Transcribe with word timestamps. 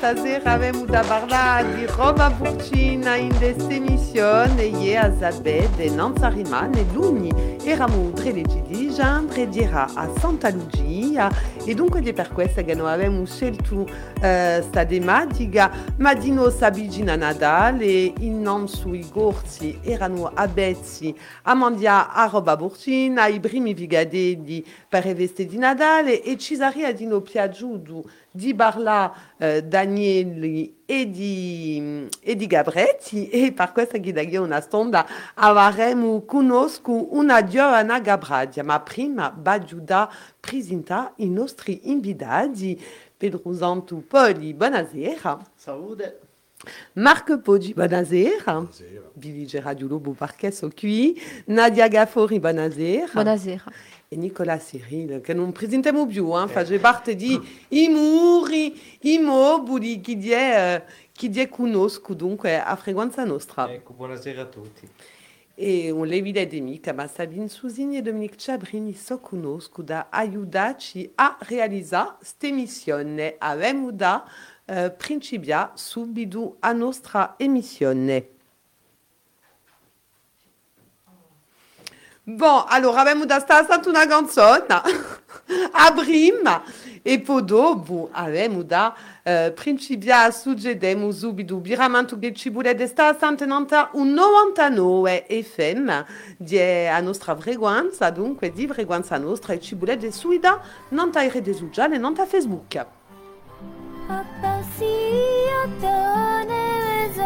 stasera 0.00 0.52
avem 0.54 0.86
da 0.86 1.02
parla 1.02 1.62
di 1.62 1.84
roba 1.84 2.30
burcina 2.30 3.16
in 3.16 3.36
questa 3.36 3.70
emissione 3.70 4.70
e 4.80 4.96
a 4.96 5.14
Zabed 5.14 5.78
non 5.94 6.14
rimane 6.32 6.86
luni 6.94 7.30
eravamo 7.62 8.10
tre 8.12 8.32
leggi 8.32 8.62
di 8.62 8.88
Gendre 8.88 9.46
dirà 9.50 9.90
a 9.92 10.08
Santa 10.18 10.48
Lucia 10.48 11.30
e 11.66 11.74
dunque 14.20 14.60
di 14.60 14.60
per 14.60 14.60
questo 14.60 14.60
che 14.60 14.60
noi 14.60 14.60
abbiamo 14.60 14.60
scelto 14.60 14.60
uh, 14.60 14.62
sta 14.62 14.84
tematica 14.84 15.70
ma 15.96 16.14
di 16.14 16.30
noi 16.30 16.52
sabigina 16.52 17.16
Nadal 17.16 17.80
in 17.82 18.40
non 18.40 18.68
sui 18.68 19.08
gorsi 19.10 19.78
erano 19.82 20.30
abezzi 20.32 21.14
a 21.42 21.54
mandia 21.54 22.12
a 22.12 22.26
roba 22.26 22.56
burcina 22.56 23.26
i 23.26 23.40
primi 23.40 23.74
vigadelli 23.74 24.64
per 24.88 25.04
riveste 25.04 25.46
di 25.46 25.56
Nadale 25.56 26.22
e 26.22 26.36
ci 26.38 26.56
sarebbe 26.56 26.94
di 26.94 27.06
noi 27.06 27.22
piaciuto 27.22 28.04
di 28.32 28.54
parla 28.54 29.12
eh, 29.38 29.64
Danieli 29.64 30.82
e 30.86 31.10
di, 31.10 32.08
e 32.20 32.36
di 32.36 32.46
Gabretti 32.46 33.28
e 33.28 33.52
per 33.52 33.72
questa 33.72 33.98
che 33.98 34.12
da 34.12 34.40
una 34.40 34.60
stonda 34.60 35.06
avremo 35.34 36.24
conosco 36.24 37.16
una 37.16 37.40
Gabradia 37.42 38.62
ma 38.62 38.80
prima 38.80 39.30
bagiuda 39.30 40.08
presenta 40.38 41.12
i 41.16 41.28
nostri 41.28 41.90
invitati 41.90 42.80
Pedro 43.20 43.52
Santo 43.52 44.02
Poli, 44.08 44.54
buonasera 44.54 45.38
Salute 45.54 46.20
Marc 46.94 47.38
Poggi, 47.40 47.74
buonasera. 47.74 48.52
Buonasera. 48.52 49.10
Billy 49.12 49.46
Radio 49.60 49.88
Lobo 49.88 50.12
Parquet 50.12 50.74
qui. 50.74 51.20
Nadia 51.46 51.86
Gaffori, 51.88 52.40
buonasera. 52.40 53.12
Buonasera. 53.12 53.64
E 54.08 54.16
Nicola 54.16 54.56
Cyril, 54.56 55.20
che 55.20 55.34
non 55.34 55.52
presentiamo 55.52 56.06
più, 56.06 56.34
eh, 56.34 56.48
fa 56.48 56.64
parte 56.78 57.14
di 57.14 57.38
i 57.68 57.88
muri, 57.88 58.80
i 59.00 59.18
mobili, 59.18 60.00
chi 60.00 60.16
di, 60.16 60.32
eh, 60.32 60.82
chi 61.12 61.28
di 61.28 61.46
conosco 61.46 62.14
dunque 62.14 62.58
a 62.58 62.74
frequenza 62.76 63.22
nostra. 63.24 63.70
Ecco, 63.70 63.92
buonasera 63.92 64.40
a 64.40 64.46
tutti. 64.46 64.88
E 65.62 65.90
un 65.90 66.06
levide 66.06 66.46
di 66.46 66.62
mica, 66.62 66.94
ma 66.94 67.06
Sabine 67.06 67.46
Susini 67.46 67.98
e 67.98 68.00
Dominique 68.00 68.38
Ciabrini 68.38 68.94
so 68.94 69.18
conosco 69.18 69.82
da 69.82 70.06
aiutarci 70.08 71.12
a 71.16 71.36
realizzare 71.40 72.14
questa 72.16 72.48
missione. 72.48 73.34
Avemo 73.36 73.92
da 73.92 74.24
uh, 74.64 74.96
principia 74.96 75.72
subito 75.74 76.56
a 76.60 76.72
nostra 76.72 77.34
emissione. 77.36 78.28
Bon, 82.22 82.64
allora 82.66 83.02
abbiamo 83.02 83.26
da 83.26 83.44
a 85.72 85.92
prima 85.92 86.62
e 87.02 87.20
poi 87.20 87.44
dopo 87.44 88.08
abbiamo 88.12 88.62
da 88.62 88.94
uh, 89.22 89.52
principia 89.54 90.30
suggedemo 90.30 91.10
subito 91.12 91.56
biramento 91.56 92.18
che 92.18 92.34
ci 92.34 92.50
volete 92.50 92.86
stare 92.86 93.16
santenanta 93.18 93.90
un 93.94 94.12
99 94.12 95.26
FM 95.28 96.04
di 96.36 96.58
a 96.58 97.00
nostra 97.00 97.36
frequenza, 97.36 98.10
dunque 98.10 98.52
di 98.52 98.66
frequenza 98.66 99.16
nostra 99.16 99.54
e 99.54 99.60
ci 99.60 99.74
volete 99.74 100.12
suida 100.12 100.60
non 100.90 101.10
ta 101.10 101.26
rete 101.26 101.54
sociale, 101.54 101.96
non 101.96 102.14
ta 102.14 102.26
Facebook. 102.26 102.86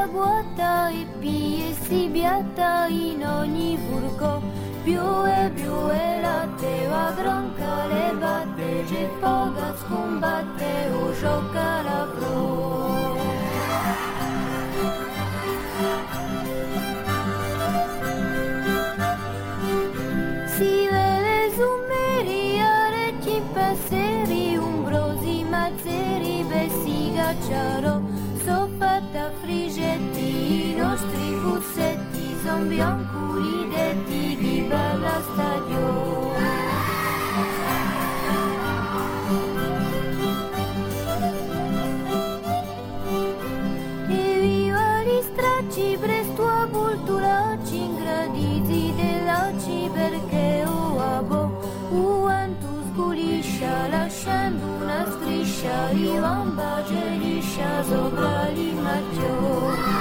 Zaguata 0.04 0.90
e 0.90 1.06
pie 1.18 1.74
si 1.86 2.08
biata 2.08 2.86
in 2.88 3.24
ogni 3.26 3.78
furco 3.88 4.42
più 4.82 5.00
e 5.24 5.50
più 5.54 5.72
e 5.90 6.20
la 6.20 6.46
teva 6.58 7.12
gronca 7.16 7.86
le 7.86 8.14
batte 8.18 8.84
c'è 8.86 9.08
poca 9.18 9.74
scombatte 9.80 10.90
o 10.92 11.12
gioca 11.18 11.82
la 11.82 12.06
pro 12.14 13.16
si 20.54 20.88
vede 20.92 21.50
zummeriare 21.56 23.14
ci 23.22 23.40
passeri 23.54 24.56
umbrosi 24.56 25.44
mazzeri 25.44 26.44
bessi 26.46 27.10
gacciaro 27.14 28.02
soffata 28.02 28.13
frigetti 29.40 30.70
i 30.70 30.74
nostri 30.74 31.34
fussetti 31.42 32.36
son 32.42 32.68
biancuri 32.68 33.68
detti 33.68 34.36
di 34.36 34.64
bella 34.68 35.20
stagione. 35.32 36.52
Viva 44.06 45.02
stracci 45.22 45.96
presto 46.00 46.46
a 46.46 46.66
culturacci 46.66 47.76
ingraditi 47.76 48.92
dell'acci 48.94 49.90
perché 49.92 50.64
o 50.66 51.00
abo 51.00 51.60
uantu 51.90 52.68
sguliscia 52.92 53.88
lasciando 53.88 54.64
una 54.82 55.06
striscia 55.10 55.88
di 55.92 56.18
geliscia 56.86 57.23
nas 57.74 57.90
obrali 57.92 58.72
macią. 58.74 59.93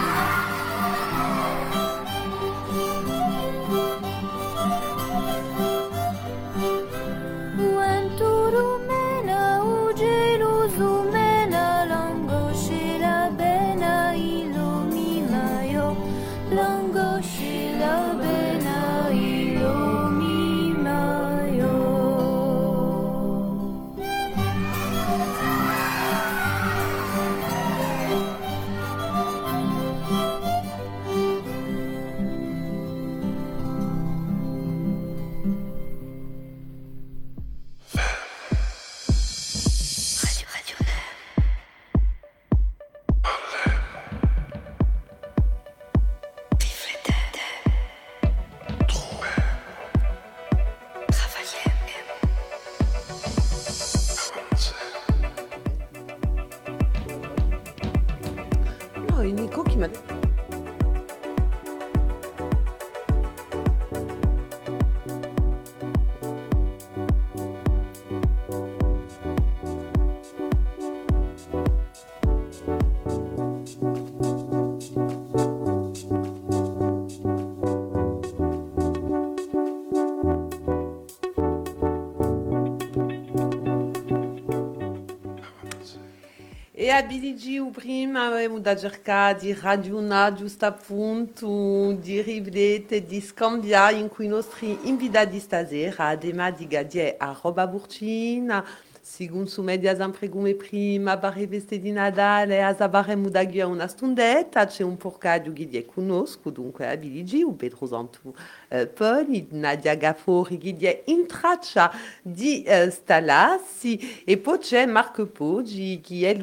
E 87.03 87.05
Biligi 87.05 87.59
o 87.59 87.69
prima 87.69 88.27
avevamo 88.27 88.59
da 88.59 88.77
cercare 88.77 89.37
di 89.37 89.53
ragionare 89.53 90.35
giusto 90.35 90.65
appunto, 90.65 91.91
di 91.99 92.21
riflettere, 92.21 93.05
di 93.05 93.19
scambiare 93.19 93.97
in 93.97 94.07
cui 94.07 94.23
i 94.23 94.29
nostri 94.29 94.87
invitati 94.87 95.37
stasera, 95.39 96.07
ademma 96.07 96.49
di 96.51 96.65
gadie 96.65 97.15
a 97.17 97.37
roba 97.41 97.67
burcina, 97.67 98.65
secondo 99.03 99.49
su 99.49 99.61
media 99.61 99.93
sempre 99.97 100.29
come 100.29 100.55
prima, 100.55 101.17
barre 101.17 101.45
veste 101.45 101.77
di 101.77 101.91
Nadale, 101.91 102.63
a 102.63 102.73
zabaremo 102.73 103.27
da 103.27 103.43
ghia 103.43 103.67
una 103.67 103.87
stundetta, 103.87 104.65
c'è 104.65 104.81
un 104.81 104.95
porcadio 104.95 105.51
che 105.51 105.67
die 105.67 105.85
conosco, 105.85 106.49
dunque 106.49 106.87
a 106.87 106.95
Biligi, 106.95 107.43
o 107.43 107.51
Pedro 107.51 107.85
Santu 107.85 108.33
eh, 108.69 108.87
Poli, 108.87 109.45
Nadia 109.51 109.95
Gaffori 109.95 110.57
che 110.57 110.73
die 110.73 111.03
in 111.07 111.27
traccia 111.27 111.91
di 112.21 112.63
eh, 112.63 112.89
Stalassi, 112.89 114.23
e 114.23 114.37
poi 114.37 114.57
c'è 114.59 114.85
Marco 114.85 115.27
Poggi 115.27 115.99
è 115.99 116.33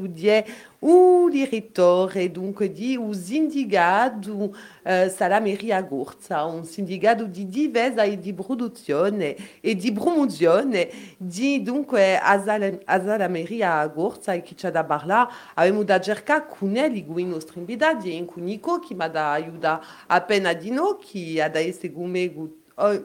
o 0.81 1.29
direttore 1.29 2.31
dunque 2.31 2.73
di 2.73 2.97
un 2.97 3.13
sindacato 3.15 4.57
eh, 4.83 5.09
Salameria 5.09 5.83
Gurza, 5.83 6.45
un 6.45 6.65
sindacato 6.65 7.25
di 7.25 7.49
difesa 7.49 8.03
e 8.03 8.19
di 8.19 8.33
produzione 8.33 9.37
e 9.61 9.75
di 9.75 9.93
promozione 9.93 10.89
di 11.17 11.63
dunque 11.63 12.19
a, 12.19 12.43
Sal- 12.43 12.81
a 12.85 12.99
e 14.33 14.43
chi 14.43 14.55
c'è 14.55 14.71
da 14.71 14.85
parlare 14.85 15.33
abbiamo 15.55 15.83
da 15.83 16.01
cercare 16.01 16.47
con 16.49 16.77
i 16.77 17.25
nostri 17.25 17.59
invitati 17.59 18.17
e 18.17 18.25
con 18.25 18.43
Nico 18.43 18.79
che 18.79 18.95
mi 18.95 19.03
ha 19.05 19.33
aiutato 19.33 19.87
appena 20.07 20.53
di 20.55 20.71
noi 20.71 20.97
che 20.99 21.43
ha 21.43 21.59
essere 21.59 21.93
con 21.93 22.11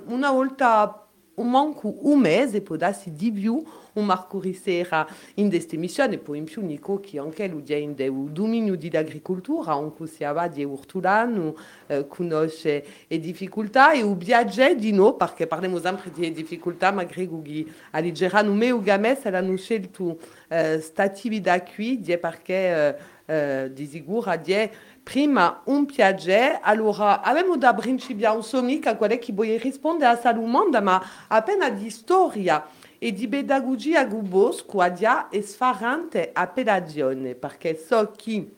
una 0.07 0.31
volta 0.31 1.04
manco 1.43 1.95
un 2.01 2.19
mese 2.19 2.61
può 2.61 2.75
darsi 2.75 3.13
di 3.13 3.31
più 3.31 3.63
un 3.95 4.05
Marco 4.05 4.39
Rissera 4.39 5.07
in 5.35 5.49
queste 5.49 5.77
missioni, 5.77 6.17
poi 6.17 6.39
in 6.39 6.43
più 6.45 6.61
Nico 6.65 6.99
che 6.99 7.19
anche 7.19 7.47
lui 7.47 7.63
è 7.65 7.75
in 7.75 7.95
un 7.97 8.31
dominio 8.31 8.75
dell'agricoltura, 8.75 9.73
anche 9.73 10.07
se 10.07 10.25
va 10.25 10.47
di 10.47 10.63
ortolano, 10.63 11.55
eh, 11.87 12.07
conosce 12.07 12.85
le 13.07 13.19
difficoltà 13.19 13.93
e 13.93 14.01
un 14.01 14.17
viaggio 14.17 14.73
di 14.73 14.91
noi, 14.91 15.15
perché 15.15 15.47
parliamo 15.47 15.79
sempre 15.79 16.11
di 16.11 16.31
difficoltà, 16.31 16.91
ma 16.91 17.05
credo 17.05 17.41
che 17.41 17.65
all'Igerano 17.91 18.53
me 18.53 18.71
o 18.71 18.81
Games 18.81 19.25
hanno 19.25 19.55
scelto 19.55 20.19
eh, 20.47 20.73
questa 20.73 21.03
attività 21.03 21.61
qui, 21.61 21.97
perché 22.19 22.53
eh, 22.53 22.95
eh, 23.27 23.73
di 23.73 23.85
sicuro 23.85 24.29
è 24.31 24.69
prima 25.05 25.61
un 25.65 25.85
piacere, 25.85 26.59
allora 26.63 27.21
abbiamo 27.21 27.57
da 27.57 27.75
principiare 27.75 28.35
un 28.35 28.43
somica, 28.43 28.95
quello 28.95 29.19
che 29.19 29.31
vuole 29.33 29.57
rispondere 29.57 30.09
a 30.09 30.13
questa 30.13 30.33
domanda, 30.33 30.81
ma 30.81 30.99
appena 31.27 31.69
di 31.69 31.91
storia 31.91 32.65
e 32.97 33.11
di 33.13 33.27
pedagogia 33.27 34.03
Gubosco 34.05 34.81
adia 34.81 35.29
è 35.29 35.39
sfarante 35.41 36.31
a 36.33 36.47
pelagione, 36.47 37.35
perché 37.35 37.77
so 37.77 38.13
che 38.17 38.49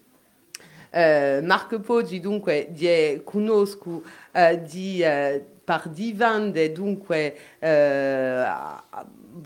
eh, 0.90 1.42
Marco 1.44 1.82
Poggi 1.82 2.22
dunque 2.22 2.70
di, 2.72 3.20
conosco 3.26 4.04
eh, 4.32 4.62
di, 4.62 5.02
eh, 5.02 5.46
par 5.66 5.90
divande 5.90 6.72
dunque 6.72 7.38
eh, 7.60 8.46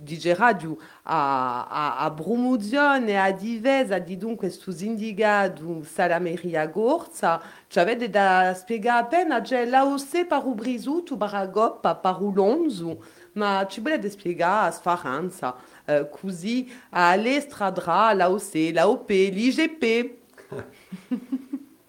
di 0.01 0.33
radio 0.33 0.77
a, 1.03 1.67
a, 1.67 1.97
a 1.99 2.11
promozione 2.11 3.19
a 3.19 3.31
divesa 3.31 3.99
di 3.99 4.17
dunque 4.17 4.49
su 4.49 4.71
indicato 4.79 5.83
salameria 5.83 6.65
gorza 6.67 7.41
c'avete 7.67 8.09
da 8.09 8.53
spiegare 8.55 9.01
appena 9.01 9.41
c'è 9.41 9.65
l'AOC 9.65 10.25
par 10.25 10.45
un 10.45 10.55
brisuto 10.55 11.17
par 11.17 11.35
a 11.35 11.45
goppa 11.45 11.95
par 11.95 12.21
un 12.21 12.33
lonzo 12.33 13.03
ma 13.33 13.65
ci 13.69 13.79
volete 13.79 14.09
spiegare 14.09 14.67
a 14.67 14.71
Sfaranza 14.71 15.55
eh, 15.85 16.09
così 16.09 16.69
all'estradra, 16.89 18.13
l'AOC, 18.13 18.71
l'AOP, 18.73 19.09
l'IGP. 19.09 19.83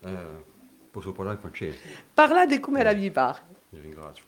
eh, 0.01 0.45
posso 0.91 1.13
parlare 1.13 1.39
francese? 1.39 1.79
Parlate 2.15 2.61
come 2.61 2.83
la 2.83 2.93
vi 2.93 3.11
pare. 3.11 3.51
Je 3.73 3.81
ringrazio. 3.81 4.25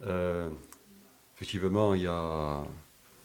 Euh, 0.00 0.50
effectivement, 1.34 1.94
il 1.94 2.02
y 2.02 2.06
a 2.06 2.64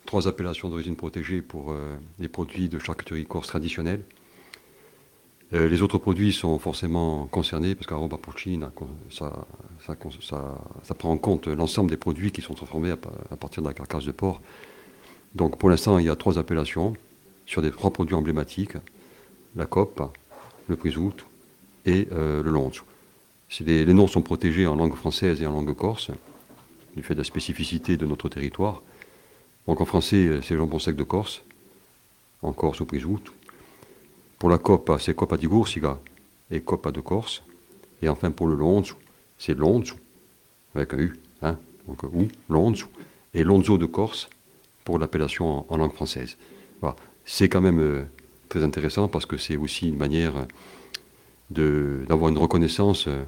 trois 0.06 0.28
appellations 0.28 0.70
d'origine 0.70 0.96
protégée 0.96 1.42
pour 1.42 1.72
euh, 1.72 1.96
les 2.20 2.28
produits 2.28 2.70
de 2.70 2.80
charcuterie 2.80 3.26
corse 3.26 3.48
traditionnelle. 3.48 4.04
Euh, 5.54 5.68
les 5.68 5.82
autres 5.82 5.98
produits 5.98 6.34
sont 6.34 6.58
forcément 6.58 7.28
concernés 7.28 7.76
parce 7.76 7.86
qu'Aroba 7.88 8.18
Porcina, 8.18 8.72
ça, 9.12 9.46
ça, 9.86 9.96
ça, 10.82 10.96
prend 10.96 11.12
en 11.12 11.18
compte 11.18 11.48
l'ensemble 11.48 11.90
des 11.90 11.98
produits 11.98 12.32
qui 12.32 12.42
sont 12.42 12.56
transformés 12.56 12.92
à, 12.92 13.38
partir 13.38 13.62
de 13.62 13.68
la 13.68 13.74
carcasse 13.74 14.06
de 14.06 14.12
porc. 14.12 14.42
Donc 15.36 15.60
pour 15.60 15.70
l'instant, 15.70 16.00
il 16.00 16.06
y 16.06 16.10
a 16.10 16.16
trois 16.16 16.40
appellations 16.40 16.94
sur 17.46 17.62
des 17.62 17.72
trois 17.72 17.92
produits 17.92 18.16
emblématiques 18.16 18.78
la 19.56 19.66
cope, 19.66 20.02
le 20.68 20.76
prisout 20.76 21.14
et 21.86 22.08
euh, 22.12 22.42
le 22.42 22.50
longe. 22.50 22.84
Les, 23.60 23.86
noms 23.86 24.08
sont 24.08 24.22
protégés 24.22 24.66
en 24.66 24.76
langue 24.76 24.96
française 24.96 25.42
et 25.42 25.46
en 25.46 25.52
langue 25.52 25.76
corse, 25.76 26.10
du 26.96 27.04
fait 27.04 27.14
de 27.14 27.20
la 27.20 27.24
spécificité 27.24 27.98
de 27.98 28.06
notre 28.06 28.30
territoire. 28.30 28.82
Donc 29.68 29.82
en 29.82 29.86
français, 29.86 30.42
c'est 30.44 30.56
jambon 30.56 30.80
sec 30.80 30.96
de 30.96 31.04
Corse, 31.04 31.44
en 32.42 32.52
Corse 32.54 32.82
au 32.82 32.86
prisout, 32.86 33.22
pour 34.38 34.50
la 34.50 34.58
Coppa, 34.58 35.00
c'est 35.00 35.16
Coppa 35.16 35.38
di 35.38 35.48
Gursiga 35.48 36.00
et 36.52 36.62
Coppa 36.62 36.92
de 36.92 37.00
Corse. 37.00 37.44
Et 38.02 38.10
enfin, 38.10 38.32
pour 38.32 38.48
le 38.48 38.56
Lonzo, 38.56 38.96
c'est 39.38 39.58
Lonzo, 39.58 39.96
avec 40.76 40.94
un 40.94 41.00
U, 41.00 41.20
hein, 41.42 41.58
donc 41.88 42.04
ou, 42.04 42.28
Lonzo, 42.50 42.88
et 43.34 43.44
Lonzo 43.44 43.78
de 43.78 43.86
Corse 43.86 44.30
pour 44.84 45.00
l'appellation 45.00 45.66
en, 45.72 45.78
langue 45.78 45.94
française. 45.94 46.38
Voilà. 46.82 46.98
C'est 47.24 47.48
quand 47.48 47.62
même 47.62 47.80
euh, 47.80 48.04
très 48.50 48.64
intéressant 48.64 49.08
parce 49.08 49.26
que 49.26 49.38
c'est 49.38 49.56
aussi 49.56 49.88
une 49.88 49.98
manière 49.98 50.46
d'avoir 51.50 52.30
une 52.30 52.38
reconnaissance 52.38 53.08
euh, 53.08 53.24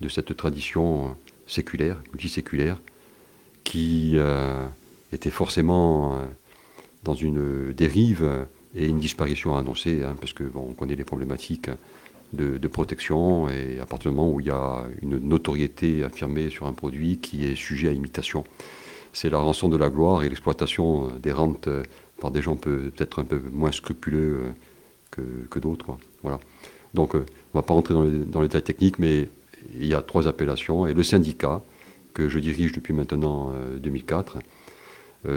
de 0.00 0.08
cette 0.08 0.36
tradition 0.36 1.06
euh, 1.06 1.08
séculaire, 1.46 2.02
multiséculaire, 2.12 2.80
qui 3.64 4.12
euh, 4.14 4.66
était 5.16 5.30
forcément 5.30 6.20
dans 7.02 7.14
une 7.14 7.72
dérive 7.72 8.46
et 8.74 8.86
une 8.86 8.98
disparition 8.98 9.56
annoncée, 9.56 10.02
hein, 10.04 10.16
parce 10.20 10.32
que 10.32 10.44
bon, 10.44 10.68
on 10.70 10.74
connaît 10.74 10.96
les 10.96 11.04
problématiques 11.04 11.70
de, 12.32 12.68
protection 12.68 13.48
et 13.48 13.78
à 13.80 13.86
partir 13.86 14.10
du 14.10 14.16
moment 14.16 14.32
où 14.32 14.40
il 14.40 14.46
y 14.46 14.50
a 14.50 14.84
une 15.02 15.18
notoriété 15.18 16.04
affirmée 16.04 16.50
sur 16.50 16.66
un 16.66 16.72
produit 16.72 17.18
qui 17.18 17.46
est 17.46 17.54
sujet 17.54 17.88
à 17.88 17.92
imitation. 17.92 18.44
C'est 19.12 19.30
la 19.30 19.38
rançon 19.38 19.68
de 19.68 19.76
la 19.76 19.88
gloire 19.88 20.22
et 20.22 20.28
l'exploitation 20.28 21.08
des 21.22 21.32
rentes 21.32 21.68
par 22.20 22.30
des 22.30 22.42
gens 22.42 22.56
peut-être 22.56 23.20
un 23.20 23.24
peu 23.24 23.40
moins 23.52 23.72
scrupuleux 23.72 24.52
euh, 25.18 25.22
que, 25.50 25.58
d'autres. 25.58 25.96
Voilà. 26.22 26.38
Donc 26.92 27.14
euh, 27.14 27.24
on 27.54 27.58
ne 27.58 27.62
va 27.62 27.62
pas 27.62 27.74
rentrer 27.74 27.94
dans 27.94 28.04
les, 28.04 28.18
dans 28.18 28.40
les 28.42 28.48
détails 28.48 28.62
techniques, 28.62 28.98
mais 28.98 29.28
il 29.74 29.86
y 29.86 29.94
a 29.94 30.02
trois 30.02 30.28
appellations 30.28 30.86
et 30.86 30.94
le 30.94 31.02
syndicat 31.02 31.62
que 32.14 32.28
je 32.28 32.38
dirige 32.38 32.72
depuis 32.72 32.94
maintenant 32.94 33.52
2004 33.78 34.36
euh, 34.36 34.38
euh, 34.38 34.42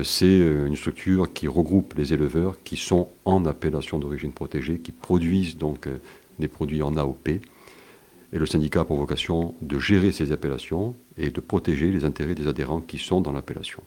c'est 0.04 0.26
euh, 0.26 0.68
une 0.68 0.76
structure 0.76 1.34
qui 1.34 1.48
regroupe 1.48 1.94
les 1.96 2.14
éleveurs 2.14 2.62
qui 2.64 2.78
sont 2.78 3.10
en 3.26 3.46
appellation 3.46 3.98
d'origine 3.98 4.34
protégée, 4.34 4.80
qui 4.80 4.92
produisent 4.92 5.58
donc 5.58 5.88
euh, 5.88 5.98
des 6.38 6.48
produits 6.48 6.82
en 6.82 6.96
AOP. 6.96 7.30
Et 7.30 8.38
le 8.38 8.46
syndicat 8.46 8.82
a 8.82 8.86
pour 8.86 8.98
vocation 8.98 9.56
de 9.62 9.80
gérer 9.80 10.12
ces 10.12 10.32
appellations 10.32 10.96
et 11.18 11.32
de 11.32 11.42
protéger 11.42 11.92
les 11.92 12.06
intérêts 12.06 12.36
des 12.36 12.48
adhérents 12.48 12.82
qui 12.82 13.00
sont 13.00 13.22
dans 13.22 13.32
l'appellation. 13.32 13.82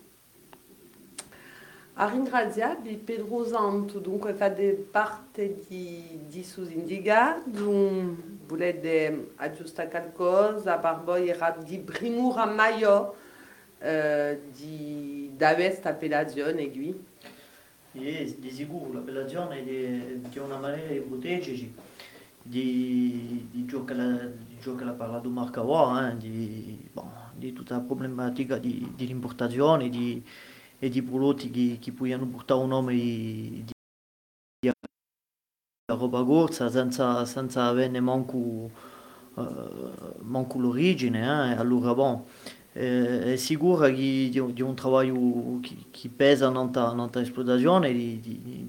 Eh, 13.82 14.40
di 14.56 15.34
questa 15.36 15.90
appellazione 15.90 16.70
qui? 16.70 17.04
Yes, 17.92 18.38
di 18.38 18.50
sicuro, 18.50 18.92
l'appellazione 18.92 19.64
è 19.64 20.38
una 20.38 20.58
maniera 20.58 20.92
di 20.92 21.00
proteggerci 21.00 21.74
di, 22.42 23.48
di 23.50 23.68
ciò 23.68 23.84
che 23.84 23.94
l'ha 23.94 24.92
parlato 24.92 25.28
Marcawa, 25.28 26.10
eh, 26.10 26.16
di, 26.16 26.88
bon, 26.92 27.10
di 27.34 27.52
tutta 27.52 27.76
la 27.76 27.80
problematica 27.82 28.58
di, 28.58 28.92
di 28.94 29.06
l'importazione 29.06 29.88
di, 29.88 30.24
e 30.78 30.88
di 30.88 31.02
prodotti 31.02 31.50
che, 31.50 31.78
che 31.80 31.92
possono 31.92 32.26
portare 32.26 32.60
un 32.60 32.68
nome 32.68 32.94
di, 32.94 33.64
di 34.58 34.70
roba 35.92 36.24
corsa 36.24 36.70
senza, 36.70 37.24
senza 37.26 37.64
averne 37.64 38.00
manco, 38.00 38.70
uh, 39.34 40.14
manco 40.20 40.58
l'origine. 40.58 41.20
Eh, 41.20 41.56
allora, 41.56 41.94
bon, 41.94 42.24
è 42.73 43.37
sicuro 43.37 43.85
che 43.85 43.93
di, 43.93 44.52
di 44.55 44.62
un 44.62 44.75
lavoro 44.75 45.59
che, 45.61 45.76
che 45.91 46.09
pesa 46.09 46.49
nella 46.49 47.11
esplotazione 47.21 47.93
di, 47.93 48.19
di, 48.19 48.41
di, 48.43 48.67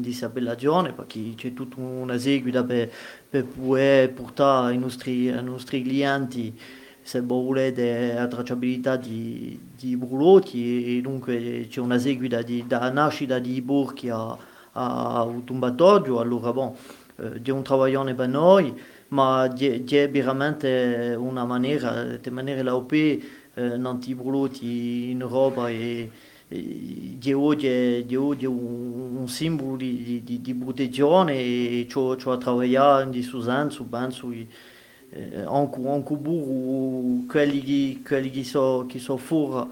di 0.00 0.18
appellazione 0.22 0.92
perché 0.92 1.34
c'è 1.34 1.52
tutta 1.52 1.78
una 1.78 2.16
seguita 2.16 2.64
per, 2.64 2.90
per 3.28 3.44
poter 3.44 4.12
portare 4.12 4.68
ai 4.68 4.78
nostri, 4.78 5.30
ai 5.30 5.44
nostri 5.44 5.82
clienti 5.82 6.58
se 7.02 7.20
volete 7.20 8.14
la 8.14 8.26
tracciabilità 8.28 8.96
di, 8.96 9.58
di 9.76 9.96
prodotti 9.96 10.96
e 10.96 11.00
dunque 11.02 11.66
c'è 11.68 11.80
una 11.80 11.98
seguita 11.98 12.40
di, 12.40 12.64
da 12.66 12.90
nascita 12.90 13.38
di 13.38 13.60
borchi 13.60 14.08
a, 14.08 14.36
a, 14.72 15.22
un 15.22 15.44
tumbatoggio 15.44 16.18
allora 16.20 16.52
bon, 16.52 16.74
eh, 17.16 17.40
è 17.42 17.50
un 17.50 17.62
lavoro 17.62 18.14
per 18.14 18.28
noi 18.28 18.78
ma 19.08 19.50
c'è 19.54 20.10
veramente 20.10 21.14
una 21.18 21.44
maniera, 21.44 22.16
di 22.16 22.30
maniera 22.30 22.62
l'OP 22.62 22.92
eh, 22.92 23.76
non 23.76 23.98
ti 23.98 24.14
bruti 24.14 25.10
in 25.10 25.26
roba 25.26 25.68
e, 25.68 26.10
di 26.48 27.32
oggi 27.34 27.66
è, 27.66 28.16
oggi 28.16 28.46
un, 28.46 29.28
simbolo 29.28 29.76
di, 29.76 30.22
di, 30.24 30.40
di 30.40 30.54
protezione 30.54 31.34
e 31.34 31.86
ciò, 31.88 32.16
ciò 32.16 32.32
a 32.32 32.38
lavorare 32.42 33.08
in 33.14 33.22
Susanzo, 33.22 33.84
penso 33.84 34.30
eh, 34.30 35.42
anche, 35.46 35.86
anche 35.86 36.14
burro, 36.14 37.24
quelli, 37.26 38.02
quelli 38.02 38.30
che 38.30 38.44
sono 38.44 38.88
so 38.88 39.16
fuori 39.18 39.68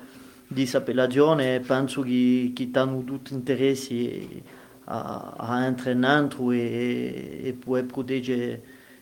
di 0.49 0.61
questa 0.61 0.79
appellazione 0.79 1.61
penso 1.61 2.03
che, 2.03 2.53
che 2.55 2.71
hanno 2.75 3.03
tutti 3.03 3.35
interessi 3.35 4.43
a, 4.85 5.35
a 5.37 5.65
entrenando 5.65 6.53
e, 6.53 7.41
e 7.43 7.53
può 7.53 7.83
proteggere 7.83 8.63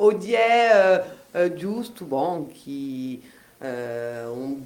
o 0.00 0.16
è 0.32 1.04
eh, 1.32 1.54
giusto, 1.54 2.04
bon, 2.04 2.50
chi... 2.52 3.22
Eh, 3.60 4.24
un, 4.24 4.62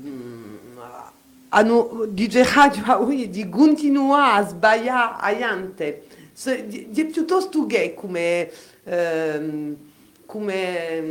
hanno 1.54 2.06
dice 2.08 2.44
radio 2.44 3.08
di 3.28 3.48
continua 3.48 4.34
a 4.34 4.46
sbagliare 4.46 5.16
aiante. 5.20 6.06
È 6.42 7.04
piuttosto 7.04 7.66
gay 7.66 7.94
come, 7.94 8.50
ehm, 8.84 9.76
come 10.24 11.02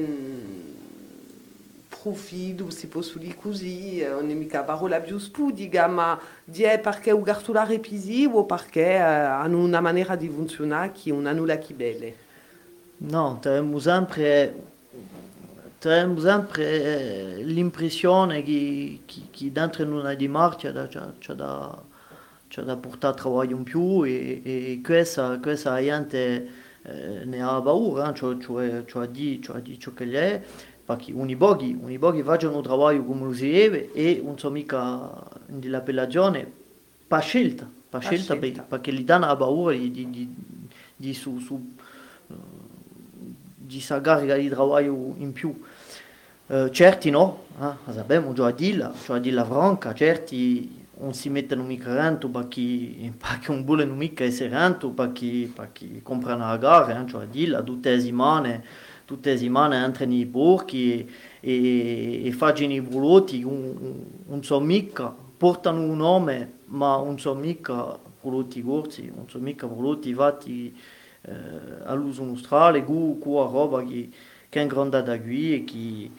profilo, 1.88 2.72
si 2.72 2.88
posso 2.88 3.20
dire 3.20 3.36
così, 3.36 4.04
mica 4.34 4.64
parola 4.64 5.00
più 5.00 5.20
spudica, 5.20 5.86
ma 5.88 6.20
è 6.64 6.80
perché 6.80 7.12
il 7.12 7.22
gartolare 7.22 7.76
è 7.76 7.80
pisivo 7.80 8.40
o 8.40 8.46
perché 8.46 8.96
hanno 8.96 9.60
una 9.60 9.80
maniera 9.80 10.16
di 10.16 10.28
funzionare 10.28 10.92
che 10.92 11.12
non 11.12 11.28
hanno 11.28 11.46
la 11.46 11.60
belle. 11.76 12.30
No, 13.04 13.40
abbiamo 13.44 13.80
sempre 13.80 14.70
sempre 15.82 17.42
l'impressione 17.42 18.44
che, 18.44 19.00
che, 19.06 19.22
che 19.32 19.52
dentro 19.52 19.84
una 19.84 20.14
dimarca 20.14 20.72
c'è, 20.88 21.00
c'è, 21.18 21.34
da, 21.34 21.82
c'è 22.48 22.62
da 22.62 22.78
portare 22.78 23.18
lavoro 23.18 23.50
in 23.50 23.64
più 23.64 24.04
e, 24.04 24.42
e 24.44 24.82
questa, 24.84 25.40
questa 25.40 25.82
gente 25.82 26.50
eh, 26.84 27.26
ne 27.26 27.42
ha 27.42 27.60
paura, 27.60 28.14
cioè, 28.14 28.38
cioè, 28.38 28.86
cioè, 28.86 29.08
di, 29.08 29.42
cioè 29.42 29.60
di 29.62 29.80
ciò 29.80 29.92
che 29.94 30.12
è, 30.12 30.44
perché 30.86 31.12
ogni 31.14 31.36
boghi, 31.36 31.76
ogni 31.82 31.98
boghi 31.98 32.22
facciano 32.22 32.58
un 32.58 32.64
lavoro 32.64 33.04
come 33.04 33.24
lo 33.26 33.34
si 33.34 33.50
deve 33.50 33.92
e 33.94 34.22
non 34.24 34.38
so 34.38 34.52
mica 34.52 35.28
dell'appellazione 35.48 36.52
per 37.08 37.24
scelta, 37.24 37.68
per 37.90 38.02
scelta, 38.02 38.36
scelta. 38.36 38.62
perché 38.62 38.94
gli 38.94 39.04
danno 39.04 39.26
la 39.26 39.36
paura 39.36 39.76
di, 39.76 39.90
di, 39.90 40.10
di, 40.12 40.36
di 40.96 41.14
su, 41.16 41.40
su 41.40 41.74
di 43.72 43.80
sa 43.80 44.02
carica 44.02 44.36
di 44.36 44.50
lavoro 44.50 44.80
in 44.80 45.32
più. 45.32 45.58
Uh, 46.48 46.70
certi 46.70 47.10
no, 47.10 47.46
eh? 47.62 47.94
sappiamo 47.94 48.34
già 48.34 48.48
a 48.48 48.52
dirla, 48.52 48.92
già 49.06 49.16
a 49.16 49.20
dirla 49.20 49.46
franca, 49.46 49.94
certi 49.94 50.86
non 51.00 51.14
si 51.14 51.30
mettono 51.30 51.64
mica 51.64 51.94
rento 51.94 52.28
perché, 52.28 53.14
perché 53.18 53.54
non 53.54 53.64
vogliono 53.64 53.96
mica 53.96 54.26
essere 54.26 54.50
rento, 54.50 54.90
perché, 54.90 55.50
perché 55.54 56.02
comprano 56.04 56.46
la 56.46 56.58
gara, 56.58 57.02
eh? 57.02 57.08
cioè 57.08 57.24
a 57.24 57.26
dirla, 57.26 57.62
tutte 57.62 57.92
le 57.92 58.00
settimane, 58.00 58.64
tutte 59.06 59.32
le 59.32 59.38
settimane 59.38 59.82
entrano 59.82 60.14
i 60.14 60.26
porchi 60.26 61.10
e, 61.40 62.26
e, 62.26 62.32
fanno 62.34 62.60
i 62.60 62.80
volotti, 62.82 63.40
non 63.42 64.44
so 64.44 64.60
mica, 64.60 65.16
portano 65.38 65.80
un 65.80 65.96
nome, 65.96 66.52
ma 66.66 66.98
non 66.98 67.18
so 67.18 67.34
mica 67.34 67.98
prodotti 68.20 68.62
corsi, 68.62 69.10
non 69.16 69.30
so 69.30 69.40
mica 69.40 69.66
prodotti 69.68 70.14
fatti 70.14 70.76
à 71.24 71.96
l'ouzo 71.96 72.24
austral 72.24 72.76
e 72.78 72.82
go 72.82 73.18
ko 73.22 73.42
a 73.44 73.46
roba 73.46 73.84
qu'un 73.84 74.68
grand 74.68 74.94
adagui 74.94 75.54
e 75.54 75.64
qui 75.64 76.12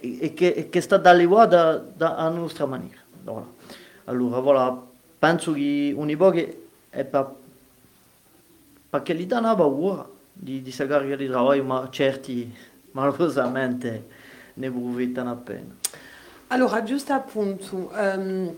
e 0.00 0.68
che 0.70 0.80
sta 0.80 0.96
dalle 0.96 1.26
da, 1.26 1.46
da, 1.46 1.82
da 1.96 2.16
a 2.16 2.28
nostra 2.28 2.66
maniera 2.66 3.00
voilà. 3.24 3.46
allora 4.04 4.40
voilà 4.40 4.86
penso 5.18 5.52
che 5.52 5.94
ogni 5.96 6.14
volta 6.14 6.40
è 6.90 7.04
per 7.04 7.34
perché 8.90 9.12
lì 9.12 9.26
da 9.26 9.38
una 9.38 9.54
paura 9.54 10.08
di, 10.32 10.62
di 10.62 10.72
sagare 10.72 11.16
di 11.16 11.26
lavoro 11.26 11.62
ma 11.62 11.88
certi 11.90 12.52
malosamente 12.92 14.06
ne 14.54 14.66
approfittano 14.66 15.30
appena 15.30 15.76
allora 16.48 16.82
giusto 16.82 17.12
appunto 17.12 17.92
um... 17.94 18.56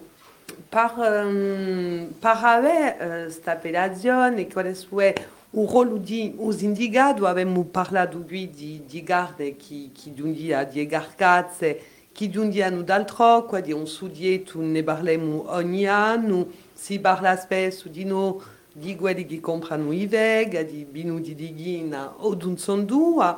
per 0.69 2.35
avere 2.37 3.25
questa 3.25 3.53
operazione, 3.53 4.47
quale 4.47 4.75
sue 4.75 5.15
o 5.53 5.67
rolo 5.67 5.97
di 5.97 6.33
abbiamo 6.37 7.65
parlato 7.65 8.19
qui 8.21 8.51
di, 8.51 8.85
di 8.87 9.03
gare 9.03 9.57
che, 9.57 9.91
che 9.93 10.13
di 10.13 10.21
un 10.21 10.33
dia 10.33 10.63
di 10.63 10.87
garcazze 10.87 11.83
che 12.13 12.29
di 12.29 12.39
un 12.39 12.51
dia 12.51 12.67
hanno 12.67 12.83
d'altro 12.83 13.47
quindi 13.47 13.73
un 13.73 13.87
studietto 13.87 14.61
ne 14.61 14.85
parliamo 14.85 15.53
ogni 15.53 15.87
anno 15.89 16.49
si 16.73 17.01
parla 17.01 17.37
spesso 17.37 17.89
di 17.89 18.05
noi 18.05 18.37
di 18.73 18.95
quelli 18.95 19.27
che 19.27 19.41
comprano 19.41 19.91
i 19.91 20.07
vega 20.07 20.63
di 20.63 20.87
di 20.89 21.93
o 22.19 22.35
d'un 22.35 22.57
son 22.57 22.85
due 22.85 23.35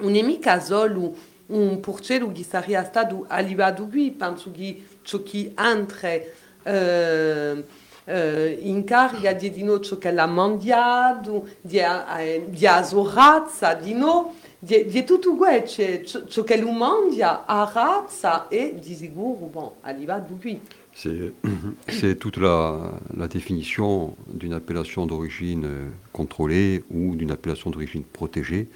non 0.00 0.14
è 0.14 0.60
solo 0.60 1.16
un 1.46 1.80
porcello 1.80 2.30
che 2.32 2.44
sarebbe 2.44 2.84
stato 2.84 3.24
arrivato 3.28 3.86
qui 3.86 4.10
penso 4.10 4.50
che 4.50 4.84
ciò 5.02 5.22
che 5.22 5.52
entra 5.56 6.10
eh, 6.62 8.58
in 8.62 8.84
carica 8.84 9.32
di 9.32 9.50
dinoccio 9.50 9.98
che 9.98 10.10
l'ha 10.10 10.26
mangiato, 10.26 11.48
di, 11.60 11.78
eh, 11.78 12.44
di 12.48 12.66
razza, 12.66 13.74
di 13.74 13.94
no, 13.94 14.34
di, 14.58 14.86
di 14.86 15.04
tutto 15.04 15.36
questo, 15.36 16.26
ciò 16.26 16.42
che 16.42 16.56
lui 16.56 16.76
mangia 16.76 17.44
a 17.46 17.70
razza 17.72 18.48
e 18.48 18.74
di 18.80 18.94
sicuro, 18.94 19.46
bon, 19.46 19.72
arriva 19.82 20.20
qui. 20.40 20.60
C'est 21.86 22.16
toute 22.18 22.36
la, 22.36 22.98
la 23.16 23.28
définition 23.28 24.16
d'une 24.26 24.52
appellation 24.52 25.06
d'origine 25.06 25.92
contrôlée 26.12 26.82
ou 26.90 27.14
d'une 27.14 27.30
appellation 27.30 27.70
d'origine 27.70 28.02
protégée. 28.02 28.68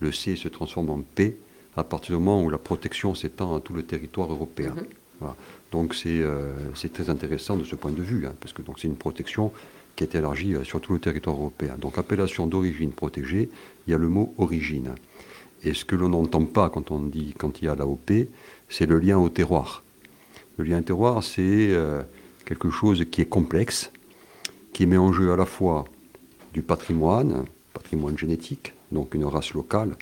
Le 0.00 0.12
C 0.12 0.36
se 0.36 0.48
transforme 0.48 0.90
en 0.90 1.02
P 1.14 1.38
à 1.76 1.84
partir 1.84 2.16
du 2.16 2.22
moment 2.22 2.42
où 2.42 2.50
la 2.50 2.58
protection 2.58 3.14
s'étend 3.14 3.54
à 3.54 3.60
tout 3.60 3.72
le 3.72 3.84
territoire 3.84 4.30
européen. 4.30 4.74
Mm 4.74 4.80
-hmm. 4.80 5.20
voilà. 5.20 5.36
Donc 5.70 5.96
euh, 6.06 6.52
c'est 6.74 6.92
très 6.92 7.10
intéressant 7.10 7.56
de 7.56 7.64
ce 7.64 7.76
point 7.76 7.92
de 7.92 8.02
vue, 8.02 8.26
hein, 8.26 8.34
parce 8.40 8.52
que 8.52 8.62
c'est 8.76 8.88
une 8.88 8.96
protection 8.96 9.52
qui 9.94 10.04
est 10.04 10.14
élargie 10.14 10.54
euh, 10.54 10.64
sur 10.64 10.80
tout 10.80 10.92
le 10.92 10.98
territoire 10.98 11.36
européen. 11.36 11.76
Donc 11.78 11.98
appellation 11.98 12.46
d'origine 12.46 12.92
protégée, 12.92 13.48
il 13.86 13.90
y 13.90 13.94
a 13.94 13.98
le 13.98 14.08
mot 14.08 14.34
origine. 14.38 14.94
Et 15.62 15.74
ce 15.74 15.84
que 15.84 15.94
l'on 15.94 16.08
n'entend 16.08 16.44
pas 16.44 16.70
quand 16.70 16.90
on 16.90 17.00
dit 17.00 17.34
quand 17.38 17.60
il 17.62 17.66
y 17.66 17.68
a 17.68 17.74
l'AOP, 17.74 18.10
c'est 18.68 18.86
le 18.86 18.98
lien 18.98 19.18
au 19.18 19.28
terroir. 19.28 19.84
Le 20.56 20.64
lien 20.64 20.78
au 20.78 20.82
terroir, 20.82 21.22
c'est 21.22 21.68
euh, 21.70 22.02
quelque 22.44 22.70
chose 22.70 23.04
qui 23.10 23.20
est 23.20 23.28
complexe, 23.28 23.92
qui 24.72 24.86
met 24.86 24.96
en 24.96 25.12
jeu 25.12 25.32
à 25.32 25.36
la 25.36 25.46
fois 25.46 25.84
du 26.52 26.62
patrimoine, 26.62 27.44
patrimoine 27.72 28.18
génétique, 28.18 28.74
donc 28.90 29.14
une 29.14 29.24
race 29.24 29.54
locale, 29.54 29.96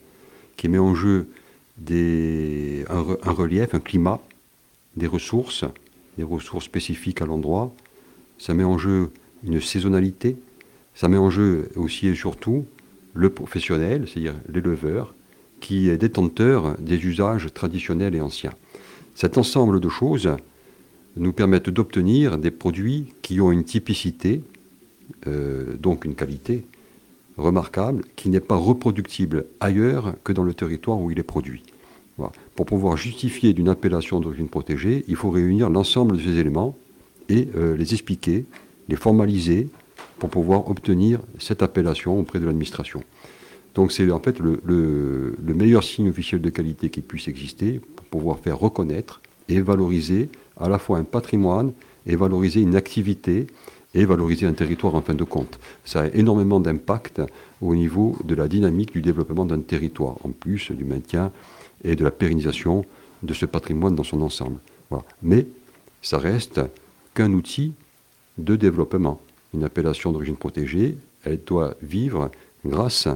qui 0.57 0.69
met 0.69 0.79
en 0.79 0.95
jeu 0.95 1.29
des, 1.77 2.85
un 2.89 3.33
relief, 3.33 3.75
un 3.75 3.81
climat, 3.81 4.21
des 4.99 5.07
ressources, 5.07 5.65
des 6.19 6.25
ressources 6.25 6.67
spécifiques 6.67 7.23
à 7.23 7.27
l'endroit. 7.27 7.73
Ça 8.37 8.53
met 8.53 8.65
en 8.65 8.77
jeu 8.77 9.11
une 9.45 9.61
saisonnalité. 9.61 10.37
Ça 10.95 11.09
met 11.09 11.17
en 11.17 11.31
jeu 11.31 11.71
aussi 11.77 12.09
et 12.09 12.15
surtout 12.15 12.67
le 13.15 13.31
professionnel, 13.31 14.07
c'est-à-dire 14.07 14.35
l'éleveur, 14.49 15.15
qui 15.61 15.89
est 15.89 15.97
détenteur 15.97 16.77
des 16.79 16.97
usages 17.07 17.53
traditionnels 17.53 18.15
et 18.15 18.21
anciens. 18.21 18.53
Cet 19.15 19.39
ensemble 19.39 19.81
de 19.81 19.89
choses 19.89 20.31
nous 21.17 21.33
permettent 21.33 21.71
d'obtenir 21.71 22.39
des 22.39 22.51
produits 22.51 23.15
qui 23.23 23.41
ont 23.41 23.51
une 23.51 23.65
typicité, 23.65 24.43
euh, 25.27 25.77
donc 25.77 26.05
une 26.05 26.15
qualité 26.15 26.65
remarquable, 27.37 28.05
qui 28.17 28.29
n'est 28.29 28.41
pas 28.41 28.57
reproductible 28.57 29.47
ailleurs 29.61 30.15
que 30.25 30.33
dans 30.33 30.45
le 30.45 30.55
territoire 30.55 31.01
où 31.01 31.11
il 31.11 31.19
est 31.19 31.25
produit. 31.25 31.63
Pour 32.55 32.67
pouvoir 32.67 32.97
justifier 32.97 33.53
d'une 33.53 33.69
appellation 33.69 34.21
d'origine 34.21 34.49
protégée, 34.49 35.05
il 35.09 35.17
faut 35.17 35.31
réunir 35.31 35.71
l'ensemble 35.71 36.17
de 36.17 36.23
ces 36.23 36.39
éléments 36.39 36.77
et 37.29 37.49
euh, 37.57 37.77
les 37.77 37.93
expliquer, 37.93 38.47
les 38.89 38.97
formaliser 38.97 39.69
pour 40.19 40.31
pouvoir 40.31 40.69
obtenir 40.69 41.21
cette 41.39 41.63
appellation 41.63 42.19
auprès 42.19 42.41
de 42.41 42.47
l'administration. 42.47 43.03
Donc 43.75 43.93
c'est 43.93 44.11
en 44.11 44.19
fait 44.19 44.41
le, 44.41 44.61
le, 44.65 45.55
meilleur 45.55 45.85
signe 45.85 46.09
officiel 46.09 46.41
de 46.41 46.51
qualité 46.51 46.91
qui 46.91 47.01
puisse 47.01 47.29
exister 47.29 47.81
pour 47.97 48.07
pouvoir 48.07 48.39
faire 48.41 48.59
reconnaître 48.59 49.21
et 49.49 49.61
valoriser 49.61 50.31
à 50.59 50.69
la 50.69 50.79
fois 50.79 50.99
un 50.99 51.05
patrimoine 51.05 51.73
et 52.07 52.17
valoriser 52.17 52.61
une 52.61 52.75
activité 52.75 53.47
et 53.95 54.05
valoriser 54.05 54.47
un 54.47 54.53
territoire 54.53 54.95
en 54.95 55.03
fin 55.03 55.15
de 55.15 55.25
compte. 55.25 55.59
Ça 55.85 56.03
a 56.03 56.07
énormément 56.09 56.61
d'impact 56.61 57.23
au 57.61 57.75
niveau 57.75 58.17
de 58.25 58.35
la 58.35 58.49
dynamique 58.49 58.93
du 58.93 59.01
développement 59.01 59.45
d'un 59.45 59.61
territoire, 59.61 60.17
en 60.25 60.31
plus 60.31 60.73
du 60.73 60.85
maintien 60.85 61.33
et 61.85 61.97
de 61.97 62.05
la 62.05 62.11
pérennisation 62.11 62.85
de 63.23 63.35
ce 63.35 63.47
patrimoine 63.47 63.95
dans 63.95 64.05
son 64.05 64.21
ensemble. 64.21 64.59
Mais 65.23 65.47
ça 66.03 66.19
reste 66.19 66.61
qu'un 67.15 67.33
outil 67.33 67.75
de 68.39 68.57
développement. 68.57 69.21
une 69.55 69.65
appellation 69.65 70.13
d'origine 70.13 70.37
protégée, 70.37 70.97
elle 71.25 71.43
doit 71.43 71.75
vivre 71.83 72.31
grâce, 72.65 73.09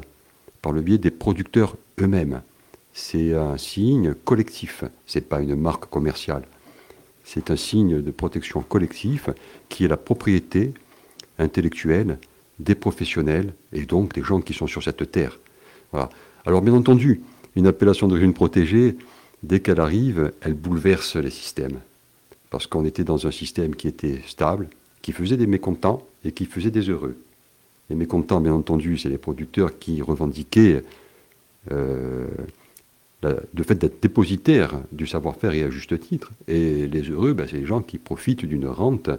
par 0.62 0.72
le 0.72 0.80
biais 0.80 0.98
des 0.98 1.10
producteurs 1.10 1.76
eux-mêmes. 2.00 2.42
C'est 2.92 3.34
un 3.34 3.58
signe 3.58 4.14
collectif, 4.14 4.84
ce 5.06 5.18
n'est 5.18 5.24
pas 5.24 5.40
une 5.40 5.56
marque 5.56 5.86
commerciale. 5.86 6.44
C'est 7.24 7.50
un 7.50 7.56
signe 7.56 8.00
de 8.00 8.10
protection 8.10 8.62
collectif 8.62 9.28
qui 9.68 9.84
est 9.84 9.88
la 9.88 9.96
propriété 9.96 10.72
intellectuelle 11.38 12.18
des 12.58 12.74
professionnels 12.74 13.54
et 13.72 13.84
donc 13.86 14.14
des 14.14 14.22
gens 14.22 14.40
qui 14.40 14.54
sont 14.54 14.66
sur 14.66 14.82
cette 14.82 15.10
terre. 15.10 15.38
Alors 16.44 16.62
bien 16.62 16.74
entendu, 16.74 17.22
une 17.56 17.66
appellation 17.66 18.08
d'origine 18.08 18.34
protégée, 18.34 18.96
dès 19.42 19.60
qu'elle 19.60 19.80
arrive, 19.80 20.32
elle 20.40 20.54
bouleverse 20.54 21.16
les 21.16 21.30
systèmes. 21.30 21.80
Parce 22.50 22.66
qu'on 22.66 22.84
était 22.84 23.04
dans 23.04 23.26
un 23.26 23.30
système 23.30 23.74
qui 23.74 23.88
était 23.88 24.20
stable, 24.26 24.68
qui 25.00 25.12
faisait 25.12 25.36
des 25.36 25.46
mécontents 25.46 26.06
et 26.24 26.32
qui 26.32 26.46
faisait 26.46 26.70
des 26.70 26.88
heureux. 26.88 27.16
Les 27.90 27.96
mécontents, 27.96 28.40
bien 28.40 28.54
entendu, 28.54 28.98
c'est 28.98 29.08
les 29.08 29.18
producteurs 29.18 29.78
qui 29.78 30.00
revendiquaient 30.00 30.82
euh, 31.70 32.26
le 33.22 33.62
fait 33.62 33.74
d'être 33.74 34.02
dépositaires 34.02 34.80
du 34.90 35.06
savoir-faire 35.06 35.52
et 35.52 35.62
à 35.62 35.70
juste 35.70 35.98
titre. 36.00 36.30
Et 36.48 36.86
les 36.88 37.02
heureux, 37.02 37.34
ben, 37.34 37.46
c'est 37.48 37.58
les 37.58 37.66
gens 37.66 37.82
qui 37.82 37.98
profitent 37.98 38.44
d'une 38.44 38.66
rente 38.66 39.10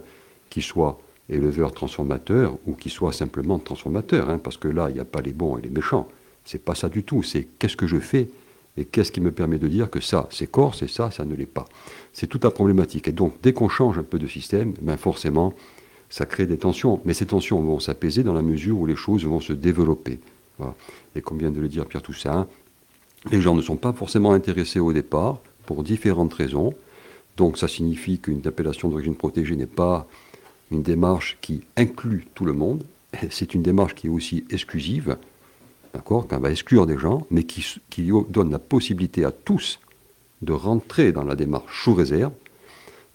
qui 0.50 0.62
soit 0.62 1.00
éleveur 1.28 1.72
transformateur 1.72 2.58
ou 2.66 2.74
qui 2.74 2.90
soit 2.90 3.12
simplement 3.12 3.58
transformateur, 3.58 4.28
hein, 4.28 4.38
parce 4.38 4.56
que 4.56 4.68
là, 4.68 4.90
il 4.90 4.94
n'y 4.94 5.00
a 5.00 5.06
pas 5.06 5.22
les 5.22 5.32
bons 5.32 5.56
et 5.56 5.62
les 5.62 5.70
méchants. 5.70 6.08
C'est 6.44 6.62
pas 6.62 6.74
ça 6.74 6.88
du 6.88 7.02
tout. 7.02 7.22
C'est 7.22 7.48
qu'est-ce 7.58 7.76
que 7.76 7.86
je 7.86 7.98
fais 7.98 8.28
et 8.76 8.84
qu'est-ce 8.84 9.12
qui 9.12 9.20
me 9.20 9.30
permet 9.30 9.58
de 9.58 9.68
dire 9.68 9.88
que 9.88 10.00
ça, 10.00 10.28
c'est 10.30 10.50
corps, 10.50 10.74
c'est 10.74 10.90
ça, 10.90 11.10
ça 11.10 11.24
ne 11.24 11.34
l'est 11.34 11.46
pas. 11.46 11.64
C'est 12.12 12.26
toute 12.26 12.44
la 12.44 12.50
problématique. 12.50 13.08
Et 13.08 13.12
donc, 13.12 13.34
dès 13.42 13.52
qu'on 13.52 13.68
change 13.68 13.98
un 13.98 14.02
peu 14.02 14.18
de 14.18 14.26
système, 14.26 14.74
ben 14.82 14.96
forcément, 14.96 15.54
ça 16.10 16.26
crée 16.26 16.46
des 16.46 16.58
tensions. 16.58 17.00
Mais 17.04 17.14
ces 17.14 17.26
tensions 17.26 17.60
vont 17.60 17.80
s'apaiser 17.80 18.22
dans 18.22 18.34
la 18.34 18.42
mesure 18.42 18.78
où 18.78 18.86
les 18.86 18.96
choses 18.96 19.24
vont 19.24 19.40
se 19.40 19.52
développer. 19.52 20.18
Et 21.16 21.20
comme 21.20 21.38
vient 21.38 21.50
de 21.50 21.60
le 21.60 21.68
dire 21.68 21.86
Pierre 21.86 22.02
Toussaint, 22.02 22.46
les 23.30 23.40
gens 23.40 23.54
ne 23.54 23.62
sont 23.62 23.76
pas 23.76 23.92
forcément 23.92 24.32
intéressés 24.32 24.80
au 24.80 24.92
départ 24.92 25.40
pour 25.66 25.82
différentes 25.82 26.34
raisons. 26.34 26.74
Donc 27.36 27.58
ça 27.58 27.68
signifie 27.68 28.18
qu'une 28.18 28.46
appellation 28.46 28.88
d'origine 28.88 29.16
protégée 29.16 29.56
n'est 29.56 29.66
pas 29.66 30.06
une 30.70 30.82
démarche 30.82 31.38
qui 31.40 31.62
inclut 31.76 32.26
tout 32.34 32.44
le 32.44 32.52
monde. 32.52 32.84
C'est 33.30 33.54
une 33.54 33.62
démarche 33.62 33.94
qui 33.94 34.08
est 34.08 34.10
aussi 34.10 34.44
exclusive, 34.50 35.16
d'accord, 35.94 36.26
qu'on 36.28 36.38
va 36.38 36.50
exclure 36.50 36.86
des 36.86 36.98
gens, 36.98 37.26
mais 37.30 37.44
qui, 37.44 37.64
qui 37.88 38.10
donne 38.28 38.50
la 38.50 38.58
possibilité 38.58 39.24
à 39.24 39.30
tous 39.30 39.80
de 40.42 40.52
rentrer 40.52 41.12
dans 41.12 41.24
la 41.24 41.36
démarche 41.36 41.82
sous 41.82 41.94
réserve, 41.94 42.32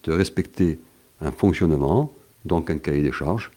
de 0.04 0.14
respecter 0.14 0.80
un 1.22 1.32
fonctionnement, 1.32 2.14
donc 2.46 2.70
un 2.70 2.78
cahier 2.78 3.04
des 3.04 3.12
charges, 3.12 3.52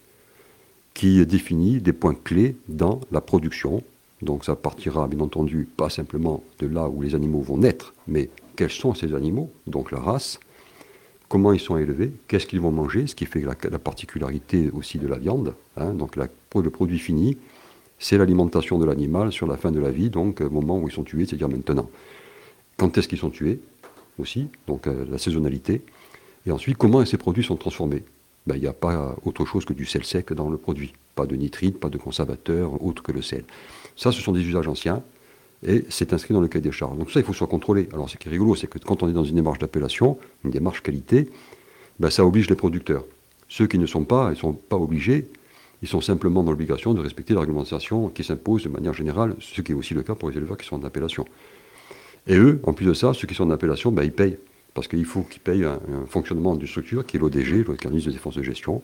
qui 0.95 1.25
définit 1.25 1.81
des 1.81 1.93
points 1.93 2.15
clés 2.15 2.57
dans 2.69 3.01
la 3.11 3.21
production. 3.21 3.83
Donc 4.21 4.45
ça 4.45 4.57
partira 4.57 5.09
bien 5.09 5.21
entendu 5.21 5.67
pas 5.77 5.89
simplement 5.89 6.43
de 6.59 6.67
là 6.67 6.89
où 6.89 7.01
les 7.01 7.15
animaux 7.15 7.41
vont 7.41 7.57
naître, 7.57 7.95
mais 8.07 8.29
quels 8.57 8.71
sont 8.71 8.95
ces 8.95 9.15
animaux, 9.15 9.51
donc 9.67 9.91
la 9.91 10.01
race, 10.01 10.39
comment 11.29 11.53
ils 11.53 11.61
sont 11.61 11.79
élevés, 11.79 12.13
qu'est-ce 12.29 12.47
qu'ils 12.47 12.61
vont 12.61 12.71
manger, 12.71 13.07
ce 13.07 13.15
qui 13.15 13.25
fait 13.25 13.41
la, 13.41 13.55
particularité 13.79 14.71
aussi 14.71 14.99
de 14.99 15.07
la 15.07 15.17
viande. 15.17 15.55
Hein. 15.77 15.95
donc 15.95 16.17
le 16.17 16.71
produit 16.71 16.99
fini, 16.99 17.39
c'est 18.03 18.19
l'alimentation 18.19 18.79
de 18.79 18.85
l'animal 18.85 19.31
sur 19.31 19.47
la 19.47 19.57
fin 19.57 19.71
de 19.71 19.79
la 19.79 19.93
vie, 19.93 20.11
donc 20.11 20.41
au 20.41 20.51
moment 20.51 20.77
où 20.77 20.89
ils 20.89 20.93
sont 20.93 21.05
tués, 21.05 21.25
c'est-à-dire 21.25 21.49
maintenant. 21.49 21.89
Quand 22.77 22.99
est-ce 22.99 23.07
qu'ils 23.07 23.19
sont 23.19 23.31
tués 23.31 23.61
aussi, 24.19 24.49
donc 24.67 24.89
euh, 24.89 25.07
la 25.09 25.19
saisonnalité, 25.19 25.83
et 26.45 26.51
ensuite 26.51 26.77
comment 26.77 27.05
ces 27.05 27.17
produits 27.17 27.45
sont 27.45 27.55
transformés? 27.55 28.03
Ben, 28.49 28.57
il 28.57 28.61
n'y 28.61 28.67
a 28.67 28.73
pas 28.73 29.15
autre 29.25 29.45
chose 29.45 29.65
que 29.65 29.73
du 29.73 29.87
sel 29.87 30.05
sec 30.05 30.33
dans 30.33 30.51
le 30.51 30.57
produit. 30.57 30.93
Pas 31.15 31.27
de 31.27 31.37
nitrite, 31.37 31.79
pas 31.79 31.91
de 31.91 31.97
conservateur, 31.97 32.83
autre 32.85 33.05
que 33.05 33.13
le 33.13 33.23
sel. 33.23 33.45
Ça, 33.95 34.11
ce 34.11 34.21
sont 34.21 34.33
des 34.33 34.41
usages 34.41 34.67
anciens, 34.67 35.05
et 35.65 35.85
c'est 35.89 36.13
inscrit 36.13 36.35
dans 36.35 36.41
le 36.41 36.49
cahier 36.49 36.63
des 36.63 36.73
charges. 36.73 36.99
Donc 36.99 37.13
ça, 37.13 37.21
il 37.21 37.25
faut 37.25 37.33
soit 37.33 37.47
contrôlé. 37.47 37.89
Alors 37.93 38.11
ce 38.11 38.17
qui 38.17 38.27
est 38.27 38.33
rigolo, 38.33 38.57
c'est 38.57 38.67
que 38.67 38.81
quand 38.81 39.05
on 39.05 39.09
est 39.09 39.13
dans 39.13 39.23
une 39.23 39.37
démarche 39.37 39.61
d'appellation, 39.61 40.19
une 40.45 40.51
démarche 40.51 40.83
qualité, 40.83 41.31
ben, 42.01 42.11
ça 42.11 42.27
oblige 42.27 42.51
les 42.51 42.57
producteurs. 42.57 43.05
Ceux 43.49 43.69
qui 43.69 43.79
ne 43.79 43.87
sont 43.87 44.05
pas, 44.05 44.31
ils 44.31 44.31
ne 44.31 44.35
sont 44.35 44.55
pas 44.55 44.77
obligés, 44.77 45.29
ils 45.83 45.89
sont 45.89 46.01
simplement 46.01 46.43
dans 46.43 46.53
l'obligation 46.53 46.95
de 46.95 47.01
respecter 47.01 47.35
la 47.35 47.41
réglementation 47.41 48.09
qui 48.09 48.23
s'impose 48.23 48.65
de 48.65 48.69
manière 48.69 48.95
générale, 48.95 49.35
ce 49.41 49.61
qui 49.61 49.73
est 49.73 49.75
aussi 49.75 49.95
le 49.95 50.03
cas 50.03 50.15
pour 50.15 50.31
les 50.31 50.37
éleveurs 50.37 50.57
qui 50.57 50.67
sont 50.67 50.77
en 50.77 50.85
appellation. 50.85 51.25
Et 52.29 52.37
eux, 52.37 52.61
en 52.63 52.73
plus 52.73 52.87
de 52.87 52.95
ça, 52.95 53.13
ceux 53.15 53.27
qui 53.27 53.35
sont 53.35 53.45
en 53.45 53.51
appellation, 53.51 53.91
ben, 53.91 54.05
ils 54.05 54.13
payent 54.13 54.39
parce 54.75 54.89
qu'il 54.89 55.05
faut 55.05 55.23
qu'ils 55.23 55.43
payent 55.43 55.65
un, 55.65 55.81
fonctionnement 56.07 56.55
d'une 56.55 56.69
structure 56.69 57.05
qui 57.05 57.17
est 57.17 57.21
l'ODG, 57.21 57.67
l'organisme 57.67 58.07
de 58.07 58.13
défense 58.13 58.37
de 58.37 58.43
gestion. 58.43 58.83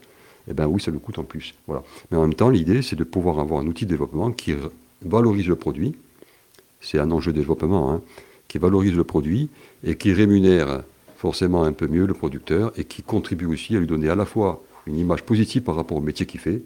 Eh 0.51 0.55
bien 0.55 0.67
oui, 0.67 0.81
ça 0.81 0.91
le 0.91 0.99
coûte 0.99 1.19
en 1.19 1.25
plus. 1.25 1.55
Voilà. 1.67 1.83
Mais 2.11 2.19
en 2.19 2.23
même 2.23 2.35
temps, 2.35 2.51
l'idée, 2.51 2.83
c'est 2.83 2.97
de 2.97 3.05
pouvoir 3.05 3.39
avoir 3.39 3.61
un 3.61 3.67
outil 3.67 3.85
de 3.85 3.91
développement 3.91 4.33
qui 4.33 4.55
valorise 5.03 5.47
le 5.47 5.57
produit. 5.57 5.95
C'est 6.81 6.99
un 6.99 7.11
enjeu 7.11 7.33
de 7.33 7.39
développement, 7.39 7.93
hein, 7.93 8.03
qui 8.49 8.59
valorise 8.59 8.95
le 8.95 9.05
produit 9.05 9.51
et 9.85 9.97
qui 9.97 10.13
rémunère 10.13 10.83
forcément 11.17 11.65
un 11.65 11.73
peu 11.73 11.87
mieux 11.87 12.07
le 12.07 12.15
producteur 12.15 12.73
et 12.77 12.85
qui 12.85 13.03
contribue 13.03 13.47
aussi 13.47 13.77
à 13.77 13.81
lui 13.81 13.87
donner 13.87 14.09
à 14.09 14.15
la 14.15 14.25
fois 14.25 14.63
une 14.87 14.99
image 14.99 15.23
positive 15.23 15.63
par 15.63 15.77
rapport 15.77 15.97
au 15.97 16.01
métier 16.01 16.27
qu'il 16.27 16.41
fait 16.41 16.63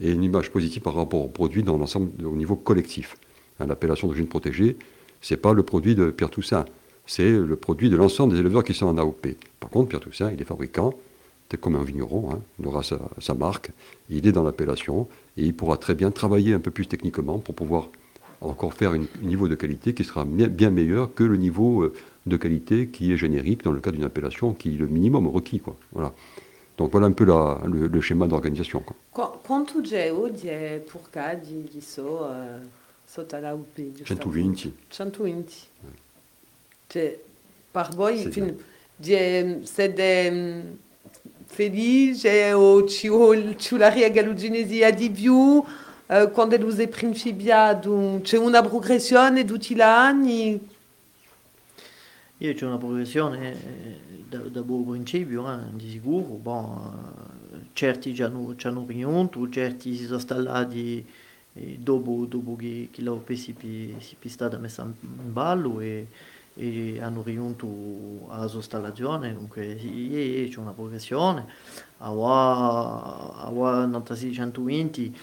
et 0.00 0.10
une 0.10 0.22
image 0.22 0.50
positive 0.50 0.82
par 0.82 0.94
rapport 0.94 1.24
au 1.24 1.28
produit 1.28 1.62
dans 1.62 1.78
l'ensemble 1.78 2.10
au 2.24 2.36
niveau 2.36 2.56
collectif. 2.56 3.16
L'appellation 3.60 4.08
d'origine 4.08 4.26
protégée, 4.26 4.76
ce 5.20 5.34
n'est 5.34 5.40
pas 5.40 5.52
le 5.52 5.62
produit 5.62 5.94
de 5.94 6.10
Pierre 6.10 6.30
Toussaint 6.30 6.64
c'est 7.06 7.30
le 7.30 7.56
produit 7.56 7.90
de 7.90 7.96
l'ensemble 7.96 8.34
des 8.34 8.40
éleveurs 8.40 8.64
qui 8.64 8.74
sont 8.74 8.86
en 8.86 8.96
AOP. 8.96 9.28
Par 9.60 9.70
contre, 9.70 9.88
Pierre 9.88 10.00
Toussaint, 10.00 10.30
il 10.32 10.40
est 10.40 10.44
fabricant, 10.46 10.94
c'est 11.50 11.60
comme 11.60 11.76
un 11.76 11.84
vigneron, 11.84 12.32
hein. 12.32 12.40
il 12.58 12.66
aura 12.66 12.82
sa, 12.82 13.34
marque, 13.34 13.70
il 14.08 14.26
est 14.26 14.32
dans 14.32 14.42
l'appellation, 14.42 15.06
et 15.36 15.44
il 15.44 15.54
pourra 15.54 15.76
très 15.76 15.94
bien 15.94 16.10
travailler 16.10 16.54
un 16.54 16.60
peu 16.60 16.70
plus 16.70 16.86
techniquement 16.86 17.38
pour 17.38 17.54
pouvoir 17.54 17.88
encore 18.40 18.74
faire 18.74 18.92
un 18.92 19.04
niveau 19.22 19.48
de 19.48 19.54
qualité 19.54 19.94
qui 19.94 20.04
sera 20.04 20.24
bien 20.24 20.70
meilleur 20.70 21.14
que 21.14 21.24
le 21.24 21.36
niveau 21.36 21.82
euh, 21.82 21.92
de 22.26 22.36
qualité 22.36 22.88
qui 22.88 23.12
est 23.12 23.16
générique 23.16 23.62
dans 23.64 23.72
le 23.72 23.80
cas 23.80 23.90
d'une 23.90 24.04
appellation 24.04 24.52
qui 24.52 24.74
est 24.74 24.78
le 24.78 24.86
minimum 24.86 25.28
requis. 25.28 25.60
Quoi. 25.60 25.76
Voilà. 25.92 26.12
Donc 26.76 26.90
voilà 26.90 27.06
un 27.06 27.12
peu 27.12 27.24
le, 27.24 28.00
schéma 28.00 28.26
d'organisation. 28.26 28.82
Quanto 29.12 29.80
de 29.80 30.78
pour 30.80 31.02
di, 31.42 31.62
di 31.70 31.80
so, 31.80 32.24
uh, 32.24 32.66
sotto 33.06 33.38
l'AOP? 33.38 33.80
120. 34.04 34.72
120. 34.90 35.70
Cioè, 36.88 37.20
par 37.72 37.94
voi, 37.94 38.18
sì, 38.18 38.30
fin, 38.30 38.56
de, 38.98 39.60
siete 39.64 40.64
felice 41.46 42.52
o 42.52 42.84
ci, 42.86 43.08
ci 43.56 43.76
la 43.76 43.88
riagaluginesi 43.88 44.82
a 44.82 44.90
di 44.90 45.10
più 45.10 45.64
eh, 46.06 46.30
quando 46.30 46.58
vous 46.58 46.76
è 46.76 46.88
principiato? 46.88 48.20
C'è 48.22 48.36
una 48.36 48.62
progressione 48.62 49.44
anni? 49.80 50.72
Io 52.38 52.52
c'è 52.52 52.66
una 52.66 52.78
progressione 52.78 53.52
eh, 53.52 54.24
da, 54.28 54.38
da 54.38 54.62
buon 54.62 54.84
principio, 54.84 55.48
eh, 55.52 55.58
di 55.74 55.88
sicuro. 55.88 56.34
Bon, 56.34 57.12
certi 57.72 58.12
ci 58.12 58.22
hanno, 58.24 58.54
raggiunto, 58.86 59.48
certi 59.48 59.94
si 59.94 60.02
sono 60.04 60.16
installati 60.16 61.06
eh, 61.52 61.78
dopo, 61.78 62.24
dopo 62.26 62.56
che, 62.56 62.88
che 62.90 63.02
l'OP 63.02 63.32
si, 63.34 63.54
è 64.18 64.28
stata 64.28 64.58
messa 64.58 64.82
in 64.82 65.32
ballo 65.32 65.78
e, 65.78 66.08
e 66.54 67.00
hanno 67.00 67.22
raggiunto 67.24 68.26
la 68.28 68.48
sua 68.48 68.58
installazione, 68.58 69.32
dunque 69.32 69.78
sì, 69.78 70.48
c'è 70.50 70.58
una 70.58 70.72
progressione, 70.72 71.46
a 71.98 72.10
9620 73.86 75.16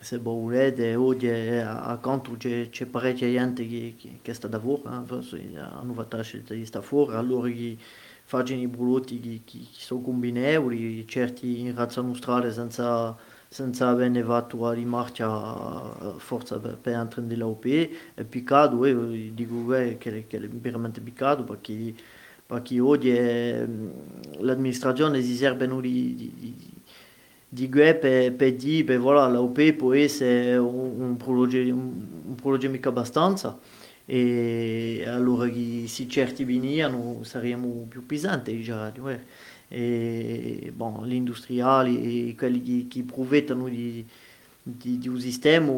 se 0.00 0.18
volete 0.18 0.94
oggi 0.94 1.28
accanto 1.28 2.36
c'è, 2.36 2.68
c'è 2.70 2.86
parecchia 2.86 3.28
gente 3.28 3.66
che, 3.66 3.94
che, 3.98 4.18
che 4.22 4.34
sta 4.34 4.48
da 4.48 4.58
fuori, 4.58 4.82
eh? 4.84 5.58
hanno 5.58 5.92
fatto 5.92 6.22
scelta 6.22 6.54
di 6.54 6.64
stare 6.64 6.84
fuori, 6.84 7.14
allora 7.14 7.48
che 7.50 7.76
facciano 8.24 8.60
i 8.60 8.68
prodotti 8.68 9.42
che, 9.44 9.58
sono 9.72 10.00
combinevoli, 10.00 11.06
certi 11.06 11.60
in 11.60 11.74
razza 11.74 12.00
nostrale 12.00 12.52
senza 12.52 13.16
senza 13.52 13.88
avere 13.88 14.22
fatto 14.22 14.60
la 14.60 14.72
rimarcia 14.72 16.16
forza 16.18 16.60
per, 16.60 16.78
per 16.78 16.94
entrare 16.94 17.26
nell'OP 17.26 17.66
è 18.14 18.22
piccato 18.22 18.84
e 18.84 19.32
dico 19.34 19.74
eh, 19.74 19.98
che, 19.98 20.26
che 20.28 20.36
è 20.36 20.48
veramente 20.48 21.00
piccato 21.00 21.42
perché, 21.42 21.92
perché 22.46 22.78
oggi 22.78 23.10
è, 23.10 23.66
l'amministrazione 24.38 25.20
si 25.20 25.34
serve 25.34 25.66
di, 25.80 26.14
di, 26.14 26.54
di 27.52 27.68
per, 27.68 28.32
per 28.32 28.54
dire 28.54 28.84
che 28.84 28.96
voilà, 28.96 29.26
l'OP 29.26 29.72
può 29.72 29.92
essere 29.92 30.56
un, 30.56 31.00
un 31.00 31.16
progetto 32.36 32.70
mica 32.70 32.90
abbastanza 32.90 33.58
e 34.06 35.04
allora 35.04 35.48
che 35.48 35.84
se 35.86 36.06
certi 36.06 36.44
venivano 36.44 37.24
saremmo 37.24 37.86
più 37.88 38.06
pesanti 38.06 38.62
già. 38.62 38.92
e 39.66 40.72
bon, 40.74 41.06
gli 41.06 41.14
industriali 41.14 42.30
e 42.30 42.34
quelli 42.36 42.86
che, 42.88 43.02
profittano 43.02 43.68
di, 43.68 44.04
di, 44.62 44.98
di, 44.98 45.08
un 45.08 45.18
sistema 45.18 45.72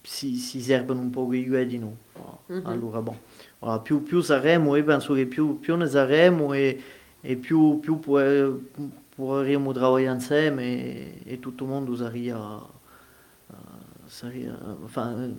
si, 0.00 0.34
si 0.34 0.60
servono 0.60 1.00
un 1.00 1.10
po' 1.10 1.28
di 1.30 1.66
di 1.66 1.78
noi. 1.78 1.94
Mm-hmm. 2.52 2.66
Allora, 2.66 3.00
bon, 3.00 3.16
voilà, 3.60 3.78
più, 3.78 4.02
più 4.02 4.20
saremo, 4.20 4.74
io 4.74 4.84
penso 4.84 5.14
che 5.14 5.26
più, 5.26 5.60
più 5.60 5.76
ne 5.76 5.86
saremo 5.86 6.52
e, 6.52 6.80
e 7.20 7.36
più, 7.36 7.78
più 7.80 7.98
può, 8.00 8.20
pourriamo 9.14 9.72
lavorare 9.72 10.12
insieme 10.12 10.62
e, 10.62 11.22
e 11.24 11.38
tutto 11.38 11.64
il 11.64 11.70
mondo 11.70 11.96
sarebbe, 11.96 12.32
uh, 12.32 13.56
sarebbe 14.06 14.56
enfin, 14.84 15.36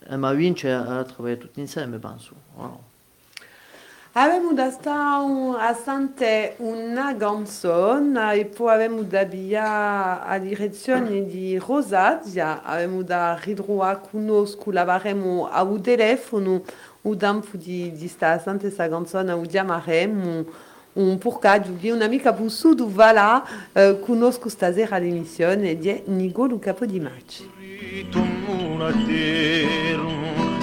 Emma 0.00 0.32
vince 0.32 0.72
a 0.72 0.82
lavorare 0.84 1.38
tutti 1.38 1.60
insieme, 1.60 1.98
penso. 1.98 2.34
Voilà. 2.54 2.88
Avem 4.14 4.52
da 4.52 5.20
un, 5.22 5.54
a 5.54 5.74
Sante 5.74 6.54
una 6.58 7.14
canzone 7.14 8.34
e 8.34 8.46
poi 8.46 8.72
avem 8.72 9.02
da 9.04 9.22
via 9.24 10.24
a 10.24 10.38
direzione 10.38 11.24
di 11.24 11.56
Rosadia, 11.56 12.64
avem 12.64 13.02
da 13.02 13.38
ridroa 13.40 13.98
conosco, 13.98 14.72
lavaremo 14.72 15.48
a 15.48 15.62
un 15.62 15.80
telefono, 15.80 16.62
o 17.02 17.16
tempo 17.16 17.56
di, 17.56 17.92
di 17.92 18.08
sta 18.08 18.32
a 18.32 18.38
Sante 18.40 18.70
sa 18.70 18.88
canzone, 18.88 19.30
o 19.30 19.42
chiamaremo 19.42 20.46
un 20.98 21.18
porcaggio 21.18 21.70
di 21.70 21.90
un'amica 21.90 22.32
bussudo 22.32 22.90
va 22.90 23.12
là, 23.12 23.44
eh, 23.72 23.98
conosco 24.00 24.48
stasera 24.48 24.98
l'emissione 24.98 25.78
di 25.78 26.02
Nigolo 26.06 26.58
Capo 26.58 26.84
di 26.86 27.00
Maci. 27.00 27.50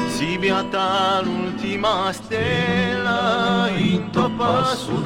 Si 0.08 0.38
beata 0.38 1.22
l'ultima 1.22 2.12
stella 2.14 3.70
su 4.76 5.02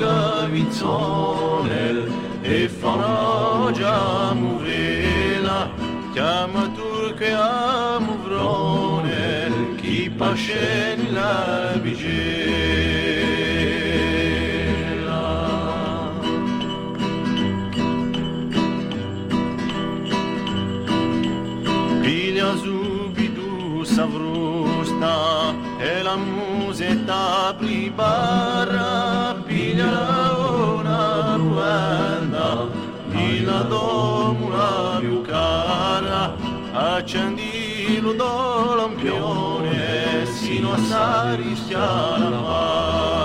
s'avrusta 24.99 25.55
e 25.79 26.03
la 26.03 26.15
musetta 26.15 27.55
pribara 27.57 29.35
piglia 29.45 30.33
una 30.37 31.35
ruenda 31.35 32.67
e 33.11 33.41
la 33.43 33.61
domula 33.61 34.97
più 34.99 35.21
cara 35.21 36.35
accendilo 36.73 38.13
do 38.13 38.75
lampione 38.75 40.25
sino 40.25 40.73
a 40.73 40.77
saristia 40.77 41.79
la 41.79 42.29
mara 42.29 43.18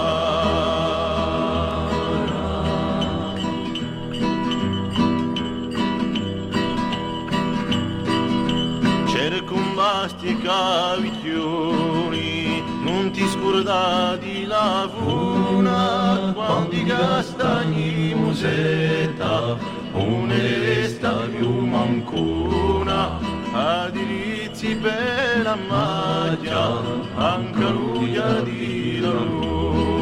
ricordati 13.55 14.47
la 14.47 14.91
funa 14.93 16.33
quando 16.35 16.75
i 16.75 16.85
castagni 16.85 18.13
musetta 18.15 19.57
un'esta 19.93 21.29
più 21.31 21.61
mancuna 21.61 23.21
adirizzi 23.53 24.75
per 24.77 25.43
la 25.45 25.55
maglia 25.55 26.81
anche 27.15 27.69
lui 27.69 28.21
di 28.43 28.99
luna. 28.99 29.93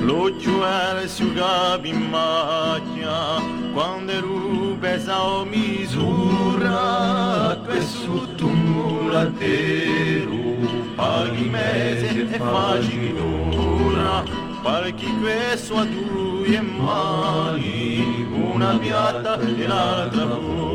Lo 0.00 0.36
giuare 0.36 1.06
su 1.06 1.32
gabi 1.32 1.92
maglia 1.92 2.93
Misura 5.04 5.12
questo 5.12 5.44
mizura 5.44 7.60
pe 7.66 7.80
sutumul 7.82 9.14
ateru 9.14 10.56
palimese 10.96 12.20
e 12.20 12.24
facinura 12.38 14.24
Parchi 14.62 15.12
questo 15.20 15.76
a 15.76 15.84
due 15.84 16.58
mani, 16.62 18.26
una 18.32 18.78
piatta 18.78 19.38
e 19.38 19.66
l'altra 19.66 20.24
pura. 20.24 20.72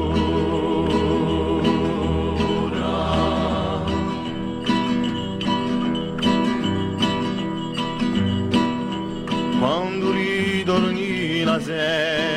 Quando 9.59 10.11
ridorni 10.11 11.43
la 11.43 11.59
sera, 11.59 12.28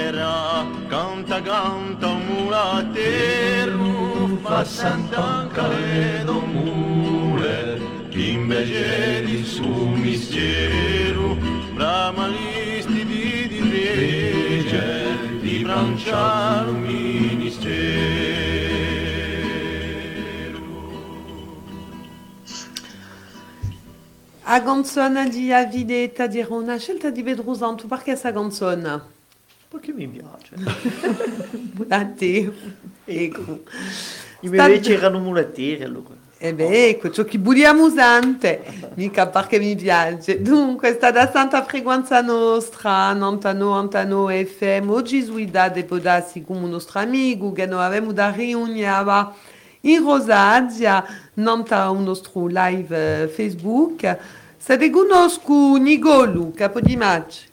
canta 1.43 1.43
canta 1.43 2.09
un 2.09 2.27
mulatero, 2.27 4.39
fa 4.43 4.65
sant'anca 4.65 5.69
le 5.69 6.23
domule, 6.25 7.81
invece 8.15 9.25
di 9.25 9.45
suo 9.45 9.89
mistero, 9.89 11.37
bramalisti 11.75 13.05
di 13.05 13.49
di 13.49 13.71
rege, 13.71 15.39
di 15.41 15.63
branciare 15.63 16.71
ministero. 16.71 17.91
A 24.45 24.63
canzone 24.63 25.29
di 25.29 25.53
Avidetta 25.53 26.27
di 26.27 26.45
una 26.49 26.77
scelta 26.77 27.11
di 27.11 27.23
Vedrusanto, 27.23 27.87
perché 29.73 29.93
mi 29.93 30.07
piace. 30.07 30.55
A 31.89 32.05
te. 32.05 32.53
Ecco. 33.07 33.63
I 34.41 34.49
miei 34.49 34.75
invece 34.75 34.95
erano 34.95 35.19
mulattieri 35.19 35.83
allora. 35.83 36.21
E 36.37 36.53
beh, 36.53 36.89
ecco, 36.89 37.11
ciò 37.11 37.23
che 37.23 37.39
vogliamo 37.39 37.85
usante, 37.85 38.65
mica 38.95 39.29
perché 39.29 39.59
mi 39.61 39.77
piace. 39.77 40.43
Dunque, 40.43 40.93
sta 40.93 41.13
da 41.13 41.31
Santa 41.31 41.63
Frequenza 41.65 42.21
Nostra, 42.21 43.13
Nantano, 43.13 43.71
Antano 43.79 44.27
FM, 44.29 44.91
oggi 44.91 45.23
suida 45.23 45.69
de 45.69 45.85
podassi 45.85 46.43
come 46.43 46.69
nostro 46.69 46.99
amico, 46.99 47.53
che 47.53 47.65
noi 47.65 47.85
avevamo 47.85 48.13
da 48.13 48.31
riuniava 48.31 49.33
in 49.83 50.03
Rosadia, 50.03 51.05
nanta 51.35 51.89
un 51.91 52.03
nostro 52.03 52.47
live 52.49 53.23
eh, 53.23 53.29
Facebook. 53.29 54.19
Se 54.57 54.77
te 54.77 54.91
conosco 54.91 55.77
Nigolu, 55.77 56.53
capo 56.53 56.81
di 56.81 56.97
match. 56.97 57.51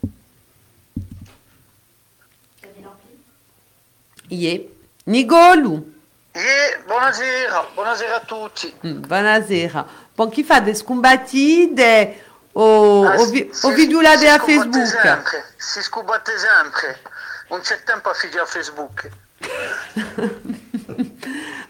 Yeah. 4.30 4.60
Nigolu. 5.06 5.92
Eh, 6.32 6.82
buonasera, 6.86 7.66
buonasera 7.74 8.16
a 8.16 8.20
tutti. 8.20 8.72
Mm, 8.86 9.00
Buonasera. 9.06 9.86
Bon, 10.14 10.28
chi 10.30 10.44
fa 10.44 10.60
des 10.60 10.78
scombattite 10.78 12.22
o, 12.52 13.04
Ah, 13.04 13.16
o, 13.18 13.24
vi- 13.26 13.48
si- 13.52 13.66
o 13.66 13.70
videolate 13.70 14.18
si 14.18 14.26
a 14.28 14.38
scubatte 14.38 14.46
Facebook? 14.78 14.86
sempre, 14.86 15.44
si 15.56 15.82
scubatte 15.82 16.32
sempre. 16.38 17.00
Non 17.48 17.60
c'è 17.60 17.82
tempo 17.82 18.10
a 18.10 18.14
figli 18.14 18.38
a 18.38 18.46
Facebook. 18.46 19.08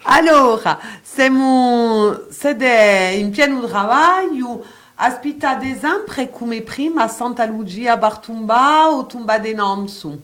Allora, 0.05 0.79
siamo 1.03 2.25
siete 2.31 3.15
in 3.17 3.31
pieno 3.31 3.67
lavoro, 3.67 4.65
aspettate 4.97 5.79
sempre 5.79 6.31
come 6.31 6.63
prima 6.63 7.05
a 7.05 7.09
Santa 7.09 7.45
Lucia 7.45 7.97
Bartumba 7.97 8.89
o 8.91 9.07
Tumba 9.07 9.39
de 9.39 9.53
Namsu? 9.55 10.21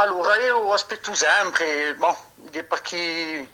Allora, 0.00 0.34
io 0.36 0.72
aspetto 0.72 1.14
sempre, 1.14 1.94
di 2.34 2.62
perché 2.62 3.46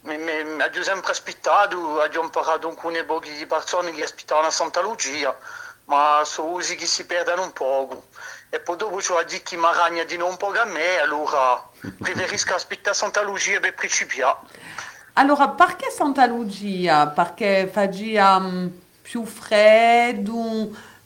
mi, 0.00 0.16
mi, 0.18 0.60
ho 0.60 0.82
sempre 0.82 1.12
aspettato, 1.12 1.76
ho 1.76 2.22
imparato 2.22 2.70
con 2.70 2.90
le 2.90 3.04
poche 3.04 3.46
persone 3.46 3.92
che 3.92 4.02
aspettavano 4.02 4.48
a 4.48 4.50
Santa 4.50 4.80
Lucia, 4.80 5.36
ma 5.84 6.22
sono 6.24 6.54
cose 6.54 6.74
che 6.74 6.86
si 6.86 7.06
perdono 7.06 7.44
un 7.44 7.52
poco. 7.52 8.08
E 8.50 8.58
poi 8.58 8.76
dopo 8.76 8.96
c'ho 8.96 9.16
a 9.16 9.22
dire 9.22 9.44
che 9.44 9.56
mi 9.56 9.68
ragna 9.72 10.02
di 10.02 10.16
non 10.16 10.30
un 10.30 10.36
po' 10.36 10.50
a 10.50 10.64
me, 10.64 10.98
allora 10.98 11.64
preferisco 12.02 12.54
aspettare 12.54 12.96
Santa 12.96 13.22
Lucia 13.22 13.60
per 13.60 13.74
principiare. 13.74 14.38
Allora, 15.12 15.50
perché 15.50 15.90
Santa 15.92 16.26
Lucia? 16.26 17.06
Perché 17.06 17.70
faccia 17.72 18.36
um, 18.38 18.72
più 19.02 19.24
freddo? 19.24 20.34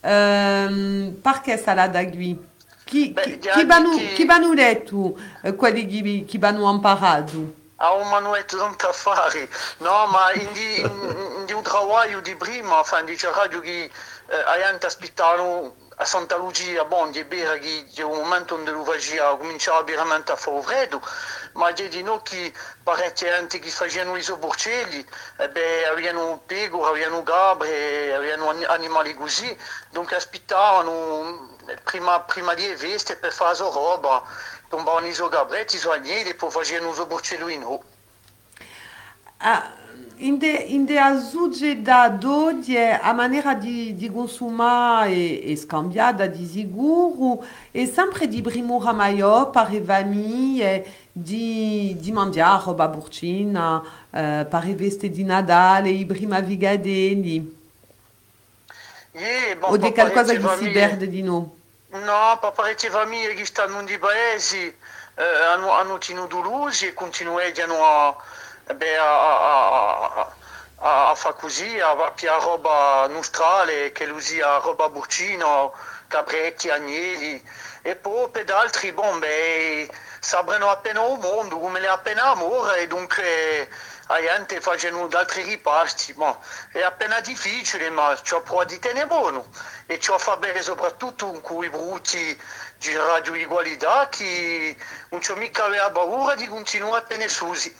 Um, 0.00 1.18
perché 1.20 1.58
salada 1.58 2.02
qui? 2.08 2.48
Chi, 2.90 3.10
Beh, 3.10 3.38
chi, 3.38 3.38
chi, 3.38 3.64
vanno, 3.66 3.90
abiti- 3.90 4.14
chi 4.14 4.24
vanno 4.24 4.52
detto 4.52 5.16
eh, 5.44 5.54
quelli 5.54 5.86
che, 5.86 6.24
che 6.28 6.38
vanno 6.38 6.68
imparato? 6.68 7.54
Ha 7.76 7.92
un 7.92 8.08
manuetto 8.08 8.56
tanto 8.58 8.88
a 8.88 8.92
fare, 8.92 9.48
no, 9.78 10.06
ma 10.06 10.32
in, 10.32 10.52
di, 10.52 10.80
in, 10.80 11.44
in 11.46 11.54
un 11.54 11.62
lavoro 11.62 12.20
di 12.20 12.34
prima, 12.34 12.80
enfin, 12.80 13.04
di 13.04 13.16
radio 13.22 13.60
che 13.60 13.84
eh, 13.84 14.36
aiante 14.44 14.86
aspettavano 14.86 15.76
a 15.96 16.04
Santa 16.04 16.36
Lucia, 16.36 16.84
bon, 16.84 17.12
di 17.12 17.22
bere 17.24 17.60
che 17.60 17.86
c'è 17.94 18.02
un 18.02 18.16
momento 18.18 18.56
dove 18.56 18.70
l'uvagia 18.72 19.36
cominciava 19.36 19.82
veramente 19.82 20.32
a 20.32 20.36
fare 20.36 20.60
freddo, 20.62 21.00
ma 21.52 21.72
c'è 21.72 21.88
di 21.88 22.02
noi 22.02 22.20
che 22.24 22.52
parecchi 22.82 23.24
gente 23.24 23.58
che 23.60 23.70
facevano 23.70 24.16
i 24.16 24.22
soborcelli, 24.22 25.06
e 25.38 25.48
beh, 25.48 25.86
avevano 25.86 26.42
pecore, 26.44 26.88
avevano 26.88 27.22
gabre, 27.22 28.14
avevano 28.14 28.48
an- 28.48 28.66
animali 28.68 29.14
così, 29.14 29.56
dunque 29.90 30.16
aspettavano 30.16 31.56
prima, 31.84 32.20
prima 32.20 32.54
di 32.54 32.66
per 33.16 33.32
fare 33.32 33.58
la 33.58 33.70
roba, 33.70 34.22
tombavano 34.68 35.06
i 35.06 35.14
gabretti, 35.30 35.76
i 35.76 36.28
e 36.28 36.34
poi 36.34 36.50
facevano. 36.50 37.82
Ah, 39.38 39.72
de, 40.18 40.66
de 40.84 40.98
da 41.82 42.08
a 43.00 43.12
maneira 43.14 43.54
consumar 44.10 45.08
e, 45.08 45.50
e 45.50 45.56
scambiada 45.56 46.26
di 46.26 46.46
sicuro 46.46 47.42
e 47.70 47.86
sempre 47.86 48.28
di 48.28 48.42
brimura 48.42 48.92
maior 48.92 49.50
pare 49.50 49.80
vami 49.80 50.60
e 50.60 50.84
di, 51.10 51.96
di 51.98 52.12
mangiare 52.12 52.64
roba 52.66 52.88
burcina 52.88 53.82
eh, 54.10 54.46
pare 54.48 54.74
veste 54.74 55.08
di 55.08 55.24
Nadal 55.24 55.86
e 55.86 55.90
i 55.90 56.04
prima 56.04 56.40
vigadelli 56.40 57.58
Yeah, 59.12 59.56
bon, 59.56 59.72
o 59.72 59.76
di 59.76 59.90
pa 59.90 59.92
qualcosa 59.92 60.32
parecchie 60.32 60.38
che 60.38 60.40
si 60.40 60.58
famiglie- 60.58 60.88
perde 60.88 61.08
di 61.08 61.22
noi. 61.22 61.59
No, 61.92 62.38
pa 62.38 62.52
parecchie 62.52 62.88
famiglie 62.88 63.34
che 63.34 63.44
stanno 63.44 63.80
in 63.80 63.98
paesi 63.98 64.72
eh, 65.16 65.24
hanno, 65.24 65.72
hanno 65.72 65.98
tenuto 65.98 66.40
luci 66.40 66.86
e 66.86 66.94
continuano 66.94 67.84
a, 67.84 68.16
eh 68.68 68.74
beh, 68.76 68.96
a, 68.96 70.24
a, 70.76 71.10
a, 71.10 71.14
fare 71.16 71.34
così, 71.34 71.80
a 71.80 71.94
pigliare 72.12 72.44
roba 72.44 73.08
nostrale, 73.08 73.90
che 73.90 74.04
usia 74.04 74.58
roba 74.58 74.88
burcino, 74.88 75.74
caprecchi, 76.06 76.70
agnelli. 76.70 77.42
E 77.82 77.96
poi 77.96 78.28
per 78.30 78.48
altri, 78.52 78.92
bon, 78.92 79.18
beh, 79.18 79.90
saprano 80.20 80.70
appena 80.70 81.04
il 81.08 81.18
mondo, 81.18 81.58
come 81.58 81.80
le 81.80 81.88
appena 81.88 82.30
amore, 82.30 82.86
dunque 82.86 83.68
la 84.10 84.20
gente 84.20 84.60
facendo 84.60 85.08
altri 85.16 85.42
ripasti. 85.44 86.12
Ma 86.16 86.36
è 86.72 86.82
appena 86.82 87.20
difficile, 87.20 87.88
ma 87.90 88.18
ci 88.22 88.34
ho 88.34 88.42
provato 88.42 88.74
di 88.74 88.78
tenere 88.80 89.06
buono 89.06 89.46
e 89.86 90.00
ci 90.00 90.12
fa 90.18 90.36
bene 90.36 90.60
soprattutto 90.62 91.30
con 91.30 91.40
quei 91.40 91.70
brutti 91.70 92.38
di 92.78 92.96
radio 92.96 93.32
di 93.32 93.44
qualità 93.44 94.08
che 94.08 94.76
non 95.10 95.20
c'ho 95.20 95.36
mica 95.36 95.64
aveva 95.64 95.90
paura 95.90 96.34
di 96.34 96.46
continuare 96.48 96.98
a 96.98 97.02
tenere 97.02 97.28
susi. 97.28 97.74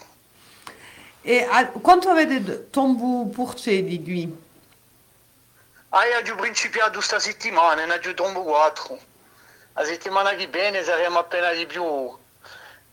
E 1.23 1.47
a, 1.51 1.67
quanto 1.67 2.09
avete 2.09 2.71
tombu 2.71 3.29
porcelli 3.31 4.03
qui? 4.03 4.49
Ah, 5.91 6.07
io 6.07 6.33
ho 6.33 6.37
principiato 6.37 6.93
questa 6.93 7.19
settimana, 7.19 7.85
ne 7.85 7.95
ho 7.95 8.15
tombo 8.15 8.43
4. 8.45 8.99
La 9.75 9.85
settimana 9.85 10.35
che 10.35 10.47
viene 10.47 10.85
saremo 10.85 11.19
appena 11.19 11.53
di 11.53 11.67
più 11.67 12.17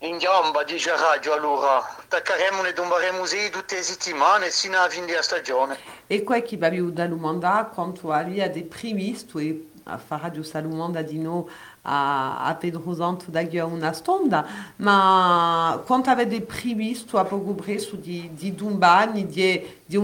in 0.00 0.18
gamba, 0.18 0.62
dice 0.64 0.90
radio, 0.96 1.34
allora. 1.34 1.78
Attaccheremo 1.78 2.64
e 2.64 2.72
tomberemo 2.72 3.24
sì 3.26 3.50
tutte 3.50 3.76
le 3.76 3.82
settimane 3.82 4.50
sino 4.50 4.78
alla 4.78 4.88
fine 4.88 5.06
della 5.06 5.22
stagione. 5.22 5.76
E 6.06 6.22
qua 6.22 6.40
va 6.56 6.68
più 6.68 6.90
da 6.90 7.06
Lumanda 7.06 7.70
quanto 7.72 8.12
a 8.12 8.22
de 8.22 8.62
previsto 8.62 9.38
e 9.38 9.66
a 9.84 10.00
Radio 10.06 10.42
Salumanda 10.42 11.02
di 11.02 11.18
no 11.18 11.48
a, 11.82 12.44
a 12.44 12.54
Pedro 12.54 12.94
Santo 12.94 13.30
da 13.30 13.42
una 13.64 13.92
stonda, 13.92 14.46
ma 14.76 15.82
quanto 15.84 16.10
avete 16.10 16.42
previsto 16.42 17.18
a 17.18 17.24
poco 17.24 17.54
di, 17.96 18.30
di 18.32 18.54
Dumbani, 18.54 19.26
di, 19.26 19.66
di 19.84 19.96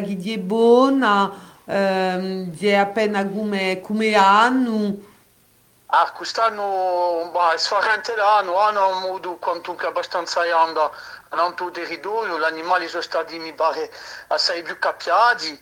che 0.00 0.16
di 0.16 0.46
ehm, 1.64 2.50
appena 2.74 3.26
come, 3.26 3.80
come 3.80 4.14
anno, 4.14 4.96
Ah, 5.90 6.12
quest'anno 6.12 7.30
bah, 7.32 7.52
è 7.54 7.56
sfarente 7.56 8.14
l'anno, 8.14 8.58
hanno 8.60 8.88
un 8.88 9.00
modo 9.00 9.36
quantunque 9.36 9.86
abbastanza 9.86 10.44
grande, 10.44 10.90
po' 11.54 11.70
territorio, 11.70 12.38
gli 12.38 12.42
animali 12.42 12.88
sono 12.88 13.00
stati, 13.00 13.38
mi 13.38 13.54
pare, 13.54 13.90
assai 14.26 14.62
più 14.62 14.78
capiati. 14.78 15.58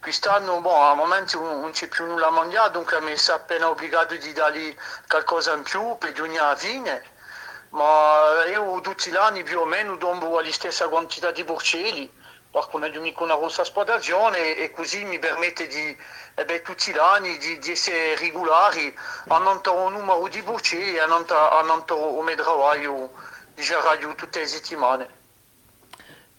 Quest'anno, 0.00 0.60
boh, 0.60 0.82
al 0.82 0.96
momento 0.96 1.40
non 1.40 1.70
c'è 1.70 1.86
più 1.86 2.06
nulla 2.06 2.26
a 2.26 2.30
mangiare, 2.30 2.72
dunque 2.72 3.00
mi 3.00 3.16
sono 3.16 3.36
appena 3.36 3.68
obbligato 3.68 4.16
di 4.16 4.32
dargli 4.32 4.76
qualcosa 5.06 5.52
in 5.54 5.62
più 5.62 5.96
per 5.96 6.20
ogni 6.22 6.38
fine. 6.56 7.04
Ma 7.70 8.44
io 8.46 8.80
tutti 8.80 9.10
gli 9.12 9.16
anni 9.16 9.44
più 9.44 9.60
o 9.60 9.64
meno 9.64 9.96
dombo 9.96 10.40
la 10.40 10.52
stessa 10.52 10.88
quantità 10.88 11.30
di 11.30 11.44
porcelli, 11.44 12.12
qualcuno 12.58 12.88
di 12.88 12.96
un'icona 12.96 13.34
rossa 13.34 13.62
squadrazione 13.62 14.56
e 14.56 14.72
così 14.72 15.04
mi 15.04 15.18
permette 15.18 15.68
di, 15.68 15.96
eh 16.34 16.44
beh, 16.44 16.62
tutti 16.62 16.90
gli 16.90 16.98
anni 16.98 17.38
di, 17.38 17.58
di, 17.58 17.70
essere 17.70 18.16
regolari 18.16 18.92
a 19.28 19.38
non 19.38 19.62
trovare 19.62 19.86
un 19.86 19.92
numero 19.92 20.26
di 20.28 20.40
voci 20.40 20.76
e 20.76 20.98
a 20.98 21.06
non, 21.06 21.24
a 21.28 21.60
un 21.60 21.84
lavoro 22.36 23.10
di 23.54 23.62
radio 23.84 24.14
tutte 24.14 24.40
le 24.40 24.46
settimane. 24.46 25.08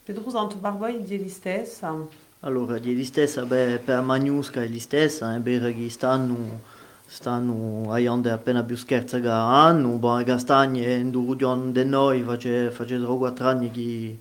Pedro 0.04 0.24
Santo 0.24 0.58
Santobarboy 0.60 1.04
di 1.04 1.30
stessa? 1.30 1.96
Allora, 2.42 2.80
di 2.80 2.96
listessa, 2.96 3.44
beh, 3.44 3.80
per 3.80 4.02
Magnusca 4.02 4.62
è 4.62 4.66
listessa, 4.66 5.34
è 5.34 5.38
eh, 5.38 5.40
vero 5.40 5.68
che 5.68 5.90
stanno 5.90 6.78
stanno 7.10 7.92
aiando 7.92 8.32
appena 8.32 8.64
più 8.64 8.78
scherza 8.78 9.20
che 9.20 9.28
hanno, 9.28 9.98
ma 9.98 10.24
Castagne 10.24 10.86
è 10.86 11.02
un 11.02 11.10
duro 11.10 11.56
di 11.72 11.84
noi, 11.84 12.22
facevano 12.22 13.18
4 13.18 13.48
anni 13.48 13.72
che 13.72 14.18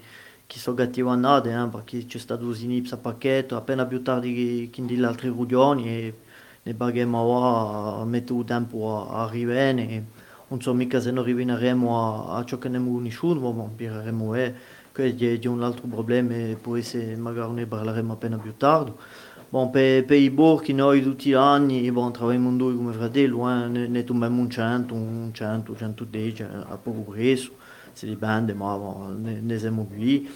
sono 0.56 0.76
cattivo 0.76 1.10
andate, 1.10 1.50
eh, 1.50 1.68
perché 1.68 2.06
c'è 2.06 2.18
stato 2.18 2.46
un 2.46 2.54
sinipsa 2.54 2.96
pacchetto, 2.96 3.56
appena 3.56 3.84
più 3.84 4.02
tardi 4.02 4.70
che, 4.72 4.80
negli 4.80 5.02
altri 5.02 5.28
rugioni 5.28 5.88
e 5.88 6.14
ne 6.62 6.74
paghiamo 6.74 8.00
a 8.00 8.04
mettere 8.06 8.44
tempo 8.44 9.06
a, 9.10 9.18
a 9.18 9.24
arrivare, 9.24 9.88
e 9.88 10.02
non 10.48 10.62
so 10.62 10.72
mica 10.72 11.00
se 11.00 11.10
non 11.10 11.22
arriveremo 11.24 12.30
a, 12.30 12.36
a 12.36 12.44
ciò 12.46 12.58
che 12.58 12.68
abbiamo 12.68 12.92
conosciuto, 12.92 13.52
ma 13.52 13.64
pireremo 13.64 14.34
è 14.34 14.54
che 14.92 15.38
c'è 15.38 15.48
un 15.48 15.62
altro 15.62 15.86
problema 15.86 16.34
e 16.34 16.56
può 16.60 16.76
essere 16.76 17.14
magari 17.16 17.52
ne 17.52 17.66
parleremo 17.66 18.12
appena 18.14 18.38
più 18.38 18.56
tardi. 18.56 18.92
Bon, 19.50 19.70
per, 19.70 20.04
per 20.04 20.18
i 20.18 20.30
borchi 20.30 20.74
noi 20.74 21.02
tutti 21.02 21.30
gli 21.30 21.34
anni 21.34 21.90
bon, 21.90 22.12
travagliamo 22.12 22.50
noi 22.50 22.76
come 22.76 22.92
fratelli, 22.92 23.32
eh, 23.32 23.68
ne, 23.68 23.86
ne 23.86 24.04
un 24.08 24.50
100, 24.50 24.94
un 24.94 25.30
100, 25.32 25.76
110 25.76 26.42
a 26.42 26.78
poco 26.82 27.12
preso, 27.12 27.52
dipende, 28.06 28.54
ma 28.54 28.76
bon, 28.76 29.40
ne, 29.42 29.58
siamo 29.58 29.84
qui. 29.84 30.30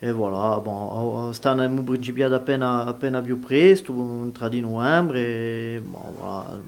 E 0.00 0.12
voilà, 0.12 0.60
bon, 0.60 1.34
stanno 1.34 1.62
abbiamo 1.62 1.82
principiato 1.82 2.34
appena, 2.34 2.84
appena 2.84 3.20
più 3.20 3.40
presto, 3.40 4.30
tra 4.32 4.48
di 4.48 4.60
novembre, 4.60 5.20
e 5.20 5.82
bon, 5.84 6.14
voilà, 6.16 6.60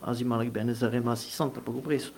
la 0.00 0.12
settimana 0.12 0.42
che 0.42 0.50
viene 0.50 0.74
saremo 0.74 1.10
a 1.10 1.16
60 1.16 1.60
poco 1.60 1.78
presto, 1.78 2.12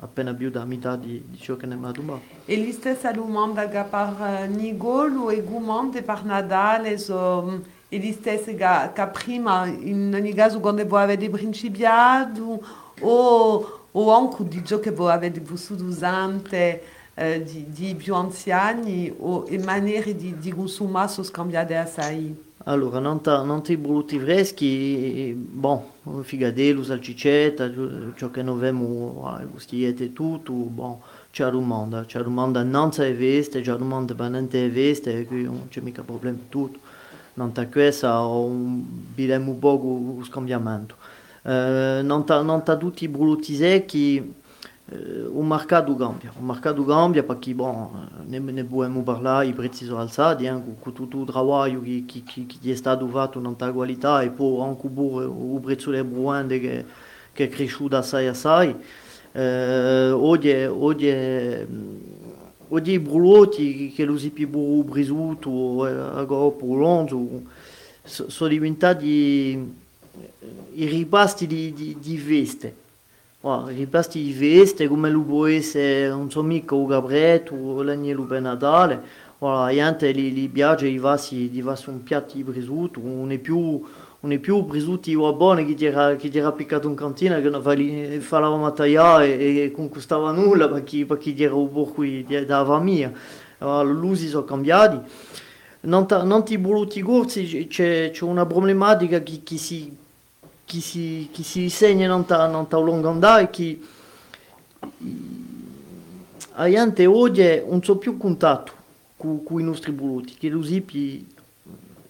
appena 0.00 0.34
più 0.34 0.50
da 0.50 0.64
metà 0.64 0.96
di, 0.96 1.24
di 1.28 1.38
ciò 1.38 1.56
che 1.56 1.66
ne 1.66 1.78
tombato. 1.92 2.20
E 2.44 2.58
gli 2.58 2.72
stessi 2.72 3.06
alumanda 3.06 3.68
che 3.68 3.84
per 3.88 4.48
Nigolo 4.48 5.30
e 5.30 5.42
Gumante 5.42 6.02
per 6.02 6.24
Nadale, 6.24 6.98
so, 6.98 7.62
e 7.88 7.98
gli 7.98 8.12
stessi 8.12 8.54
che 8.54 9.08
prima, 9.12 9.66
in 9.66 10.12
ogni 10.14 10.34
caso, 10.34 10.60
quando 10.60 10.86
voi 10.86 11.02
avete 11.02 11.30
principiato, 11.30 12.62
o, 13.00 13.85
o 13.98 14.10
anche 14.12 14.44
di 14.44 14.62
ciò 14.64 14.78
che 14.78 14.90
voi 14.90 15.10
avete 15.10 15.40
vissuto 15.40 15.84
usante 15.84 16.82
eh, 17.14 17.42
di, 17.42 17.64
di 17.70 17.94
più 17.94 18.14
anziani, 18.14 19.12
o 19.18 19.46
in 19.48 19.62
maniere 19.64 20.14
di, 20.14 20.36
di 20.38 20.50
consumare 20.52 21.08
sono 21.08 21.26
scambiate 21.26 21.76
assai. 21.76 22.44
Allora, 22.64 22.98
non, 22.98 23.22
ta, 23.22 23.42
non 23.42 23.62
ti 23.62 23.76
brutti 23.76 24.18
freschi, 24.18 25.32
bon, 25.34 25.82
figadello, 26.22 26.82
salcicetta, 26.82 27.70
ciò 28.16 28.30
che 28.30 28.42
noi 28.42 28.56
abbiamo, 28.58 29.38
eh, 29.40 29.46
gustigliette 29.46 30.04
e 30.04 30.12
tutto, 30.12 30.52
bon, 30.52 30.98
c'è 31.30 31.44
la 31.44 31.50
domanda, 31.50 32.04
c'è 32.04 32.18
la 32.18 32.24
domanda 32.24 32.62
non 32.62 32.90
c'è 32.90 33.14
veste, 33.14 33.60
c'è 33.60 33.70
la 33.70 33.76
domanda 33.76 34.14
non 34.28 34.48
veste, 34.50 35.20
e 35.20 35.26
qui 35.26 35.44
non 35.44 35.68
c'è 35.70 35.80
mica 35.80 36.02
problema 36.02 36.38
tutto. 36.50 36.80
Non 37.34 37.52
c'è 37.52 37.68
questo, 37.68 38.48
bigliamo 39.14 39.50
un 39.52 39.58
po' 39.58 39.78
con 39.78 40.24
scambiamento. 40.24 40.96
Tutti 42.78 43.04
i 43.04 43.08
brutti 43.08 43.54
secchi, 43.54 44.34
eh, 44.88 45.22
un 45.26 45.46
mercato 45.46 45.94
cambia, 45.94 46.32
un 46.38 46.46
mercato 46.46 46.84
cambia 46.84 47.22
perché 47.22 47.54
bon, 47.54 48.08
ne, 48.26 48.38
ne 48.38 48.64
possiamo 48.64 49.02
parlare, 49.02 49.46
i 49.46 49.52
prezzi 49.52 49.84
sono 49.84 50.00
alzati, 50.00 50.44
eh, 50.44 50.50
con, 50.50 50.76
con 50.80 50.92
tutto 50.92 51.22
il 51.22 51.30
lavoro 51.32 51.80
che, 51.80 52.04
che, 52.04 52.22
che, 52.24 52.46
che 52.46 52.72
è 52.72 52.74
stato 52.74 53.06
fatto 53.06 53.38
in 53.38 53.46
alta 53.46 53.70
qualità 53.72 54.22
e 54.22 54.32
che 57.32 57.44
è 57.44 57.48
cresciuto 57.48 57.96
assai 57.96 58.26
assai. 58.26 58.74
I 62.68 62.98
brulotti 62.98 63.92
che 63.92 64.04
lo 64.04 64.18
si 64.18 64.30
più 64.30 64.48
brisuto, 64.82 65.84
agora 65.84 66.56
per 66.56 66.68
l'onzo, 66.68 67.42
so- 68.02 68.28
sono 68.28 68.50
diventati 68.50 69.84
i 70.74 70.86
ripasti 70.86 71.46
di, 71.46 71.72
di, 71.72 71.96
di 72.00 72.16
veste. 72.18 72.74
Guarda, 73.40 73.70
i 73.70 73.76
ripasti 73.76 74.22
di 74.22 74.32
veste 74.32 74.88
come 74.88 75.10
lo 75.10 75.20
può 75.20 75.46
essere, 75.46 76.08
non 76.08 76.30
so 76.30 76.42
mica, 76.42 76.74
un 76.74 76.88
capretto, 76.88 77.54
o 77.54 77.82
l'agnello 77.82 78.24
per 78.24 78.40
Natale. 78.40 79.02
Guarda, 79.38 79.66
la 79.66 79.72
gente 79.72 80.10
li, 80.10 80.32
li 80.32 80.48
piace, 80.48 80.90
gli 80.90 80.98
va, 80.98 81.16
si, 81.16 81.48
gli 81.48 81.62
va 81.62 81.76
su 81.76 81.90
un 81.90 82.02
piatto 82.02 82.36
di 82.36 82.44
prosciutto, 82.44 83.00
non 83.02 83.30
è 83.30 83.38
più 83.38 83.82
non 84.20 84.32
è 84.32 84.38
più 84.38 84.64
presuti 84.64 85.14
o 85.14 85.32
buone 85.34 85.64
che 85.64 85.74
ti 85.74 85.84
era, 85.84 86.52
piccato 86.52 86.88
in 86.88 86.94
cantina 86.94 87.40
che 87.40 87.48
non 87.48 87.62
faceva 87.62 88.70
tagliare 88.72 89.38
e, 89.38 89.62
e 89.64 89.70
conquistava 89.70 90.32
nulla 90.32 90.68
perché, 90.68 91.04
perché 91.04 91.34
ti 91.34 91.44
era 91.44 91.54
un 91.54 91.70
po' 91.70 91.84
qui 91.84 92.26
dava 92.44 92.80
mia 92.80 93.12
allora 93.58 93.82
l'usi 93.82 94.28
sono 94.28 94.44
cambiati 94.44 94.98
non, 95.82 96.06
non 96.24 96.44
ti 96.44 96.56
voluti 96.56 97.02
corsi 97.02 97.66
c'è, 97.68 98.10
c'è 98.10 98.24
una 98.24 98.46
problematica 98.46 99.22
che, 99.22 99.42
che 99.44 99.58
si 99.58 99.94
che 100.66 100.80
si, 100.80 101.30
che 101.32 101.42
si 101.42 101.70
segna 101.70 102.06
non 102.08 102.26
ta, 102.26 102.46
non 102.48 102.66
ta 102.66 102.76
lungo 102.78 103.08
andare 103.08 103.48
che 103.48 103.78
a 106.52 106.68
gente 106.68 107.06
oggi 107.06 107.62
non 107.66 107.82
so 107.82 107.96
più 107.96 108.18
contatto 108.18 108.72
con, 109.16 109.42
con 109.42 109.60
i 109.60 109.64
nostri 109.64 109.92
voluti 109.92 110.34
che 110.34 110.48
lo 110.48 110.62
sipi 110.62 111.34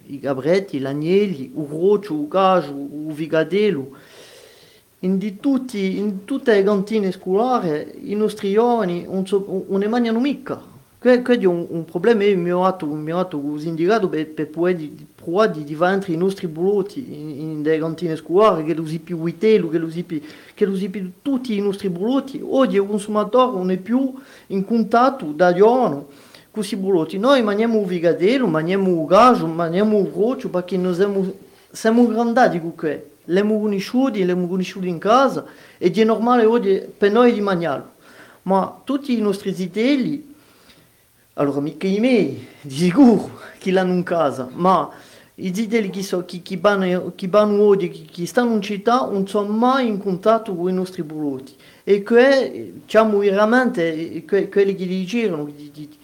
i 0.06 0.20
gabretti, 0.20 0.78
l'agnelli, 0.78 1.52
il 1.56 1.66
roccio, 1.68 2.14
il 2.14 2.28
gaggio, 2.28 2.70
il 2.70 3.12
vigadello. 3.12 3.90
In, 5.00 5.38
tutti, 5.38 5.98
in 5.98 6.24
tutte 6.24 6.54
le 6.54 6.62
cantine 6.62 7.12
scolari 7.12 8.10
i 8.10 8.14
nostri 8.14 8.52
giovani 8.52 9.04
non, 9.04 9.26
so, 9.26 9.64
ne 9.68 9.88
mangiano 9.88 10.20
mica. 10.20 10.60
Questo 10.98 11.32
è 11.32 11.44
un, 11.44 11.66
un 11.68 11.84
problema 11.84 12.20
che 12.20 12.34
mi 12.34 12.50
ha 12.50 12.56
dato 12.56 12.86
indicato 13.60 14.08
per, 14.08 14.28
per 14.28 14.48
poter 14.48 14.88
provare 15.26 15.50
di 15.50 15.64
diventare 15.64 16.12
i 16.12 16.16
nostri 16.16 16.46
brutti 16.46 17.04
in, 17.08 17.64
in 17.64 17.78
cantine 17.80 18.14
scolari, 18.14 18.64
che 18.64 18.74
lo 18.74 18.86
si 18.86 19.00
più 19.00 19.20
vitello, 19.20 19.68
che 19.68 19.78
lo 19.78 19.90
si 19.90 20.04
più, 20.04 20.20
che 20.54 20.64
lo 20.64 20.76
si 20.76 20.88
più 20.88 21.10
tutti 21.20 21.56
i 21.56 21.60
nostri 21.60 21.88
brutti. 21.88 22.40
Oggi 22.42 22.76
il 22.76 22.86
consumatore 22.86 23.56
non 23.56 23.70
è 23.72 23.76
più 23.76 24.14
in 24.48 24.64
contatto 24.64 25.32
da 25.32 25.52
giorno 25.52 26.06
questi 26.52 26.76
bulotti. 26.76 27.18
Noi 27.18 27.42
mangiamo 27.42 27.80
il 27.80 27.86
vigadello, 27.86 28.46
mangiamo 28.46 29.00
il 29.00 29.06
gaggio, 29.06 29.46
mangiamo 29.46 29.98
il 29.98 30.12
roccio 30.14 30.48
perché 30.48 30.76
noi 30.76 30.94
siamo, 30.94 31.34
siamo 31.70 32.06
grandati 32.06 32.60
con 32.60 32.74
questo. 32.76 33.14
L'abbiamo 33.24 33.60
conosciuti, 33.60 34.20
l'abbiamo 34.20 34.46
conosciuti 34.46 34.88
in 34.88 34.98
casa 34.98 35.44
ed 35.76 35.98
è 35.98 36.04
normale 36.04 36.44
oggi 36.44 36.80
per 36.96 37.10
noi 37.10 37.32
di 37.32 37.40
mangiarlo. 37.40 37.94
Ma 38.42 38.80
tutti 38.84 39.12
i 39.12 39.20
nostri 39.20 39.52
zitelli, 39.52 40.34
allora 41.34 41.58
mica 41.58 41.88
i 41.88 41.98
miei, 41.98 42.46
di 42.60 42.74
sicuro, 42.74 43.40
che 43.58 43.72
l'hanno 43.72 43.92
in 43.92 44.04
casa, 44.04 44.48
ma 44.52 44.88
i 45.38 45.54
zitelli 45.54 45.90
che, 45.90 46.02
so, 46.02 46.24
che, 46.24 46.40
vanno, 46.58 47.12
che 47.14 47.28
vanno 47.28 47.62
oggi, 47.62 47.90
che, 47.90 48.26
stanno 48.26 48.54
in 48.54 48.62
città, 48.62 49.06
non 49.10 49.26
sono 49.26 49.52
mai 49.52 49.86
in 49.86 49.98
contatto 49.98 50.54
con 50.54 50.70
i 50.70 50.72
nostri 50.72 51.02
bulotti. 51.02 51.54
E 51.84 52.02
che, 52.02 52.72
diciamo, 52.82 53.18
veramente, 53.18 54.24
quelli 54.24 54.74
che 54.74 54.84
li 54.84 55.04
girano, 55.04 55.44
di, 55.44 55.70
di, 55.70 55.98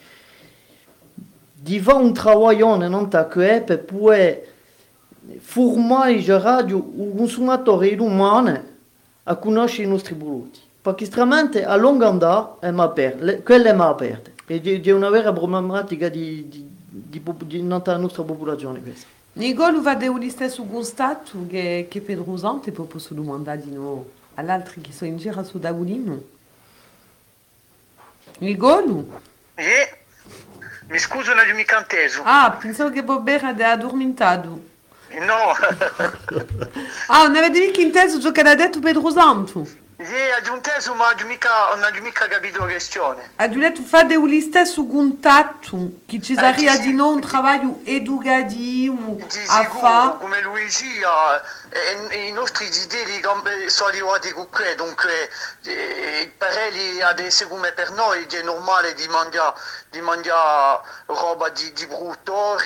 di 1.54 1.80
fa 1.80 1.94
un 1.94 2.12
lavoro 2.14 2.88
non 2.88 3.08
che 3.08 3.62
per 3.64 3.84
poter 3.84 4.46
formare 5.38 6.12
il 6.12 7.12
consumatore 7.16 7.96
umano 7.96 8.62
a 9.22 9.36
conoscere 9.36 9.86
i 9.86 9.90
nostri 9.90 10.14
prodotti. 10.14 10.60
Perché 10.82 11.04
estremamente 11.04 11.64
a 11.64 11.76
lungo 11.76 12.04
andare 12.04 12.56
è 12.60 12.70
mal 12.70 12.88
aperto, 12.88 13.42
quella 13.44 13.70
è 13.70 13.72
mal 13.72 13.90
aperta. 13.90 14.30
Ed 14.46 14.86
è 14.86 14.90
una 14.90 15.08
vera 15.08 15.32
problematica 15.32 16.10
di, 16.10 16.48
di, 16.48 16.68
di, 16.90 17.22
di 17.46 17.62
nostra 17.62 18.22
popolazione 18.24 18.82
questa. 18.82 19.11
Nicolo 19.34 19.80
va 19.80 19.94
de 19.94 20.06
lo 20.06 20.28
stesso 20.28 20.64
gustato 20.66 21.46
che, 21.48 21.86
che 21.88 22.00
Pedro 22.02 22.36
Zante 22.36 22.70
poi 22.70 22.86
posso 22.86 23.14
domandare 23.14 23.62
di 23.62 23.70
nuovo 23.70 24.12
all'altro 24.34 24.80
che 24.82 24.92
sono 24.92 25.10
in 25.10 25.16
giro 25.16 25.42
su 25.42 25.58
Daulino. 25.58 26.22
Nicolo? 28.38 29.20
Eh? 29.54 29.98
Mi 30.88 30.98
scuso, 30.98 31.32
non 31.32 31.48
mi 31.54 31.64
canteso. 31.64 32.20
Ah, 32.24 32.58
pensavo 32.60 32.90
che 32.90 33.02
Bobber 33.02 33.42
era 33.44 33.70
addormentato. 33.70 34.70
No. 35.20 35.52
ah, 37.08 37.26
non 37.26 37.36
avete 37.36 37.60
mica 37.60 37.80
inteso 37.80 38.20
ciò 38.20 38.32
che 38.32 38.40
ha 38.42 38.54
detto 38.54 38.80
Pedro 38.80 39.00
Santo? 40.04 40.44
Sì, 40.44 40.50
ho 40.50 40.54
inteso, 40.54 40.94
ma 40.94 41.14
non 41.16 41.26
mica, 41.28 41.74
non 41.74 41.84
ho 41.84 42.02
mica 42.02 42.26
capito 42.26 42.58
la 42.60 42.66
questione. 42.66 43.30
Ha 43.36 43.46
detto 43.46 43.82
fate 43.82 44.14
lo 44.14 44.40
stesso 44.40 44.86
contatto 44.86 46.00
che 46.06 46.20
ci 46.20 46.34
sarebbe 46.34 46.78
di 46.80 46.92
non 46.92 47.14
un 47.14 47.28
lavoro 47.30 47.80
educativo 47.84 49.18
a 49.48 49.64
fare. 49.64 50.18
Come 50.18 50.40
Luigi, 50.42 51.00
eh, 51.72 52.26
i 52.28 52.32
nostri 52.32 52.66
idee 52.66 53.68
sono 53.70 53.88
arrivati 53.88 54.30
con 54.32 54.48
questo, 54.50 54.84
dunque 54.84 55.30
eh, 55.62 56.32
lei 56.38 57.00
adesso 57.00 57.48
come 57.48 57.72
per 57.72 57.90
noi 57.92 58.26
è 58.26 58.42
normale 58.42 58.92
di 58.92 59.08
mangiare, 59.08 59.58
di 59.88 60.00
mangiare 60.02 60.82
roba 61.06 61.48
di, 61.48 61.72
di 61.72 61.86
brutto, 61.86 62.58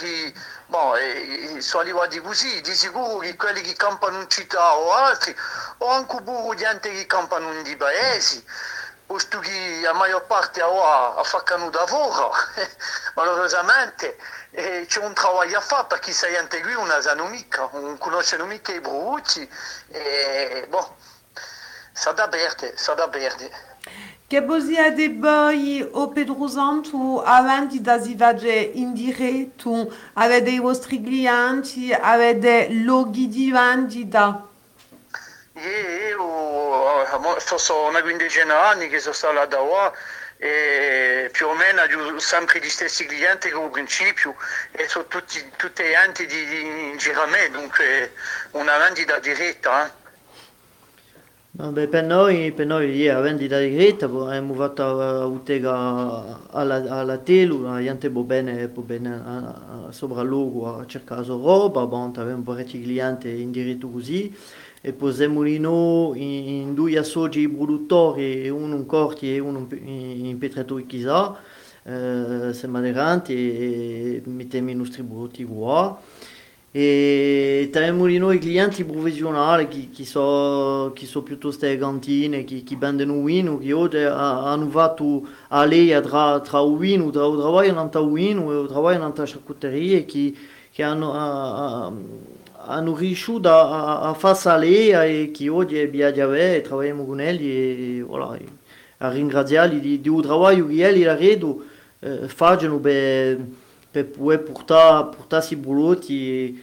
Bon, 0.68 0.96
e, 0.98 1.60
sono 1.60 1.82
arrivati 1.82 2.20
così, 2.20 2.60
di 2.60 2.74
sicuro 2.74 3.18
che 3.18 3.36
quelli 3.36 3.60
che 3.60 3.74
campano 3.74 4.20
in 4.20 4.28
città 4.28 4.76
o 4.76 4.92
altri, 4.92 5.34
o 5.78 5.88
anche 5.88 6.20
pure 6.22 6.56
gente 6.56 6.90
che 6.90 7.06
campano 7.06 7.52
in 7.52 7.62
dei 7.62 7.76
paesi, 7.76 8.44
posto 8.44 8.85
che 9.40 9.80
la 9.82 9.92
maggior 9.92 10.26
parte 10.26 10.60
ora 10.62 11.22
fanno 11.22 11.70
lavoro, 11.70 12.32
malorosamente, 13.14 14.16
c'è 14.50 14.98
un 15.00 15.12
lavoro 15.14 15.56
a 15.56 15.60
fare 15.60 15.86
perché 15.86 16.06
questa 16.06 16.28
gente 16.28 16.60
qui 16.60 16.72
non 16.72 16.90
sanno 17.00 17.26
mica, 17.26 17.68
non 17.72 17.98
conoscono 17.98 18.46
mica 18.46 18.72
i 18.72 18.80
brutti, 18.80 19.48
e 19.88 20.66
bon, 20.68 20.84
sa 21.92 22.12
da 22.12 22.28
perdere, 22.28 22.76
sa 22.76 22.94
da 22.94 23.08
perdere. 23.08 23.74
Che 24.26 24.42
posia 24.42 24.90
de 24.90 25.10
boi 25.10 25.88
o 25.88 26.08
Pedro 26.08 26.48
Santo 26.48 27.22
avanti 27.22 27.80
da 27.80 28.00
zivage 28.00 28.52
indiretto, 28.52 29.94
avete 30.14 30.50
i 30.50 30.58
vostri 30.58 31.00
clienti, 31.00 31.92
avete 31.92 32.66
loghi 32.70 33.28
di 33.28 33.52
vendita? 33.52 34.48
Io 35.56 37.56
sono 37.56 37.88
una 37.88 38.02
quindicina 38.02 38.52
d'anni 38.52 38.88
che 38.88 38.98
sono 38.98 39.14
stato 39.14 39.46
da 39.46 39.56
qua 39.56 39.90
e 40.36 41.30
più 41.32 41.46
o 41.46 41.54
meno 41.54 41.80
ho 41.80 42.18
sempre 42.18 42.60
gli 42.60 42.68
stessi 42.68 43.06
clienti 43.06 43.48
come 43.48 43.70
principio 43.70 44.34
e 44.72 44.86
sono 44.86 45.06
tutti, 45.06 45.42
tutti 45.56 45.82
clienti 45.82 46.26
di, 46.26 46.44
di 46.44 46.90
in 46.90 46.98
giro 46.98 47.22
a 47.22 47.26
me, 47.26 47.48
dunque 47.50 48.12
una 48.50 48.76
vendita 48.76 49.18
diretta. 49.18 49.86
Eh. 49.86 49.90
Vabbè, 51.52 51.86
per 51.86 52.04
noi, 52.04 52.52
per 52.52 52.66
noi 52.66 52.90
yeah, 52.90 53.14
la 53.14 53.20
vendita 53.20 53.58
diretta 53.58 54.04
abbiamo 54.04 54.52
fatto 54.52 54.92
la 54.92 55.26
bottega 55.26 56.50
alla, 56.50 56.84
alla 56.86 57.16
telu, 57.16 57.62
la 57.62 57.80
gente 57.80 58.10
va 58.10 58.20
bene, 58.20 58.68
va 58.68 58.82
bene 58.82 59.08
a, 59.08 59.86
a, 59.86 59.90
sopra 59.90 60.20
luogo 60.20 60.80
a 60.80 60.86
cercare 60.86 61.22
la 61.22 61.28
roba, 61.28 61.86
bon, 61.86 62.12
abbiamo 62.14 62.42
parecchi 62.42 62.82
clienti 62.82 63.40
in 63.40 63.52
diretto 63.52 63.88
così 63.88 64.36
e 64.86 64.92
posè 64.92 65.26
molino 65.26 66.12
in, 66.14 66.48
in 66.48 66.74
doi 66.74 66.96
assoggi 66.96 67.48
brutori 67.48 68.44
e 68.44 68.50
un 68.50 68.70
un 68.70 68.86
corti 68.86 69.34
e 69.34 69.40
un 69.40 69.66
in 69.84 70.38
petretoi 70.38 70.86
chisa 70.86 71.30
uh, 71.82 71.90
eh, 71.90 72.52
se 72.52 72.68
maderanti 72.68 73.32
e, 73.34 74.22
e 74.24 74.30
mettemi 74.30 74.70
i 74.70 74.74
nostri 74.76 75.02
brutti 75.02 75.42
qua. 75.44 76.00
E 76.70 77.68
tenem 77.72 77.96
molino 77.96 78.30
i 78.30 78.38
clienti 78.38 78.84
provisionali 78.84 79.66
che, 79.66 79.88
che 79.92 80.04
sono 80.04 80.92
che 80.92 81.06
so 81.06 81.22
piuttosto 81.24 81.66
gantine 81.76 82.44
che, 82.44 82.62
che 82.62 82.76
vendono 82.76 83.14
un 83.14 83.24
vino 83.24 83.58
che 83.58 83.72
oggi 83.72 83.96
hanno 83.96 84.68
fatto 84.68 85.26
a 85.48 85.64
lei 85.64 86.00
tra, 86.00 86.38
tra 86.40 86.60
un 86.60 86.78
vino 86.78 87.10
tra 87.10 87.26
un 87.26 87.38
lavoro 87.38 87.66
in 87.66 87.76
un 87.76 88.12
vino 88.12 88.52
e 88.52 88.56
un 88.56 88.66
lavoro 88.66 88.92
in 88.92 89.00
un'altra 89.00 89.24
charcuterie 89.24 90.04
che, 90.04 90.34
che 90.70 90.82
hanno 90.84 91.12
a, 91.12 91.86
a, 91.86 91.92
hanno 92.66 92.94
riuscito 92.94 93.48
a, 93.48 94.00
a 94.00 94.14
fare 94.14 94.36
salire 94.36 95.08
e 95.08 95.30
che 95.30 95.48
oggi 95.48 95.78
è 95.78 95.88
viaggiare 95.88 96.62
e 96.62 96.68
lavoriamo 96.68 97.04
con 97.04 97.16
loro 97.16 97.28
e 97.30 98.04
voilà, 98.06 98.38
a 98.98 99.10
ringraziarli 99.10 99.80
di, 99.80 100.00
di 100.00 100.08
un 100.08 100.22
lavoro 100.22 100.66
che 100.66 100.92
loro, 100.92 101.16
credo, 101.16 101.64
eh, 102.00 102.28
fanno 102.28 102.78
per 102.78 103.38
per 103.96 104.08
poter 104.08 104.42
portare, 104.42 105.16
portarsi 105.16 105.54
i 105.54 105.56
bulotti 105.56 106.62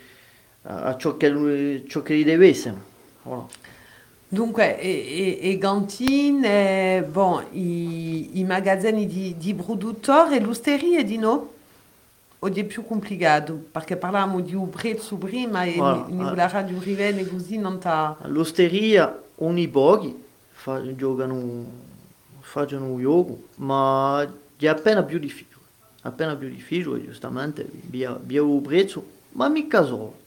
a 0.63 0.95
ciò 0.97 1.17
che, 1.17 1.83
ciò 1.87 2.01
che 2.03 2.15
gli 2.15 2.23
deve 2.23 2.49
essere. 2.49 2.75
Voilà. 3.23 3.47
Dunque, 4.27 4.79
e, 4.79 5.39
e, 5.41 5.51
e 5.51 5.57
cantine, 5.57 7.03
bon, 7.03 7.43
i, 7.51 8.39
i 8.39 8.43
magazzini 8.43 9.05
di, 9.05 9.35
di 9.37 9.53
produttori 9.53 10.35
e 10.35 10.39
l'osteria 10.39 11.03
di 11.03 11.17
no? 11.17 11.52
O 12.43 12.53
è 12.53 12.63
più 12.65 12.85
complicato? 12.85 13.57
Perché 13.71 13.95
parlavamo 13.95 14.41
di 14.41 14.53
un 14.53 14.69
prezzo 14.69 15.15
prima 15.15 15.63
e 15.63 15.75
voilà. 15.75 16.05
nella 16.09 16.47
radio 16.49 16.77
Rivene 16.79 17.25
così 17.25 17.57
non 17.57 17.77
sta... 17.79 18.17
L'osteria, 18.23 19.17
ogni 19.35 19.69
pochi 19.69 20.21
fa, 20.51 20.81
giocano, 20.93 21.65
fanno 22.41 22.99
gioco, 22.99 23.43
ma 23.55 24.27
è 24.57 24.67
appena 24.67 25.03
più 25.03 25.19
difficile 25.19 25.51
appena 26.03 26.35
più 26.35 26.49
difficile, 26.49 27.03
giustamente, 27.03 27.65
via, 27.87 28.17
via 28.21 28.41
il 28.41 28.61
prezzo, 28.61 29.05
ma 29.31 29.47
mica 29.47 29.83
solo. 29.83 30.21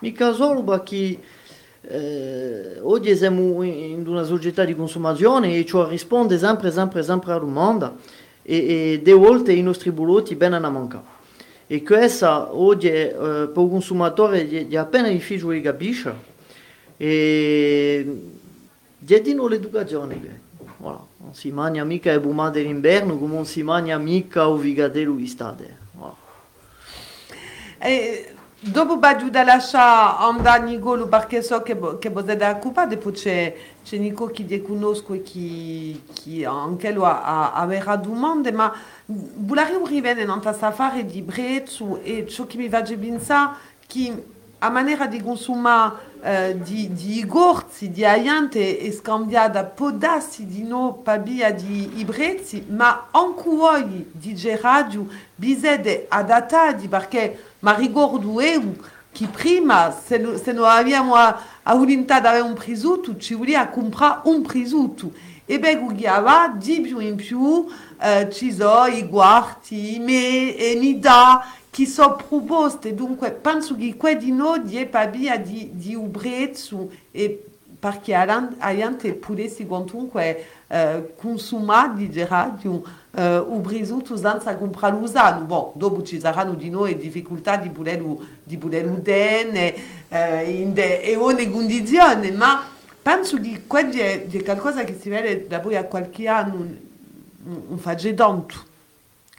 Mica 0.00 0.32
solo 0.32 0.62
perché 0.62 1.18
eh, 1.80 2.78
oggi 2.80 3.16
siamo 3.16 3.62
in 3.62 4.06
una 4.06 4.24
società 4.24 4.64
di 4.64 4.74
consumazione 4.74 5.56
e 5.56 5.64
ciò 5.64 5.88
risponde 5.88 6.38
sempre, 6.38 6.70
sempre, 6.70 7.02
sempre 7.02 7.32
alla 7.32 7.40
domanda 7.40 7.96
e, 8.42 8.56
e 8.56 9.00
delle 9.02 9.16
volte 9.16 9.52
i 9.52 9.62
nostri 9.62 9.90
bulotti 9.90 10.34
vengono 10.34 10.66
a 10.66 10.70
mancare. 10.70 11.13
E, 11.74 11.82
questa 11.82 12.54
oggi 12.54 12.88
eh, 12.88 13.10
per 13.12 13.48
il 13.64 13.68
consumatore 13.68 14.48
è 14.68 14.76
appena 14.76 15.08
difficile 15.08 15.54
di 15.54 15.60
capisce 15.60 16.14
e 16.96 18.22
dietro 18.96 19.48
l'educazione 19.48 20.40
voilà. 20.76 21.04
non 21.16 21.34
si 21.34 21.50
mangia 21.50 21.82
mica 21.82 22.12
le 22.12 22.20
bumate 22.20 22.62
d'inverno 22.62 23.18
come 23.18 23.34
non 23.34 23.44
si 23.44 23.64
mangia 23.64 23.98
mica 23.98 24.44
il 24.44 24.60
vigatello 24.60 25.14
d'estate 25.14 25.76
voilà. 25.92 26.14
E 27.78 28.33
dopo 28.70 28.96
Badiou 28.96 29.28
Dalasha 29.28 30.18
anda 30.18 30.56
Nigolo 30.56 31.06
perché 31.06 31.42
so 31.42 31.62
che, 31.62 31.76
che 31.98 32.10
potete 32.10 32.46
occupare, 32.46 32.96
poi 32.96 33.12
c'è, 33.12 33.54
c'è 33.84 33.98
Nico 33.98 34.26
che 34.26 34.46
ti 34.46 34.62
conosco 34.62 35.12
e 35.12 35.22
che, 35.22 36.00
che 36.12 36.46
anche 36.46 36.90
lui 36.90 37.04
aveva 37.06 37.96
domande, 37.96 38.52
ma 38.52 38.72
volare 39.06 39.74
arrivare 39.74 40.22
in 40.22 40.30
un 40.30 40.42
safari 40.42 41.04
di 41.04 41.20
brezzo 41.22 42.00
e 42.02 42.26
ciò 42.26 42.46
che 42.46 42.56
mi 42.56 42.68
fa 42.68 42.82
pensare 42.82 43.56
che 43.86 44.24
a 44.58 44.70
maniera 44.70 45.06
di 45.06 45.20
consumare 45.20 46.12
eh, 46.22 46.58
di, 46.62 46.90
di 46.94 47.26
gorzi, 47.26 47.90
di 47.90 48.02
aiante 48.02 48.78
è 48.78 48.90
scambiata 48.92 49.62
podassi 49.64 50.46
di 50.46 50.62
no 50.62 51.00
pabia 51.02 51.52
di 51.52 51.98
ibrezzi, 51.98 52.64
ma 52.70 53.08
anche 53.10 53.42
voi 53.44 54.08
di 54.10 54.34
geradio 54.34 55.06
bisede 55.34 56.06
adattati 56.08 56.88
perché 56.88 57.52
ma 57.64 57.74
ricordo 57.74 58.40
io 58.42 58.76
che 59.10 59.26
prima 59.26 59.90
se, 59.90 60.38
se 60.42 60.52
non 60.52 60.66
abbiamo 60.66 61.14
a, 61.14 61.40
a 61.62 61.74
volontà 61.74 62.20
di 62.20 62.26
avere 62.26 62.42
un 62.42 62.52
prisuto 62.52 63.16
ci 63.16 63.34
voleva 63.34 63.66
comprare 63.68 64.20
un 64.24 64.42
prisuto 64.42 65.12
e 65.46 65.58
di 65.88 66.06
in 67.00 67.16
più 67.16 67.66
eh, 68.00 68.28
me 69.98 70.54
e 70.56 70.76
mi 70.78 70.98
dà 70.98 71.46
dunque 72.94 73.32
di 74.16 74.30
noi 74.30 74.62
di 74.62 74.78
di, 75.36 75.70
di 75.72 75.94
ubrezzo 75.94 76.90
e 77.10 77.46
perché 77.78 78.14
aiante 78.14 79.12
potessi 79.14 79.66
quantunque 79.66 80.46
eh, 80.66 81.14
consumare 81.16 81.94
di 81.94 82.10
geradio 82.10 82.82
eh, 82.82 83.03
o 83.38 83.58
brisuto 83.58 84.16
senza 84.16 84.56
comprare 84.56 84.94
usato. 84.96 85.44
Bon, 85.44 85.70
dopo 85.74 86.02
ci 86.02 86.18
saranno 86.18 86.54
di 86.54 86.70
noi 86.70 86.96
difficoltà 86.96 87.56
di 87.56 87.70
poterlo, 87.70 88.20
di 88.42 88.56
poterlo 88.56 89.00
tenere 89.00 89.76
eh, 90.08 90.50
in 90.50 90.72
de, 90.72 91.00
e 91.00 91.16
ogni 91.16 91.50
condizione, 91.50 92.30
ma 92.32 92.68
penso 93.00 93.40
che 93.40 93.62
quello 93.66 93.92
è, 93.92 94.26
è 94.26 94.42
qualcosa 94.42 94.84
che 94.84 94.98
si 95.00 95.08
vede 95.08 95.46
da 95.46 95.60
poi 95.60 95.76
a 95.76 95.84
qualche 95.84 96.26
anno 96.26 96.54
un, 96.54 96.76
un 97.68 97.78
fagge 97.78 98.14
tanto 98.14 98.54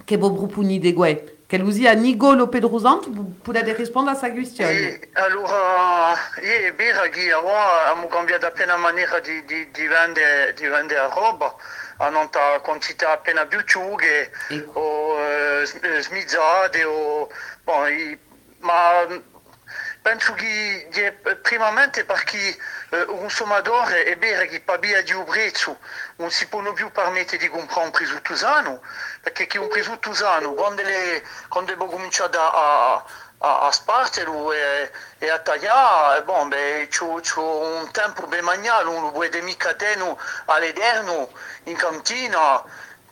che 0.03 0.17
può 0.17 0.29
guai. 0.29 1.33
Che 1.47 1.59
lo 1.59 1.69
sia 1.69 1.93
Nigolo 1.93 2.47
Pedrosante 2.47 3.07
potete 3.39 3.75
rispondere 3.75 4.15
a 4.15 4.19
questa 4.19 4.35
questione. 4.35 4.99
Allora, 5.13 6.13
è 6.41 6.73
vero 6.73 7.01
che 7.11 7.31
abbiamo 7.31 8.07
cambiato 8.07 8.47
appena 8.47 8.75
maniera 8.77 9.19
di, 9.19 9.45
di, 9.45 9.67
di 9.71 9.85
vendere, 9.85 10.55
di 10.57 10.65
vendere 10.65 11.07
roba, 11.13 11.55
hanno 11.97 12.19
una 12.19 12.59
quantità 12.59 13.11
appena 13.11 13.45
più 13.45 13.61
ciughe 13.61 14.31
Ecco. 14.49 14.79
o 14.79 15.19
eh, 15.19 15.69
eh, 15.81 16.01
smizzate 16.01 16.83
o... 16.83 17.29
Bon, 17.63 17.87
i- 17.91 18.19
ma 18.59 19.05
penso 20.01 20.33
che 20.33 20.87
che 20.91 21.11
primamente 21.41 22.05
perché 22.05 22.55
eh, 22.89 23.01
un 23.07 23.19
consumatore 23.21 24.03
è 24.03 24.15
vero 24.17 24.45
che 24.45 24.63
via 24.79 25.01
di 25.01 25.13
un 25.13 25.23
prezzo 25.23 25.79
non 26.17 26.29
si 26.29 26.47
può 26.47 26.61
più 26.73 26.91
permettere 26.91 27.37
di 27.37 27.49
comprare 27.49 27.85
un 27.85 27.91
preso 27.91 28.21
tusano 28.21 28.81
perché 29.21 29.47
che 29.47 29.57
un 29.57 29.67
preso 29.67 29.97
tusano 29.97 30.53
quando, 30.53 30.83
le, 30.83 31.23
quando 31.49 31.71
abbiamo 31.73 31.91
cominciato 31.91 32.39
a, 32.39 32.93
a, 32.93 33.05
a, 33.39 33.67
a 33.67 33.71
sparterù 33.71 34.51
e, 34.51 34.91
e, 35.17 35.29
a 35.29 35.39
tagliare, 35.39 36.23
bon, 36.23 36.47
beh, 36.49 36.87
un 37.41 37.89
tempo 37.91 38.27
per 38.27 38.41
mangiare, 38.41 38.87
un 38.87 39.11
buon 39.11 39.29
demi 39.29 39.55
cateno 39.57 40.17
all'ederno 40.45 41.29
in 41.63 41.75
cantina 41.75 42.63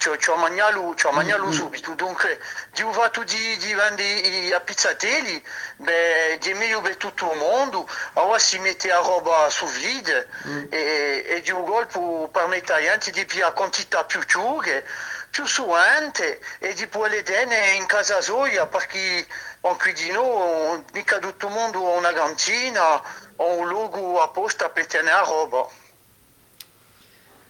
c'ho, 0.03 0.15
c'ho 0.17 0.35
mangiato, 0.35 0.93
c'ho 0.95 1.11
mangiato 1.11 1.51
subito. 1.51 1.93
Dunque 1.93 2.39
di 2.71 2.81
un 2.81 2.91
fatto 2.93 3.23
di, 3.23 3.57
di 3.57 3.73
vendere 3.73 4.09
i- 4.09 4.51
a 4.53 4.59
pizzatelli 4.59 5.41
beh, 5.77 6.37
è 6.37 6.53
meglio 6.53 6.81
per 6.81 6.97
tutto 6.97 7.31
il 7.31 7.37
mondo 7.37 7.87
ora 8.13 8.37
si 8.39 8.59
mette 8.59 8.87
la 8.89 8.97
roba 8.99 9.49
su 9.49 9.65
vide 9.65 10.27
e, 10.69 11.23
e 11.27 11.41
di 11.41 11.51
un 11.51 11.65
colpo 11.65 12.29
permette 12.31 12.73
agli 12.73 12.87
altri 12.87 13.11
di 13.11 13.25
più 13.25 13.41
quantità 13.53 14.03
più 14.03 14.21
ciughe 14.23 14.85
più 15.29 15.45
suente 15.47 16.39
e 16.59 16.73
di 16.73 16.85
poi 16.87 17.09
le 17.09 17.23
tenere 17.23 17.71
in 17.71 17.85
casa 17.87 18.21
sua 18.21 18.67
perché 18.67 19.25
anche 19.61 19.93
di 19.93 20.11
noi 20.11 20.83
mica 20.93 21.17
tutto 21.17 21.47
il 21.47 21.53
mondo 21.53 21.91
ha 21.91 21.97
una 21.97 22.13
cantina 22.13 23.01
o 23.37 23.53
un 23.57 23.67
luogo 23.67 24.21
apposta 24.21 24.69
per 24.69 24.85
tenere 24.85 25.15
la 25.15 25.23
roba. 25.23 25.67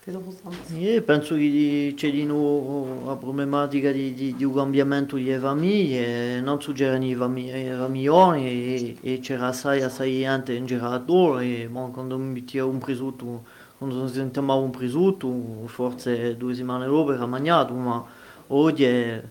Io 0.05 1.01
penso 1.03 1.35
che 1.35 1.93
c'è 1.95 2.11
di 2.11 2.25
nuovo 2.25 3.05
la 3.05 3.15
problematica 3.15 3.89
di, 3.91 4.13
di, 4.13 4.35
di 4.35 4.43
un 4.43 4.53
cambiamento 4.53 5.15
delle 5.15 5.39
famiglie, 5.39 6.41
non 6.41 6.57
c'erano 6.57 7.05
i 7.05 7.15
famiglioni 7.15 8.45
e, 8.45 8.97
e 9.01 9.19
c'era 9.19 9.47
assai, 9.47 9.81
assai 9.81 10.19
gente 10.19 10.53
in 10.53 10.65
geratore 10.65 11.61
e 11.61 11.67
bon, 11.69 11.91
quando 11.91 12.17
mi 12.17 12.33
metteva 12.33 12.65
un 12.65 12.79
prosciutto, 12.79 13.45
quando 13.77 14.05
sentiva 14.09 14.53
un 14.55 14.71
prosciutto, 14.71 15.65
forse 15.67 16.35
due 16.35 16.53
settimane 16.53 16.85
dopo 16.85 17.13
era 17.13 17.25
mangiato, 17.25 17.73
ma 17.73 18.03
oggi, 18.47 18.83
è- 18.83 19.23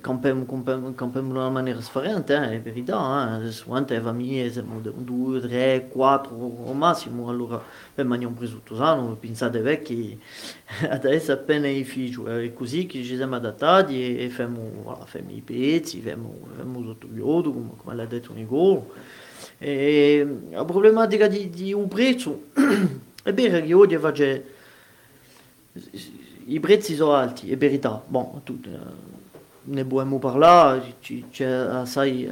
campiamo 0.00 1.28
in 1.28 1.36
una 1.36 1.48
maniera 1.48 1.78
differente, 1.78 2.34
eh, 2.34 2.50
è 2.52 2.60
verità, 2.60 3.40
eh. 3.40 3.44
Le 3.44 4.00
famiglie 4.00 4.50
siamo 4.50 4.80
due, 4.80 5.40
tre, 5.40 5.88
quattro 5.88 6.64
al 6.66 6.76
massimo, 6.76 7.28
allora 7.28 7.62
per 7.94 8.04
mangiare 8.04 8.30
un 8.30 8.38
prosciutto 8.38 8.76
sano, 8.76 9.16
pensate 9.16 9.60
vecchi, 9.60 10.20
adesso 10.88 11.32
appena 11.32 11.68
i 11.68 11.84
figli, 11.84 12.52
così 12.52 12.86
che 12.86 13.02
ci 13.02 13.16
siamo 13.16 13.36
adattati 13.36 14.18
e, 14.18 14.24
e 14.24 14.46
voilà, 14.82 15.06
i 15.28 15.40
pezzi, 15.40 16.00
facciamo, 16.00 16.38
facciamo 16.50 16.96
l'iodo, 17.12 17.52
come, 17.52 17.70
come 17.76 17.94
l'ha 17.94 18.06
detto 18.06 18.32
Nicolo. 18.32 18.92
E 19.58 20.26
la 20.50 20.64
problematica 20.64 21.28
di, 21.28 21.48
di 21.48 21.72
un 21.72 21.88
prezzo 21.88 22.48
è 23.22 23.32
vero 23.32 23.64
che 23.64 23.72
oggi 23.72 23.96
faccio, 23.96 24.24
i 26.46 26.60
prezzi 26.60 26.94
sono 26.94 27.14
alti, 27.14 27.50
è 27.50 27.56
verità, 27.56 28.02
bon, 28.06 28.40
tu, 28.44 28.58
eh, 28.64 28.78
ne 29.62 29.84
possiamo 29.84 30.18
parlare, 30.18 30.94
ci- 31.00 31.26
c'è 31.30 31.46
assai, 31.46 32.30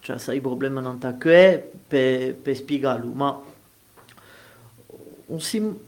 c'è 0.00 0.12
assai 0.12 0.40
problemi 0.40 0.80
non 0.80 0.98
per, 0.98 2.34
per 2.34 2.56
spiegarlo, 2.56 3.12
ma 3.12 3.40
si, 5.38 5.80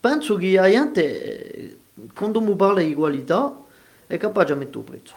penso 0.00 0.36
che 0.36 0.52
la 0.52 0.70
gente, 0.70 1.78
quando 2.14 2.40
mi 2.40 2.54
parla 2.54 2.80
di 2.80 2.94
qualità, 2.94 3.56
è 4.06 4.16
capace 4.18 4.52
di 4.52 4.58
mettere 4.58 4.78
il 4.78 4.84
prezzo. 4.84 5.14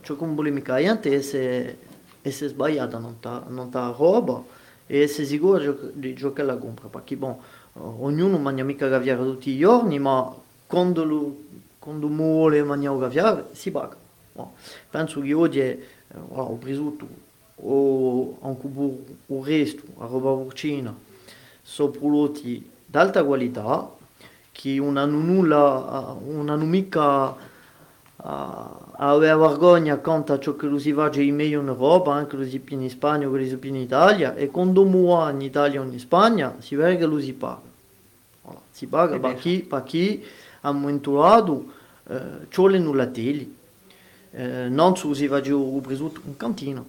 Cioè, 0.00 0.16
come 0.16 0.34
polemica, 0.34 0.72
la 0.74 0.80
gente 0.80 1.22
se, 1.22 1.78
se 2.20 2.48
sbagliata, 2.48 2.98
non 2.98 3.20
ta, 3.20 3.44
non 3.48 3.70
ta 3.70 3.94
roba, 3.96 4.42
e 4.86 5.00
essere 5.00 5.26
sicura 5.26 5.74
di 5.92 6.14
la 6.42 6.56
compra, 6.56 6.88
ognuno 7.74 8.38
mangia 8.38 8.64
mica 8.64 8.88
caviare 8.88 9.22
tutti 9.22 9.50
i 9.50 9.58
giorni, 9.58 9.98
ma 9.98 10.34
quando, 10.66 11.04
lo, 11.04 11.36
quando 11.78 12.08
vuole 12.08 12.62
mangiare 12.62 12.98
caviare 12.98 13.48
si 13.52 13.70
paga. 13.70 13.96
Bon, 14.32 14.50
penso 14.90 15.20
che 15.20 15.32
oggi 15.32 15.60
eh, 15.60 15.78
voilà, 16.28 16.42
ho 16.42 16.56
preso 16.56 16.96
o 17.56 18.36
anche 18.42 18.66
il 18.66 19.42
resto, 19.42 19.82
la 19.98 20.06
roba 20.06 20.32
porcina, 20.32 20.94
sono 21.62 21.90
prodotti 21.90 22.68
d'alta 22.84 23.24
qualità 23.24 23.90
che 24.50 24.74
non 24.74 24.96
hanno 24.96 25.18
nulla, 25.18 26.16
non 26.26 26.48
hanno 26.48 26.64
mica 26.64 27.34
a 28.16 28.92
avere 28.96 29.36
vergogna 29.36 29.96
quanto 29.98 30.32
a 30.32 30.38
ciò 30.38 30.54
che 30.56 30.66
lo 30.66 30.78
si 30.78 30.92
fa 30.92 31.10
in 31.14 31.34
meglio 31.34 31.60
in 31.60 31.68
Europa, 31.68 32.12
anche 32.12 32.36
lo 32.36 32.46
si 32.46 32.58
fa 32.58 32.74
in 32.74 32.88
Spagna 32.88 33.28
o 33.28 33.32
che 33.32 33.48
si 33.48 33.56
fa 33.56 33.66
in 33.66 33.76
Italia, 33.76 34.34
e 34.34 34.48
quando 34.48 34.84
muore 34.84 35.32
in 35.32 35.40
Italia 35.42 35.80
o 35.80 35.84
in 35.84 35.98
Spagna 35.98 36.56
si 36.58 36.74
vede 36.74 36.96
che 36.96 37.06
lo 37.06 37.20
si 37.20 37.32
paga. 37.32 37.72
Voilà, 38.42 38.60
si 38.70 38.86
paga 38.86 39.16
È 39.16 39.20
per 39.20 39.34
chi, 39.36 39.58
per 39.60 39.82
chi 39.82 40.24
ha 40.60 40.72
montato 40.72 41.72
eh, 42.08 42.20
ciò 42.48 42.66
le 42.66 42.78
nullatelli. 42.78 43.56
Eh, 44.36 44.68
non 44.68 44.96
si 44.96 45.14
si 45.14 45.28
fa 45.28 45.38
il 45.38 45.80
prosciutto 45.80 46.20
in 46.24 46.36
cantina, 46.36 46.84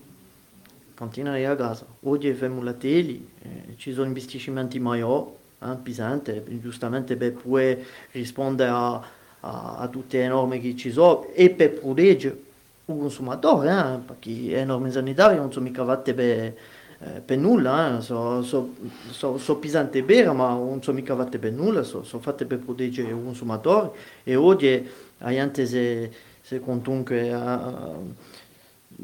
cantina 0.96 1.36
di 1.36 1.46
a 1.46 1.56
casa. 1.56 1.86
Oggi 2.02 2.34
facciamo 2.34 2.64
la 2.64 2.74
tele, 2.74 3.20
eh, 3.42 3.76
ci 3.78 3.94
sono 3.94 4.08
investimenti 4.08 4.80
maggiori, 4.80 5.30
eh, 5.62 5.76
pesanti, 5.76 6.60
giustamente 6.60 7.16
per 7.16 7.34
poter 7.34 7.86
rispondere 8.12 8.70
a, 8.72 9.02
a, 9.46 9.78
a 9.78 9.88
tutte 9.88 10.18
le 10.18 10.28
norme 10.28 10.60
che 10.60 10.76
ci 10.76 10.92
sono 10.92 11.28
e 11.34 11.50
per 11.52 11.74
proteggere 11.74 12.36
il 12.86 12.96
consumatore, 12.98 13.70
eh, 13.70 13.98
perché 14.06 14.32
le 14.32 14.66
norme 14.66 14.92
sanitarie 14.92 15.38
non 15.38 15.52
sono 15.52 15.66
mica 15.66 15.86
fatte 15.86 16.14
per, 16.14 16.28
eh, 16.28 17.22
per 17.24 17.38
nulla, 17.38 17.98
eh, 17.98 18.02
sono 18.02 18.42
so, 18.42 18.74
so, 19.12 19.38
so 19.38 19.56
pesanti 19.58 20.00
e 20.00 20.04
vere, 20.04 20.32
ma 20.32 20.50
non 20.50 20.82
sono 20.82 20.98
mica 20.98 21.16
fatte 21.16 21.38
per 21.38 21.52
nulla, 21.52 21.84
sono 21.84 22.04
so 22.04 22.20
fatte 22.20 22.46
per 22.46 22.60
proteggere 22.60 23.10
il 23.10 23.20
consumatore 23.24 23.92
e 24.24 24.36
oggi 24.36 24.88
la 25.20 25.30
gente 25.30 25.66
si, 25.66 26.10
se 26.42 26.60
comunque 26.60 27.32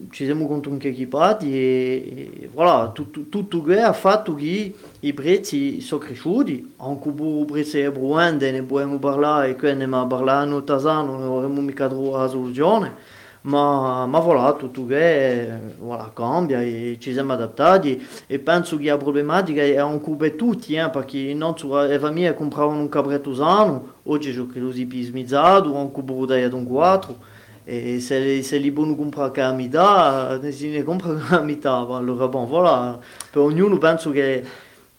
ci 0.10 0.26
siamo 0.26 0.48
comunque 0.48 0.90
equipati 0.90 1.54
e, 1.54 2.32
e 2.42 2.50
voilà, 2.54 2.92
tutto, 2.92 3.28
tutto 3.28 3.62
che 3.62 3.80
ha 3.82 3.94
fatto 3.94 4.36
che 4.36 4.74
i 5.00 5.14
prezzi 5.14 5.82
sono 5.82 6.02
cresciuti, 6.02 6.74
anche 6.78 7.10
i 7.10 7.46
prezzi 7.46 7.80
è 7.80 7.92
buono, 7.92 8.38
ne 8.40 8.64
possiamo 8.64 9.00
parlare 9.00 9.50
e 9.50 9.56
quindi 9.56 9.86
ma 9.86 10.06
parlare 10.06 10.50
a 10.50 10.62
Tasano 10.62 11.18
non 11.18 11.38
avremo 11.38 11.62
mica 11.62 11.88
trovato 11.88 12.18
la 12.18 12.28
soluzione, 12.28 12.96
ma, 13.42 14.06
ma 14.06 14.20
voilà, 14.20 14.54
tutto 14.54 14.86
che 14.86 15.50
voilà, 15.80 16.12
cambia 16.14 16.62
e 16.62 16.98
ci 17.00 17.12
siamo 17.12 17.34
adattati. 17.34 18.06
E 18.28 18.40
penso 18.40 18.78
che 18.78 18.86
la 18.86 18.98
problematica 18.98 19.62
è 19.62 19.78
anche 19.78 20.12
per 20.12 20.32
tutti, 20.34 20.76
eh, 20.76 20.90
perché 20.90 21.34
non 21.34 21.56
le 21.88 22.00
famiglie 22.00 22.34
compravano 22.34 22.80
un 22.80 22.90
cabretto 22.90 23.34
sano, 23.34 23.96
oggi 24.04 24.32
sono 24.32 24.52
così 24.54 24.86
pismizzato, 24.86 25.76
anche 25.76 26.00
un 26.00 26.54
un 26.54 26.66
4, 26.66 27.16
e 27.64 28.00
se, 28.00 28.42
se 28.44 28.58
li 28.58 28.72
buoni 28.72 28.96
comprare 28.96 29.42
a 29.42 29.52
metà, 29.52 30.38
ne 30.42 30.84
comprano 30.84 31.26
a 31.30 31.42
metà. 31.42 31.72
Allora, 31.72 32.28
bon, 32.28 32.48
voilà, 32.48 33.00
per 33.30 33.42
ognuno 33.42 33.78
penso 33.78 34.12
che, 34.12 34.46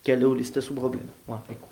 che 0.01 0.13
è 0.13 0.17
lo 0.17 0.43
stesso 0.43 0.73
problema. 0.73 1.11
Voilà, 1.25 1.43
ecco. 1.49 1.71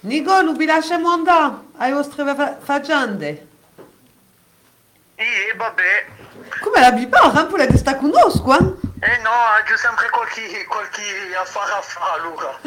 Nicolo, 0.00 0.52
vi 0.52 0.64
lasciamo 0.64 1.10
andare 1.10 1.54
alle 1.76 1.92
vostre 1.92 2.34
fa- 2.34 2.56
faccende. 2.58 3.48
E 5.14 5.54
vabbè. 5.54 6.06
Come 6.60 6.80
la 6.80 6.92
bipara, 6.92 7.44
po' 7.44 7.56
la 7.56 7.76
sta 7.76 7.96
conosco, 7.96 8.52
eh? 8.52 8.88
Eh 9.02 9.18
no, 9.18 9.30
c'è 9.64 9.76
sempre 9.76 10.08
qualche, 10.10 10.64
qualche 10.66 11.02
affare 11.38 11.72
a 11.72 11.80
fare 11.82 12.20
allora. 12.20 12.58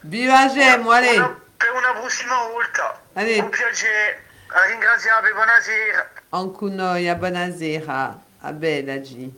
Vi 0.00 0.24
lasciamo, 0.24 0.90
allez. 0.90 1.16
per 1.56 1.72
una 1.74 1.92
prossima 1.98 2.46
volta. 2.50 3.00
Allez. 3.12 3.40
Un 3.40 3.50
piacere. 3.50 4.24
A 4.48 4.64
ringraziarvi, 4.66 5.32
buonasera. 5.32 6.15
Anche 6.30 6.66
noi, 6.70 7.14
buonasera. 7.14 8.22
A 8.40 8.52
bella 8.52 8.96
G. 8.96 9.30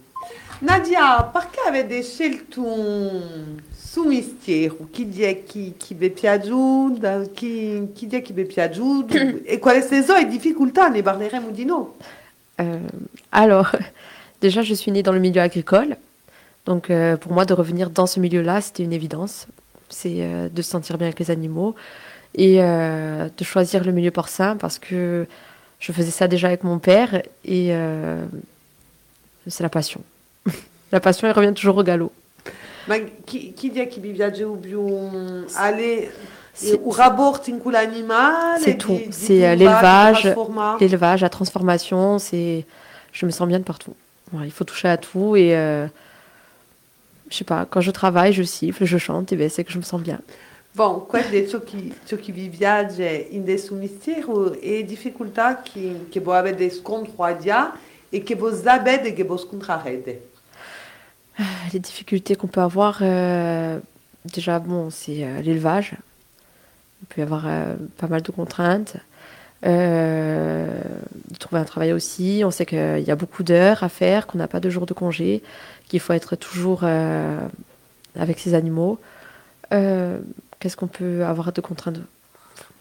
Nadia, 0.60 1.22
perché 1.24 1.60
avete 1.66 2.02
scelto 2.02 2.62
un 2.62 3.60
suo 3.70 4.04
mistero? 4.04 4.88
Chi 4.90 5.22
è 5.22 5.44
chi 5.44 5.74
vi 5.90 6.06
è 6.06 6.10
piaciuto? 6.10 7.30
Chi, 7.34 7.90
chi 7.94 8.06
è 8.08 8.22
chi 8.22 8.32
vi 8.32 8.42
è 8.42 8.44
piaciuto? 8.46 9.14
e 9.44 9.58
quali 9.58 9.82
sono 9.82 10.18
le 10.18 10.28
difficoltà? 10.28 10.88
Ne 10.88 11.02
parleremo 11.02 11.50
di 11.50 11.64
noi. 11.66 11.88
Euh, 12.58 12.80
alors, 13.32 13.70
déjà, 14.40 14.62
je 14.62 14.72
suis 14.72 14.90
née 14.90 15.02
dans 15.02 15.12
le 15.12 15.20
milieu 15.20 15.42
agricole. 15.42 15.98
Donc, 16.64 16.88
euh, 16.88 17.18
pour 17.18 17.32
moi, 17.32 17.44
de 17.44 17.52
revenir 17.52 17.90
dans 17.90 18.06
ce 18.06 18.18
milieu-là, 18.18 18.62
c'était 18.62 18.82
une 18.82 18.94
évidence. 18.94 19.46
C'est 19.90 20.22
euh, 20.22 20.48
de 20.48 20.62
se 20.62 20.70
sentir 20.70 20.96
bien 20.96 21.08
avec 21.08 21.18
les 21.18 21.30
animaux 21.30 21.74
et 22.34 22.62
euh, 22.62 23.28
de 23.36 23.44
choisir 23.44 23.84
le 23.84 23.92
milieu 23.92 24.10
porcin 24.10 24.56
parce 24.56 24.78
que 24.78 25.26
je 25.78 25.92
faisais 25.92 26.10
ça 26.10 26.28
déjà 26.28 26.48
avec 26.48 26.64
mon 26.64 26.78
père 26.78 27.22
et 27.44 27.68
euh, 27.70 28.24
c'est 29.46 29.62
la 29.62 29.68
passion. 29.68 30.02
la 30.92 31.00
passion, 31.00 31.28
elle 31.28 31.34
revient 31.34 31.54
toujours 31.54 31.76
au 31.76 31.82
galop. 31.82 32.12
Ma 32.86 32.96
chi, 33.26 33.52
chi 33.52 33.70
è 33.70 33.86
che 33.86 34.00
vi 34.00 34.12
più 34.60 35.44
alle 35.56 36.10
C'est- 36.58 36.80
un 36.84 36.90
rapporto 36.90 37.56
con 37.58 37.70
l'animale? 37.70 38.60
C'est 38.60 38.76
tout. 38.76 38.98
C'est 39.10 39.46
euh, 39.46 39.54
l'élevage, 39.54 40.34
l'élevage, 40.80 41.20
la 41.20 41.28
transformation. 41.28 42.18
C'est, 42.18 42.64
je 43.12 43.26
me 43.26 43.30
sens 43.30 43.46
bien 43.46 43.60
de 43.60 43.64
partout. 43.64 43.94
Voilà, 44.32 44.46
il 44.46 44.52
faut 44.52 44.64
toucher 44.64 44.88
à 44.88 44.96
tout 44.96 45.36
et 45.36 45.56
euh, 45.56 45.86
je 47.30 47.36
sais 47.36 47.44
pas. 47.44 47.64
Quand 47.64 47.80
je 47.80 47.92
travaille, 47.92 48.32
je 48.32 48.42
siffle, 48.42 48.84
je 48.84 48.98
chante, 48.98 49.32
et 49.32 49.36
ben 49.36 49.48
c'est 49.48 49.62
que 49.62 49.70
je 49.70 49.78
me 49.78 49.84
sens 49.84 50.00
bien. 50.00 50.18
Bon, 50.78 51.06
quello 51.08 51.30
è 51.30 51.44
ciò 51.44 51.58
che, 51.58 52.30
vi 52.30 52.48
piace 52.48 53.26
in 53.30 53.42
questo 53.42 53.74
mistero 53.74 54.52
e 54.52 54.84
difficoltà 54.84 55.60
che, 55.60 56.06
che 56.08 56.20
voi 56.20 56.36
avete 56.36 56.70
scontrato 56.70 57.72
e 58.08 58.22
che 58.22 58.36
voi 58.36 58.54
sapete 58.54 59.12
che 59.12 59.24
voi 59.24 59.38
scontrarete. 59.38 60.22
Les 61.72 61.80
difficultés 61.80 62.36
qu'on 62.36 62.46
peut 62.46 62.60
avoir, 62.60 63.00
euh, 63.02 63.80
déjà, 64.24 64.60
bon, 64.60 64.88
c'est 64.90 65.24
euh, 65.24 65.42
l'élevage. 65.42 65.96
Il 67.02 67.08
peut 67.08 67.22
y 67.22 67.24
avoir 67.24 67.48
euh, 67.48 67.74
pas 67.96 68.06
mal 68.06 68.22
de 68.22 68.30
contraintes. 68.30 68.98
Euh, 69.66 70.80
trouver 71.40 71.60
un 71.60 71.64
travail 71.64 71.92
aussi. 71.92 72.42
On 72.44 72.52
sait 72.52 72.66
qu'il 72.66 73.04
y 73.04 73.10
a 73.10 73.16
beaucoup 73.16 73.42
d'heures 73.42 73.82
à 73.82 73.88
faire, 73.88 74.28
qu'on 74.28 74.38
n'a 74.38 74.46
pas 74.46 74.60
de 74.60 74.70
jours 74.70 74.86
de 74.86 74.94
congé, 74.94 75.42
qu'il 75.88 75.98
faut 75.98 76.12
être 76.12 76.36
toujours 76.36 76.82
euh, 76.84 77.40
avec 78.14 78.38
ses 78.38 78.54
animaux. 78.54 79.00
Qu'est-ce 80.58 80.76
qu'on 80.76 80.88
peut 80.88 81.24
avoir 81.24 81.52
de 81.52 81.60
contraintes 81.60 82.00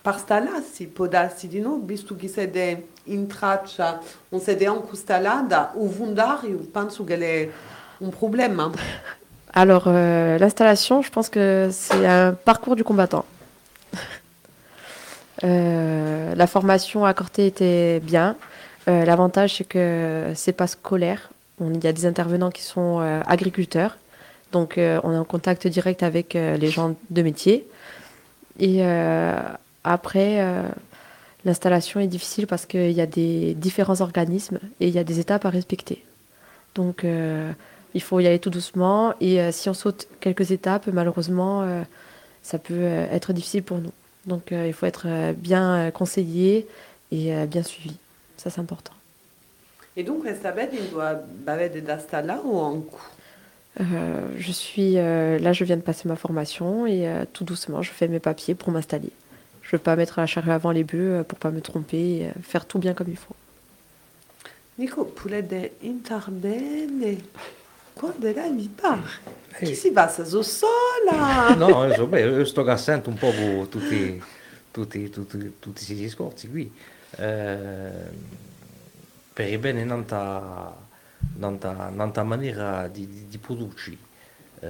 Per 0.03 0.17
stalassi, 0.19 0.85
può 0.87 1.07
darsi 1.07 1.47
di 1.47 1.59
no, 1.59 1.79
visto 1.83 2.15
che 2.15 2.27
siete 2.27 2.87
in 3.05 3.27
traccia, 3.27 3.99
non 4.29 4.39
siete 4.41 4.65
anche 4.65 4.95
stallata, 4.95 5.73
o 5.75 5.85
vundario, 5.87 6.57
penso 6.71 7.03
che 7.03 7.17
è 7.17 7.49
un 7.99 8.09
problema. 8.09 8.71
Alors, 9.53 9.85
euh, 9.87 10.37
l'installation, 10.39 11.01
je 11.01 11.09
pense 11.09 11.29
que 11.29 11.69
c'est 11.71 12.05
un 12.05 12.33
parcours 12.33 12.75
du 12.75 12.83
combattant. 12.83 13.25
Euh, 15.43 16.33
la 16.33 16.47
formation 16.47 17.05
à 17.05 17.13
Corté 17.13 17.45
était 17.45 17.99
bien. 17.99 18.35
Euh, 18.87 19.05
L'avantage, 19.05 19.55
c'est 19.57 19.65
que 19.67 20.31
c'est 20.35 20.51
pas 20.51 20.65
scolaire. 20.65 21.29
On- 21.59 21.71
Il 21.73 21.83
y 21.83 21.87
a 21.87 21.93
des 21.93 22.07
intervenants 22.07 22.49
qui 22.49 22.63
sont 22.63 22.99
euh, 23.01 23.21
agriculteurs. 23.27 23.97
Donc, 24.51 24.77
euh, 24.77 24.99
on 25.03 25.13
est 25.13 25.17
en 25.17 25.25
contact 25.25 25.67
direct 25.67 26.03
avec 26.03 26.35
euh, 26.35 26.57
les 26.57 26.69
gens 26.69 26.95
de 27.09 27.21
métier. 27.21 27.67
Et 28.59 28.77
euh, 28.79 29.39
après, 29.83 30.43
l'installation 31.45 31.99
est 31.99 32.07
difficile 32.07 32.47
parce 32.47 32.65
qu'il 32.65 32.91
y 32.91 33.01
a 33.01 33.05
des 33.05 33.53
différents 33.53 34.01
organismes 34.01 34.59
et 34.79 34.87
il 34.87 34.93
y 34.93 34.99
a 34.99 35.03
des 35.03 35.19
étapes 35.19 35.45
à 35.45 35.49
respecter. 35.49 36.03
Donc, 36.73 37.05
il 37.93 38.01
faut 38.01 38.19
y 38.19 38.25
aller 38.25 38.39
tout 38.39 38.49
doucement. 38.49 39.13
Et 39.21 39.51
si 39.51 39.69
on 39.69 39.75
saute 39.75 40.07
quelques 40.19 40.49
étapes, 40.51 40.87
malheureusement, 40.87 41.83
ça 42.41 42.57
peut 42.57 42.83
être 42.83 43.31
difficile 43.31 43.61
pour 43.61 43.77
nous. 43.77 43.93
Donc, 44.25 44.51
il 44.51 44.73
faut 44.73 44.87
être 44.87 45.33
bien 45.37 45.91
conseillé 45.91 46.67
et 47.11 47.45
bien 47.45 47.61
suivi. 47.61 47.95
Ça, 48.37 48.49
c'est 48.49 48.59
important. 48.59 48.93
E 49.97 50.03
dunque 50.03 50.31
sapete 50.39 50.75
in 50.77 50.89
dove 50.91 51.25
avete 51.45 51.81
da 51.81 51.97
stallare 51.97 52.45
o 52.45 52.61
anche? 52.61 53.16
Euh, 53.79 54.27
je 54.37 54.51
suis 54.51 54.97
euh, 54.97 55.37
là, 55.39 55.53
je 55.53 55.63
viens 55.63 55.77
de 55.77 55.81
passer 55.81 56.07
ma 56.07 56.15
formation 56.15 56.87
et 56.87 57.07
euh, 57.07 57.25
tout 57.31 57.43
doucement, 57.43 57.81
je 57.81 57.91
fais 57.91 58.07
mes 58.07 58.19
papiers 58.19 58.55
pour 58.55 58.71
m'installer. 58.71 59.11
Je 59.61 59.75
veux 59.75 59.81
pas 59.81 59.95
mettre 59.95 60.19
la 60.19 60.25
charrue 60.25 60.51
avant 60.51 60.71
les 60.71 60.83
bœufs 60.83 61.19
euh, 61.19 61.23
pour 61.23 61.37
pas 61.37 61.51
me 61.51 61.61
tromper, 61.61 61.97
et, 61.97 62.25
euh, 62.27 62.31
faire 62.41 62.65
tout 62.65 62.79
bien 62.79 62.93
comme 62.93 63.09
il 63.09 63.17
faut. 63.17 63.35
Nico, 64.77 65.11
volete 65.15 65.73
intervenire? 65.83 67.17
Quando 67.95 68.27
era 68.27 68.47
mi 68.47 68.67
pare? 68.67 69.01
Eh. 69.59 69.65
Chi 69.65 69.75
si 69.75 69.91
passa? 69.91 70.23
So 70.23 70.43
sola? 70.43 71.55
No, 71.55 71.85
insomma, 71.87 72.19
io 72.19 72.45
sto 72.45 72.61
assento 72.65 73.09
un 73.09 73.17
po' 73.17 73.31
tutti, 73.69 74.21
tutti, 74.71 75.09
tutti, 75.09 75.37
tutti 75.59 75.73
questi 75.73 75.95
discorsi 75.95 76.47
qui. 76.47 76.71
Eh, 77.17 77.89
per 79.33 79.47
il 79.49 79.57
bene 79.57 79.83
nanta, 79.83 80.75
nanta, 81.35 81.89
nanta 81.89 82.23
maniera 82.23 82.87
di, 82.87 83.07
di, 83.07 83.27
di 83.27 83.37
produrci 83.37 83.97
eh, 84.59 84.67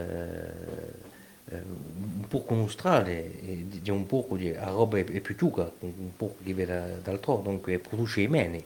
eh, 1.49 1.61
un 1.63 2.25
po' 2.27 2.43
conosciare, 2.43 3.39
e 3.41 3.65
di, 3.67 3.89
un 3.89 4.05
po' 4.05 4.27
di 4.31 4.49
a 4.49 4.69
roba 4.69 4.97
è, 4.97 5.05
è 5.05 5.19
più 5.21 5.35
ciuca, 5.37 5.71
un 5.79 6.15
po' 6.15 6.35
che 6.43 6.53
viene 6.53 6.99
dall'altro, 7.03 7.41
dunque 7.43 7.79
produce 7.79 8.27
meno. 8.27 8.61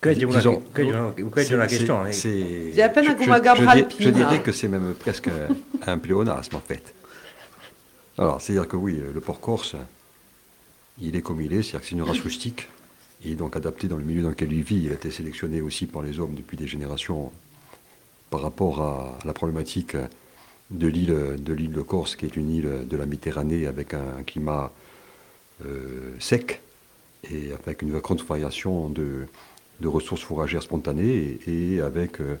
Quella 0.00 0.20
è 0.20 0.24
una, 0.24 0.36
Disons, 0.36 0.62
quella 0.70 0.90
è 0.96 1.00
una, 1.00 1.10
quella 1.10 1.28
è 1.48 1.54
una 1.54 1.66
c'est- 1.66 1.84
questione. 1.86 2.12
c'est- 2.12 2.72
J'ai 2.72 2.82
à 2.82 2.88
peine 2.88 3.06
je- 3.06 3.10
un 3.82 3.98
je- 3.98 4.10
dirais 4.12 4.40
que 4.42 4.52
c'est 4.52 4.68
même 4.68 4.94
presque 4.94 5.28
un 5.86 5.98
pléonasme 5.98 6.54
en 6.54 6.60
fait. 6.60 6.94
Alors, 8.16 8.40
c'est-à-dire 8.40 8.68
que 8.68 8.76
oui, 8.76 8.92
le 9.12 9.20
porc 9.20 9.40
corse, 9.40 9.74
il 11.00 11.16
est 11.16 11.20
comme 11.22 11.40
il 11.40 11.52
est, 11.52 11.62
c'est-à-dire 11.62 11.80
que 11.80 11.86
c'est 11.86 11.94
une 11.96 12.02
race 12.02 12.20
rustique, 12.20 12.68
et 13.24 13.34
donc 13.34 13.56
adapté 13.56 13.88
dans 13.88 13.96
le 13.96 14.04
milieu 14.04 14.22
dans 14.22 14.30
lequel 14.30 14.52
il 14.52 14.62
vit. 14.62 14.84
Il 14.84 14.90
a 14.90 14.94
été 14.94 15.10
sélectionné 15.10 15.60
aussi 15.60 15.86
par 15.86 16.02
les 16.02 16.20
hommes 16.20 16.34
depuis 16.34 16.56
des 16.56 16.66
générations 16.66 17.32
par 18.30 18.42
rapport 18.42 18.82
à 18.82 19.18
la 19.24 19.32
problématique 19.32 19.96
de 20.70 20.86
l'île 20.86 21.36
de 21.38 21.54
de 21.54 21.82
Corse, 21.82 22.14
qui 22.14 22.26
est 22.26 22.36
une 22.36 22.50
île 22.50 22.86
de 22.86 22.96
la 22.96 23.06
Méditerranée 23.06 23.66
avec 23.66 23.94
un, 23.94 24.22
climat 24.26 24.70
euh, 25.64 26.14
sec 26.20 26.60
et 27.30 27.52
avec 27.52 27.82
une 27.82 27.98
grande 27.98 28.20
variation 28.22 28.88
de, 28.90 29.26
de 29.80 29.88
ressources 29.88 30.22
fourragères 30.22 30.62
spontanées 30.62 31.38
et, 31.46 31.74
et 31.74 31.80
avec 31.80 32.20
euh, 32.20 32.38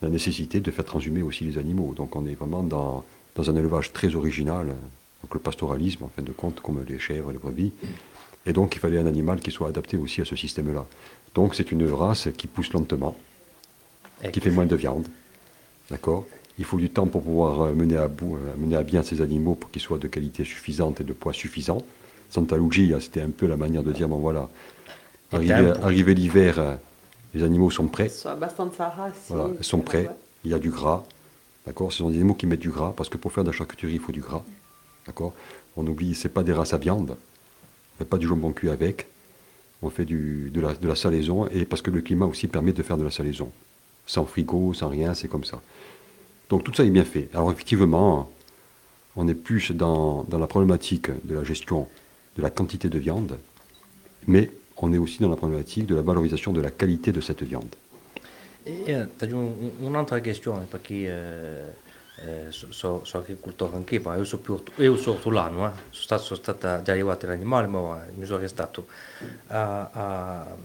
la 0.00 0.08
nécessité 0.08 0.60
de 0.60 0.70
faire 0.70 0.84
transhumer 0.84 1.22
aussi 1.22 1.44
les 1.44 1.58
animaux. 1.58 1.92
Donc 1.94 2.14
on 2.16 2.26
est 2.26 2.34
vraiment 2.34 2.62
dans, 2.62 3.04
dans 3.34 3.50
un 3.50 3.56
élevage 3.56 3.92
très 3.92 4.14
original, 4.14 4.68
donc 5.22 5.34
le 5.34 5.40
pastoralisme 5.40 6.04
en 6.04 6.08
fin 6.08 6.22
de 6.22 6.32
compte, 6.32 6.60
comme 6.60 6.84
les 6.88 6.98
chèvres, 6.98 7.32
les 7.32 7.38
brebis. 7.38 7.72
Et 8.46 8.52
donc 8.52 8.76
il 8.76 8.78
fallait 8.78 8.98
un 8.98 9.06
animal 9.06 9.40
qui 9.40 9.50
soit 9.50 9.68
adapté 9.68 9.96
aussi 9.96 10.20
à 10.20 10.24
ce 10.24 10.36
système-là. 10.36 10.86
Donc 11.34 11.54
c'est 11.54 11.72
une 11.72 11.90
race 11.90 12.28
qui 12.36 12.46
pousse 12.46 12.72
lentement, 12.72 13.16
qui 14.32 14.40
fait 14.40 14.50
moins 14.50 14.66
de 14.66 14.76
viande. 14.76 15.06
D'accord? 15.90 16.24
Il 16.58 16.64
faut 16.64 16.78
du 16.78 16.88
temps 16.88 17.06
pour 17.06 17.22
pouvoir 17.22 17.60
euh, 17.60 17.74
mener 17.74 17.96
à, 17.96 18.08
bout, 18.08 18.36
euh, 18.36 18.54
mener 18.56 18.76
à 18.76 18.82
bien 18.82 19.02
ces 19.02 19.20
animaux 19.20 19.54
pour 19.54 19.70
qu'ils 19.70 19.82
soient 19.82 19.98
de 19.98 20.08
qualité 20.08 20.42
suffisante 20.42 21.00
et 21.00 21.04
de 21.04 21.12
poids 21.12 21.32
suffisant. 21.32 21.82
Santa 22.30 22.56
Lucia, 22.56 23.00
c'était 23.00 23.20
un 23.20 23.30
peu 23.30 23.46
la 23.46 23.56
manière 23.56 23.82
de 23.82 23.92
dire, 23.92 24.08
bon 24.08 24.18
voilà, 24.18 24.48
arrivé, 25.32 26.14
l'hiver, 26.14 26.58
euh, 26.58 26.74
les 27.34 27.42
animaux 27.42 27.70
sont 27.70 27.86
prêts, 27.86 28.10
voilà, 29.28 29.50
ils 29.58 29.64
sont 29.64 29.80
prêts, 29.80 30.08
il 30.44 30.50
y 30.50 30.54
a 30.54 30.58
du 30.58 30.70
gras, 30.70 31.04
d'accord? 31.66 31.92
Ce 31.92 31.98
sont 31.98 32.10
des 32.10 32.16
animaux 32.16 32.34
qui 32.34 32.46
mettent 32.46 32.60
du 32.60 32.70
gras, 32.70 32.94
parce 32.96 33.08
que 33.08 33.16
pour 33.16 33.32
faire 33.32 33.44
de 33.44 33.50
la 33.50 33.56
charcuterie, 33.56 33.92
il 33.94 34.00
faut 34.00 34.12
du 34.12 34.20
gras, 34.20 34.42
d'accord? 35.06 35.34
On 35.76 35.86
oublie, 35.86 36.14
c'est 36.14 36.30
pas 36.30 36.42
des 36.42 36.52
races 36.52 36.72
à 36.72 36.78
viande, 36.78 37.16
on 37.96 37.98
fait 37.98 38.08
pas 38.08 38.18
du 38.18 38.26
jambon 38.26 38.52
cuit 38.52 38.68
avec, 38.68 39.06
on 39.82 39.90
fait 39.90 40.04
du, 40.04 40.50
de, 40.52 40.60
la, 40.60 40.94
salaison, 40.94 41.46
et 41.48 41.64
parce 41.64 41.80
que 41.82 41.90
le 41.90 42.00
climat 42.02 42.26
aussi 42.26 42.46
permet 42.46 42.72
de 42.72 42.82
faire 42.82 42.98
de 42.98 43.04
la 43.04 43.10
salaison. 43.10 43.50
Sans 44.06 44.24
frigo, 44.26 44.74
sans 44.74 44.88
rien, 44.88 45.14
c'est 45.14 45.28
comme 45.28 45.44
ça. 45.44 45.60
Donc 46.50 46.62
tout 46.62 46.72
ça 46.74 46.84
est 46.84 46.90
bien 46.90 47.04
fait. 47.04 47.28
Alors 47.34 47.50
effectivement, 47.50 48.30
on 49.16 49.26
est 49.28 49.34
plus 49.34 49.72
dans, 49.72 50.24
dans 50.24 50.38
la 50.38 50.46
problématique 50.46 51.08
de 51.24 51.34
la 51.34 51.42
gestion 51.44 51.88
de 52.36 52.42
la 52.42 52.50
quantité 52.50 52.88
de 52.88 52.98
viande, 52.98 53.38
mais 54.26 54.50
on 54.76 54.92
est 54.92 54.98
aussi 54.98 55.20
dans 55.20 55.30
la 55.30 55.36
problématique 55.36 55.86
de 55.86 55.94
la 55.94 56.02
valorisation 56.02 56.52
de 56.52 56.60
la 56.60 56.70
qualité 56.70 57.10
de 57.12 57.20
cette 57.22 57.42
viande. 57.42 57.74
E 58.66 58.92
un- 58.92 59.08
un- 59.22 59.86
un'altra 59.86 60.20
questione, 60.20 60.66
perché 60.68 61.06
eh, 61.06 61.62
eh, 62.16 62.46
so, 62.50 63.04
so, 63.04 63.18
agricoltore 63.18 63.76
anche 63.76 64.00
ma 64.00 64.16
io 64.16 64.24
sono 64.24 64.42
più 64.42 64.62
io 64.76 64.96
sono 64.96 65.16
ortolano, 65.16 65.66
eh. 65.66 65.72
sono, 65.90 66.02
stato, 66.02 66.22
sono 66.22 66.38
stata 66.40 66.82
già 66.82 66.92
arrivato 66.92 67.26
all'animale, 67.26 67.66
ma 67.66 68.06
mi 68.14 68.24
sono 68.24 68.38
restato. 68.38 68.86
A, 69.48 69.90
a, 69.92 70.56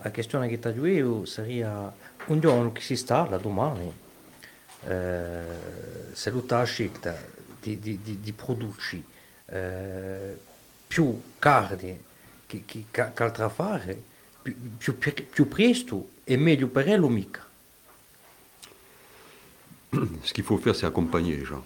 la 0.00 0.10
questione 0.12 0.48
che 0.48 0.58
ti 0.58 0.68
io 0.68 1.24
sarebbe 1.24 1.92
un 2.26 2.40
giorno 2.40 2.72
che 2.72 2.80
si 2.82 2.94
sta, 2.94 3.26
la 3.28 3.38
domani, 3.38 3.92
eh, 4.84 5.42
se 6.12 6.30
tu 6.30 6.44
hai 6.48 6.66
scelta 6.66 7.16
di, 7.60 7.78
di, 7.78 8.00
di, 8.02 8.20
di 8.20 8.32
produrci 8.32 9.04
eh, 9.46 10.38
più 10.86 11.20
carne 11.38 12.00
che, 12.46 12.62
che, 12.64 12.84
che 12.90 13.12
altra 13.22 13.48
fare, 13.48 14.00
più, 14.42 14.96
più, 14.98 15.14
più 15.30 15.48
presto 15.48 16.10
e 16.24 16.36
meglio 16.36 16.68
per 16.68 16.86
lui 16.98 17.10
mica. 17.10 17.47
Ce 20.24 20.32
qu'il 20.32 20.44
faut 20.44 20.58
faire, 20.58 20.74
c'est 20.74 20.86
accompagner 20.86 21.36
les 21.36 21.44
gens. 21.44 21.62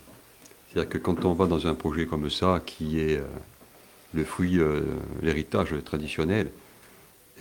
C'est-à-dire 0.73 0.91
que 0.91 0.99
quand 0.99 1.25
on 1.25 1.35
va 1.35 1.47
dans 1.47 1.67
un 1.67 1.75
projet 1.75 2.07
comme 2.07 2.31
ça, 2.31 2.63
qui 2.65 3.01
est 3.01 3.19
euh, 3.19 3.27
le 4.15 4.25
fruit, 4.25 4.59
euh, 4.59 4.83
l'héritage 5.23 5.75
traditionnel, 5.85 6.51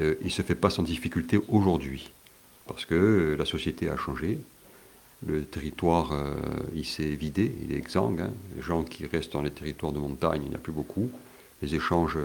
euh, 0.02 0.16
il 0.22 0.28
ne 0.28 0.32
se 0.32 0.42
fait 0.42 0.56
pas 0.56 0.70
sans 0.70 0.84
difficulté 0.84 1.40
aujourd'hui. 1.48 2.12
Parce 2.68 2.86
que 2.86 3.36
la 3.38 3.46
société 3.46 3.90
a 3.90 3.98
changé, 3.98 4.40
le 5.26 5.44
territoire, 5.44 6.14
il 6.74 6.86
s'est 6.86 7.10
vidé, 7.10 7.54
il 7.64 7.74
est 7.74 7.78
exsangue. 7.78 8.22
hein. 8.22 8.32
Les 8.56 8.62
gens 8.62 8.84
qui 8.84 9.06
restent 9.06 9.34
dans 9.34 9.42
les 9.42 9.52
territoires 9.52 9.92
de 9.92 10.00
montagne, 10.00 10.42
il 10.44 10.50
n'y 10.50 10.56
en 10.56 10.58
a 10.58 10.62
plus 10.62 10.72
beaucoup. 10.72 11.12
Les 11.62 11.76
échanges 11.76 12.18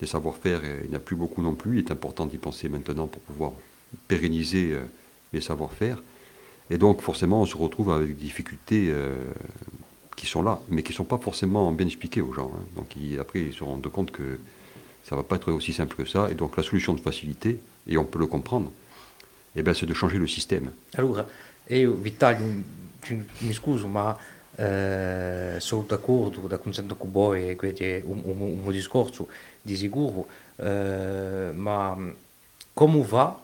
des 0.00 0.06
savoir-faire, 0.06 0.60
il 0.84 0.90
n'y 0.90 0.94
en 0.94 0.98
a 0.98 1.00
plus 1.00 1.16
beaucoup 1.16 1.42
non 1.42 1.54
plus. 1.54 1.78
Il 1.78 1.86
est 1.86 1.90
important 1.90 2.26
d'y 2.26 2.36
penser 2.38 2.68
maintenant 2.68 3.06
pour 3.06 3.22
pouvoir 3.22 3.52
pérenniser 4.08 4.76
les 5.32 5.40
savoir-faire. 5.40 6.02
Et 6.70 6.78
donc, 6.78 7.00
forcément, 7.00 7.42
on 7.42 7.46
se 7.46 7.56
retrouve 7.56 7.90
avec 7.90 8.08
des 8.08 8.24
difficultés 8.24 8.88
euh, 8.90 9.16
qui 10.16 10.26
sont 10.26 10.42
là, 10.42 10.60
mais 10.68 10.82
qui 10.82 10.92
ne 10.92 10.96
sont 10.96 11.04
pas 11.04 11.18
forcément 11.18 11.70
bien 11.72 11.86
expliquées 11.86 12.20
aux 12.20 12.32
gens. 12.32 12.50
hein. 12.54 12.64
Donc, 12.76 12.94
ils- 12.96 13.18
après, 13.18 13.40
ils 13.40 13.52
se 13.54 13.64
rendent 13.64 13.88
compte 13.88 14.10
que 14.10 14.38
ça 15.04 15.14
ne 15.16 15.20
va 15.20 15.24
pas 15.26 15.36
être 15.36 15.50
aussi 15.52 15.72
simple 15.72 15.96
que 15.96 16.04
ça. 16.04 16.28
Et 16.30 16.34
donc, 16.34 16.56
la 16.56 16.62
solution 16.62 16.92
de 16.94 17.00
facilité, 17.00 17.60
et 17.86 17.96
on 17.96 18.04
peut 18.04 18.18
le 18.18 18.26
comprendre, 18.26 18.70
eh 19.56 19.62
ben, 19.62 19.72
c'est 19.74 19.86
de 19.86 19.94
changer 19.94 20.18
le 20.18 20.26
système. 20.26 20.70
Io 21.70 21.92
Vittorio, 21.94 22.46
ci- 23.02 23.22
mi 23.40 23.52
scuso, 23.52 23.88
ma 23.88 24.16
eh, 24.56 25.56
sono 25.60 25.84
d'accordo, 25.86 26.40
da 26.48 26.56
consento 26.58 26.96
con 26.96 27.10
voi, 27.12 27.54
questo 27.56 27.82
è 27.84 28.02
un, 28.04 28.22
un, 28.24 28.60
un 28.64 28.72
discorso 28.72 29.28
di 29.62 29.76
sicuro, 29.76 30.26
eh, 30.56 31.50
ma 31.54 31.94
come 32.72 33.02
va, 33.02 33.38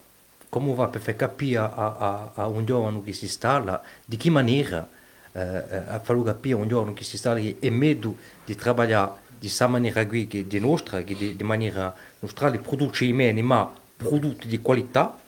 come 0.54 0.72
va 0.72 0.86
per 0.86 1.00
far 1.00 1.16
capire 1.16 1.58
a, 1.58 1.72
a, 1.74 2.30
a 2.32 2.46
un 2.46 2.64
giovane 2.64 3.02
che 3.02 3.12
si 3.12 3.24
installa 3.24 3.82
di 4.04 4.16
che 4.16 4.30
maniera 4.30 4.88
eh, 5.32 5.40
eh, 5.40 5.82
a 5.88 5.98
farlo 5.98 6.22
capire 6.22 6.54
a 6.54 6.58
un 6.58 6.68
giovane 6.68 6.92
che 6.92 7.02
si 7.02 7.16
installa 7.16 7.40
che 7.40 7.56
è 7.58 7.70
meglio 7.70 8.14
di 8.44 8.56
lavorare 8.62 9.22
di 9.30 9.40
questa 9.40 9.66
maniera 9.66 10.06
qui 10.06 10.28
che 10.28 10.46
di 10.46 10.60
nostra, 10.60 11.02
che 11.02 11.16
di, 11.16 11.34
di 11.34 11.42
maniera 11.42 11.92
nostra, 12.20 12.50
di 12.50 12.58
produrre 12.58 13.12
meno, 13.12 13.42
ma 13.42 13.68
prodotti 13.96 14.46
di 14.46 14.60
qualità, 14.60 15.18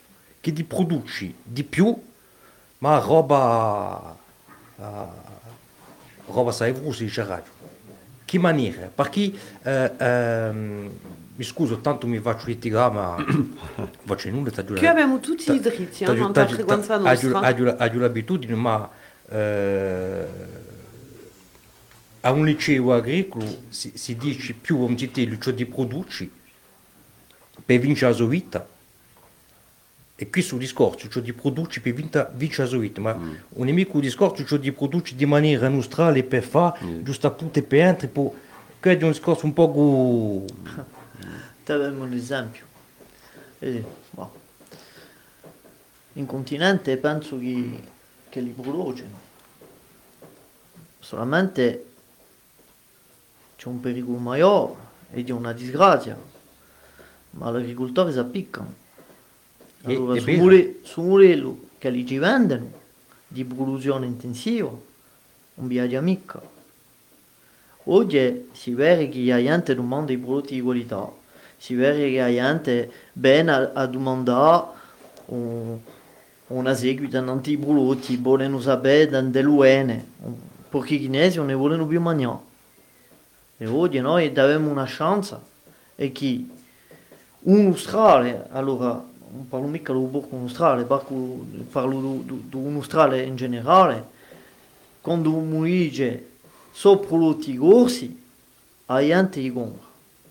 che 0.40 0.52
di 0.52 0.62
produci 0.62 1.34
di 1.42 1.64
più, 1.64 2.00
ma 2.78 2.98
roba, 3.00 4.16
ah, 4.78 5.12
roba 6.28 6.52
sai 6.52 6.72
si 6.92 7.04
dice 7.04 7.20
a 7.22 7.26
radio. 7.26 7.52
Che 8.24 8.38
maniera? 8.38 8.88
Perché, 8.94 9.32
eh, 9.62 9.92
ehm, 9.98 10.90
mi 11.36 11.44
scuso, 11.44 11.80
tanto 11.80 12.06
mi 12.06 12.18
faccio 12.18 12.46
litigare, 12.46 12.94
ma 12.94 13.24
faccio 14.04 14.30
nulla. 14.30 14.50
Qui 14.50 14.86
abbiamo 14.86 15.20
tutti 15.20 15.52
i 15.52 15.60
diritti, 15.60 16.04
eh, 16.04 16.12
non 16.12 16.32
ta- 16.32 16.42
la 16.42 16.48
frequenza 16.48 16.98
ta- 16.98 17.08
agio- 17.08 17.28
nostra. 17.30 17.76
agio 17.76 17.98
l'abitudine, 17.98 18.54
ma 18.54 18.88
eh, 19.28 20.24
a 22.20 22.30
un 22.32 22.44
liceo 22.44 22.92
agricolo 22.94 23.44
si, 23.68 23.92
si 23.94 24.16
dice 24.16 24.54
più 24.54 24.78
un 24.78 24.96
citello 24.96 25.36
cioè 25.38 25.52
di 25.54 25.66
produci 25.66 26.30
per 27.64 27.78
vincere 27.80 28.10
la 28.10 28.16
sua 28.16 28.26
vita. 28.28 28.66
E 30.18 30.30
qui 30.30 30.40
sul 30.40 30.58
discorso, 30.58 31.08
cioè 31.08 31.22
di 31.22 31.34
produci 31.34 31.82
per 31.82 31.92
vinta- 31.92 32.30
vincere 32.34 32.62
la 32.62 32.68
sua 32.70 32.78
vita, 32.78 33.02
ma 33.02 33.12
un 33.12 33.64
nemico 33.66 34.00
discorso, 34.00 34.42
cioè 34.46 34.58
di 34.58 34.72
produci 34.72 35.14
di 35.14 35.26
maniera 35.26 35.68
nostrale 35.68 36.22
per 36.22 36.42
fare, 36.42 36.78
giusto 37.02 37.26
appunto 37.26 37.62
per 37.62 37.80
entrare, 37.80 38.08
per... 38.10 38.30
Questo 38.80 39.00
è 39.02 39.04
un 39.04 39.10
discorso 39.10 39.44
un 39.44 39.52
po' 39.52 40.44
Te 40.46 40.84
avevamo 41.72 42.04
un 42.04 42.12
esempio. 42.12 42.64
Eh, 43.58 43.84
boh. 44.10 44.44
In 46.14 46.26
continente 46.26 46.96
penso 46.96 47.38
che, 47.38 47.82
che 48.28 48.40
li 48.40 48.50
producono. 48.50 49.24
Solamente 51.00 51.86
c'è 53.56 53.68
un 53.68 53.80
pericolo 53.80 54.18
maggiore 54.18 54.74
e 55.12 55.22
di 55.22 55.30
una 55.30 55.52
disgrazia. 55.52 56.18
Ma 57.30 57.50
gli 57.52 57.56
agricoltori 57.56 58.12
si 58.12 58.18
appiccano. 58.18 58.74
E- 59.82 59.94
Allora, 59.94 60.16
è 60.16 60.20
su 60.20 60.30
mure- 60.30 60.78
su 60.82 61.02
murello 61.02 61.68
che 61.78 61.90
li 61.90 62.06
ci 62.06 62.18
vendono 62.18 62.70
di 63.28 63.44
produzione 63.44 64.06
intensiva, 64.06 64.68
un 64.68 65.66
viaggio 65.66 66.00
mica. 66.00 66.40
Oggi 67.84 68.48
si 68.52 68.74
vede 68.74 69.08
che 69.08 69.24
la 69.24 69.40
gente 69.40 69.74
domanda 69.74 70.12
i 70.12 70.18
prodotti 70.18 70.54
di 70.54 70.60
qualità, 70.60 71.08
si 71.56 71.74
la 71.76 72.30
gente 72.30 72.90
bene 73.12 73.52
a, 73.52 73.70
a 73.74 73.86
domandare 73.86 74.64
un- 75.26 75.78
una 76.48 76.74
seguita 76.74 77.18
in 77.18 77.58
prodotti, 77.58 78.16
vogliono 78.16 78.60
sapere 78.60 79.30
dell'UN, 79.30 80.04
perché 80.68 80.94
i 80.94 81.00
cinesi 81.00 81.38
non 81.38 81.46
ne 81.46 81.54
vogliono 81.54 81.86
più 81.86 82.00
mangiare. 82.00 82.38
E 83.56 83.66
oggi 83.66 83.98
noi 84.00 84.26
abbiamo 84.26 84.70
una 84.70 84.84
chance 84.86 85.36
e 85.96 86.12
che 86.12 86.46
un 87.40 87.66
Australe, 87.66 88.46
allora 88.50 89.02
non 89.32 89.48
parlo 89.48 89.66
mica 89.66 89.92
del 89.92 90.02
borgo 90.02 90.38
australe, 90.38 90.84
parlo, 90.84 92.22
di 92.24 92.56
un 92.56 92.74
Australe 92.76 93.22
in 93.22 93.34
generale, 93.34 94.04
quando 95.00 95.32
un 95.32 95.62
dice 95.64 96.28
sono 96.70 96.98
prodotti 96.98 97.56
grossi, 97.56 98.22
la 98.86 99.00
gente 99.00 99.40
li 99.40 99.52
compra. 99.52 99.84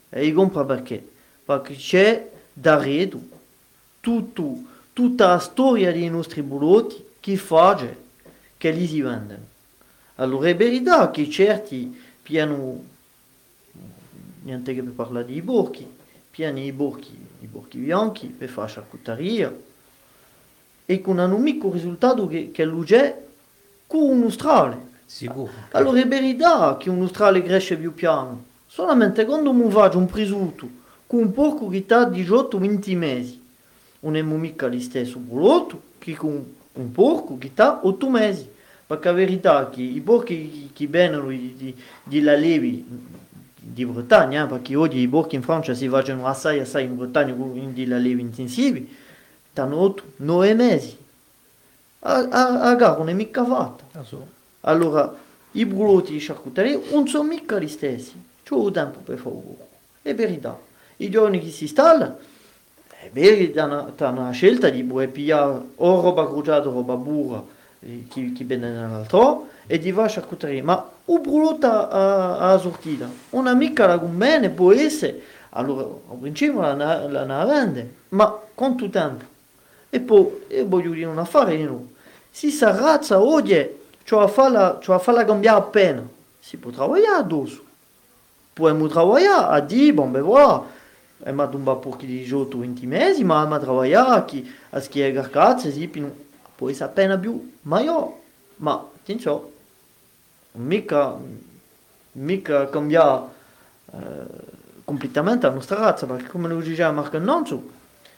E 0.10 0.22
li 0.22 0.32
compra 0.32 0.64
perché? 0.64 1.10
Perché 1.46 1.76
c'è 1.76 2.30
d'arredo 2.52 3.22
tutto, 4.00 4.58
tutta 4.94 5.28
la 5.28 5.40
storia 5.40 5.92
dei 5.92 6.10
nostri 6.10 6.42
prodotti 6.42 7.04
che 7.20 7.38
fa 7.38 7.76
che 8.56 8.72
li 8.72 8.88
si 8.88 9.02
vendono. 9.02 9.54
Allora 10.16 10.48
è 10.48 10.56
verità 10.56 11.12
che 11.12 11.30
certi 11.30 12.02
piano, 12.22 12.84
niente 14.44 14.74
che 14.74 14.82
per 14.82 14.94
parlare 14.94 15.26
di 15.26 15.42
borchi, 15.42 15.88
piano 16.32 16.60
i 16.60 16.72
borchi, 16.72 17.18
i 17.42 17.46
borchi 17.48 17.78
bianchi 17.78 18.28
per 18.28 18.50
fare 18.50 18.72
charcuteria 18.72 19.54
e 20.86 21.02
con 21.02 21.18
un 21.18 21.32
unico 21.32 21.72
risultato 21.72 22.28
che, 22.28 22.52
che 22.52 22.64
lui 22.64 22.88
è 22.88 23.24
con 23.88 24.02
un 24.02 24.24
Australe. 24.24 24.78
sicuro. 25.06 25.52
Allora 25.72 26.00
è 26.00 26.08
verità 26.08 26.78
che 26.78 26.90
un 26.90 27.02
Australe 27.02 27.42
cresce 27.44 27.76
più 27.76 27.94
piano, 27.94 28.44
solamente 28.68 29.26
quando 29.26 29.52
faccio 29.70 29.98
un 29.98 30.06
prosciutto 30.06 30.84
con 31.08 31.20
un 31.20 31.32
porco 31.32 31.68
che 31.68 31.86
ha 31.90 32.08
18-20 32.08 32.98
mesi, 32.98 33.42
non 34.00 34.16
è 34.16 34.22
mica 34.22 34.68
lo 34.68 34.80
stesso 34.80 35.20
prodotto 35.20 35.82
che 35.98 36.14
con 36.14 36.54
un 36.74 36.92
porco 36.92 37.38
che 37.38 37.52
ha 37.56 37.80
8 37.84 38.10
mesi. 38.10 38.54
Perché 38.88 39.08
la 39.08 39.14
verità 39.14 39.68
è 39.68 39.74
che 39.74 39.82
i 39.82 40.00
porchi 40.00 40.70
che 40.72 40.88
vengono 40.88 41.30
di, 41.30 41.56
di, 41.58 41.76
di 42.04 42.22
la 42.22 42.36
levi 42.36 42.86
di 43.56 43.84
Bretagna, 43.84 44.46
eh, 44.46 44.48
perché 44.48 44.76
oggi 44.76 45.00
i 45.00 45.08
porchi 45.08 45.36
in 45.36 45.42
Francia 45.42 45.74
si 45.74 45.90
facciano 45.90 46.28
assai 46.28 46.60
assai 46.60 46.86
in 46.86 46.96
Bretagna 46.96 47.34
con 47.34 47.74
la 47.76 47.98
levi 47.98 48.22
intensivi, 48.22 48.96
hanno 49.56 49.96
8-9 50.22 50.56
mesi. 50.56 50.98
A, 52.02 52.28
a, 52.30 52.62
a 52.62 52.76
gara 52.76 52.98
non 52.98 53.10
è 53.10 53.14
mica 53.14 53.44
fatta. 53.44 53.86
Ah. 53.94 54.06
Allora, 54.62 55.16
i 55.52 55.66
prodotti 55.66 56.12
di 56.12 56.20
charcuteria 56.20 56.80
non 56.92 57.08
sono 57.08 57.28
mica 57.28 57.58
gli 57.58 57.68
stessi. 57.68 58.14
C'è 58.44 58.56
il 58.56 58.72
tempo 58.72 59.00
per 59.00 59.18
fare 59.18 59.34
è 60.04 60.14
verità. 60.14 60.60
I 60.98 61.10
giorni 61.10 61.40
che 61.40 61.50
si 61.50 61.64
installa, 61.64 62.18
è 62.88 63.10
vero 63.12 63.52
che 63.52 64.04
ha 64.04 64.10
una 64.10 64.32
scelta 64.32 64.70
di 64.70 64.84
puoi 64.84 65.08
pigliare 65.08 65.62
o 65.76 66.02
roba 66.02 66.26
cruciata 66.26 66.70
o 66.70 66.74
roba 66.74 66.96
burra 66.96 67.44
eh, 67.82 68.06
che, 68.10 68.32
che 68.36 68.44
viene 68.44 68.70
nell'altro 68.70 69.50
e 69.68 69.78
di 69.78 69.92
va 69.92 70.06
a 70.06 70.08
charcuteria. 70.08 70.64
Ma 70.64 70.90
o 71.06 71.20
bruta 71.20 71.90
a, 71.90 72.54
a 72.54 72.58
sortita, 72.58 73.10
un'amica 73.32 73.86
la 73.86 73.98
bene 73.98 74.50
può 74.50 74.72
essere, 74.72 75.22
allora 75.50 75.84
al 75.84 76.18
principio 76.20 76.62
la, 76.62 76.74
la, 76.74 77.26
la 77.26 77.46
vende, 77.46 77.94
ma 78.10 78.40
quanto 78.54 78.90
tempo? 78.90 79.26
E 79.90 80.00
poi, 80.00 80.46
e 80.48 80.64
voglio 80.64 80.92
dire 80.92 81.06
un 81.06 81.20
affare, 81.20 81.58
no? 81.58 81.94
si 82.32 82.50
sa 82.52 82.76
razza 82.76 83.22
oggi, 83.22 83.70
cioè 84.04 84.28
fa 84.28 84.78
cioè 84.82 85.00
fa 85.00 85.12
la 85.12 85.24
cambiare 85.24 85.58
appena, 85.60 86.06
si 86.40 86.58
può 86.58 86.72
lavorare 86.72 87.20
addosso. 87.20 87.64
Possiamo 88.52 88.88
lavorare 88.88 89.54
a 89.56 89.60
dire, 89.60 89.94
bon 89.94 90.12
ben 90.12 90.24
voilà, 90.24 90.64
Emma 91.24 91.48
tomba 91.48 91.76
pour 91.76 91.98
qui 91.98 92.08
dijo 92.08 92.46
tu 92.46 92.60
20 92.60 92.86
mesi 92.86 93.24
ma 93.24 93.46
ma 93.46 93.60
travaia 93.60 94.22
qui 94.28 94.46
a 94.72 94.82
ce 94.82 94.90
qui 94.90 95.02
est 95.02 95.14
garcat 95.14 95.58
c'est 95.60 95.72
si 95.72 95.88
pin 95.88 96.10
poi 96.58 96.74
sa 96.74 96.88
pena 96.88 97.18
più 97.18 97.54
ma 97.64 97.82
yo 97.82 98.20
ma 98.58 98.86
tincho 99.04 99.52
mica 100.56 101.18
mica 102.14 102.70
cambia 102.70 103.16
uh, 103.16 103.30
eh, 103.94 104.26
completamente 104.84 105.48
la 105.48 105.54
nostra 105.54 105.80
razza 105.80 106.06
perché 106.06 106.28
come 106.28 106.48
lo 106.48 106.60
dice 106.60 106.90
Marco 106.92 107.18
Nonzo 107.18 107.74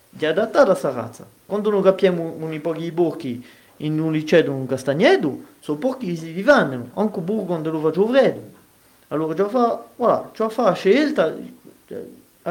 di 0.10 0.26
adattare 0.26 0.74
sa 0.76 0.90
razza. 0.92 1.26
Quando 1.46 1.70
non 1.70 1.82
capiamo 1.82 2.36
un 2.40 2.52
i 2.54 2.60
pochi 2.60 2.92
burchi 2.92 3.46
in 3.78 4.00
un 4.00 4.12
liceo 4.12 4.42
di 4.42 4.50
un 4.50 4.66
castagnedo 4.66 5.44
so 5.60 5.76
pochi 5.76 6.16
si 6.16 6.34
divannano 6.34 6.90
anche 6.96 7.20
burgo 7.20 7.44
quando 7.44 7.70
lo 7.70 7.80
faccio 7.80 8.08
vedo 8.08 8.42
allora 9.10 9.34
già 9.34 9.48
fa 9.48 9.84
voilà 9.96 10.32
già 10.34 10.50
fa 10.50 10.74
scelta 10.74 11.36
cioè, 11.86 12.04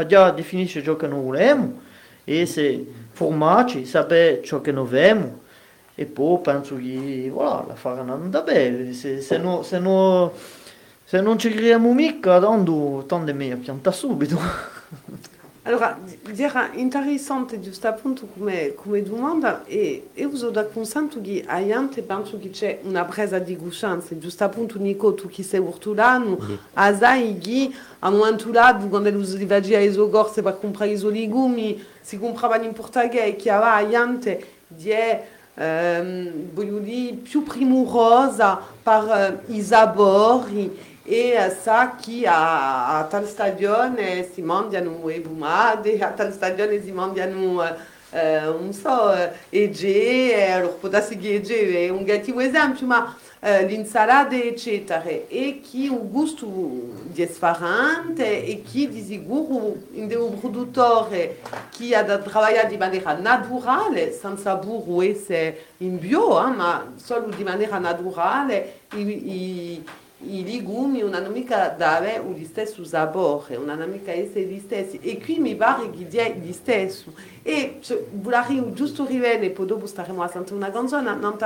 già 0.05 0.31
definisce 0.31 0.83
ciò 0.83 0.97
che 0.97 1.07
noi 1.07 1.23
vogliamo, 1.23 1.81
e 2.25 2.45
se 2.45 2.85
formarci, 3.13 3.87
sapere 3.87 4.43
ciò 4.43 4.61
che 4.61 4.73
noi 4.73 4.87
vogliamo, 4.87 5.41
e 5.95 6.05
poi 6.05 6.41
penso 6.41 6.77
che 6.77 7.31
voilà, 7.33 7.65
la 7.69 7.75
faranno 7.75 8.29
da 8.29 8.43
bene, 8.43 8.93
se, 8.93 9.21
se, 9.23 9.39
no, 9.39 9.63
se, 9.63 9.79
no, 9.79 10.33
se 11.05 11.21
non 11.21 11.39
ci 11.39 11.49
creiamo 11.51 11.95
mica, 11.95 12.39
tanto, 12.41 13.05
tanto 13.07 13.31
è 13.31 13.35
meglio 13.35 13.57
piantare 13.57 13.97
subito. 13.97 14.39
Allora, 15.67 15.99
era 16.37 16.71
interessante 16.75 17.59
giusto 17.59 17.89
appunto 17.89 18.27
come, 18.27 18.75
come 18.77 19.03
domanda 19.03 19.65
e 19.65 20.11
io 20.15 20.37
sono 20.37 20.53
d'accordo 20.53 21.21
che 21.21 21.43
aiante 21.45 22.03
penso 22.03 22.39
che 22.39 22.51
c'è 22.51 22.79
una 22.85 23.05
presa 23.05 23.41
di 23.41 23.57
coscienza, 23.57 24.17
giusto 24.17 24.45
appunto 24.45 24.79
Nico, 24.79 25.15
tu 25.15 25.27
che 25.27 25.43
sei 25.43 25.59
urtulano, 25.59 26.39
mm. 26.41 26.55
a 26.75 26.95
sai 26.95 27.37
che 27.39 27.73
a 27.99 28.11
un 28.11 28.17
momento 28.19 28.53
là, 28.53 28.81
quando 28.89 29.25
si 29.25 29.37
rivagia 29.37 29.81
i 29.81 29.93
sogorse 29.93 30.41
per 30.41 30.57
comprare 30.61 30.93
i 30.93 31.01
legumi, 31.01 31.85
si 32.01 32.17
comprava 32.17 32.63
in 32.63 32.73
portaghe 32.73 33.35
che 33.35 33.51
aveva 33.51 33.75
aiante 33.75 34.47
di 34.69 34.93
ehm, 35.55 36.53
voglio 36.53 36.79
dire, 36.79 37.15
più 37.15 37.43
primorosa 37.43 38.61
per 38.81 39.43
uh, 39.49 39.53
i 39.53 39.61
sapori 39.61 40.96
e 41.07 41.57
sa 41.63 41.95
che 41.95 42.27
a, 42.27 42.99
a 42.99 43.05
tal 43.05 43.27
stagione 43.27 44.29
si 44.33 44.43
mangiano 44.43 45.01
le 45.05 45.21
bumade, 45.21 45.99
a 46.01 46.11
tal 46.11 46.33
stagione 46.33 46.83
si 46.83 46.91
mangiano 46.91 47.63
eh, 48.11 48.41
non 48.41 48.73
so, 48.73 49.13
ege, 49.51 50.51
allora 50.51 50.75
ege 51.37 51.87
è 51.87 51.89
un 51.89 52.05
cattivo 52.05 52.41
esempio, 52.41 52.87
ma 52.87 53.15
eh, 53.41 53.67
l'insalata 53.67 54.35
eccetera, 54.35 55.03
e 55.05 55.61
un 55.89 56.11
gusto 56.11 56.49
e 58.45 58.63
che 58.63 58.89
di 58.89 59.03
sicuro 59.03 59.77
in 59.93 60.11
un 60.17 60.39
produttore 60.41 61.41
che 61.77 61.95
ha 61.95 62.03
da 62.03 62.19
lavorare 62.19 62.67
di 62.67 62.77
maniera 62.77 63.13
naturale, 63.13 64.13
senza 64.13 64.55
burro 64.55 65.03
essere 65.03 65.67
in 65.79 65.99
bio, 65.99 66.45
eh, 66.45 66.51
ma 66.51 66.93
solo 66.97 67.27
maniera 67.45 67.79
i 70.21 70.45
legumi 70.45 71.01
non 71.01 71.13
hanno 71.13 71.29
mica 71.29 71.69
dare 71.69 72.19
lo 72.19 72.35
stesso 72.45 72.85
sapore, 72.85 73.57
non 73.57 73.69
hanno 73.69 73.87
mica 73.87 74.13
essere 74.13 74.45
gli 74.45 74.59
stessi. 74.59 74.99
E 75.03 75.21
qui 75.21 75.39
mi 75.39 75.55
pare 75.55 75.91
che 75.91 76.07
dia 76.07 76.29
gli 76.29 76.53
stesso. 76.53 77.13
E 77.43 77.79
cioè, 77.81 78.03
volevo 78.13 78.73
giusto 78.73 79.05
rivedere, 79.05 79.51
poi 79.51 79.67
dopo 79.67 79.87
staremo 79.87 80.23
a 80.23 80.29
sentire 80.29 80.57
una 80.57 80.71
canzone, 80.71 81.15
non 81.15 81.37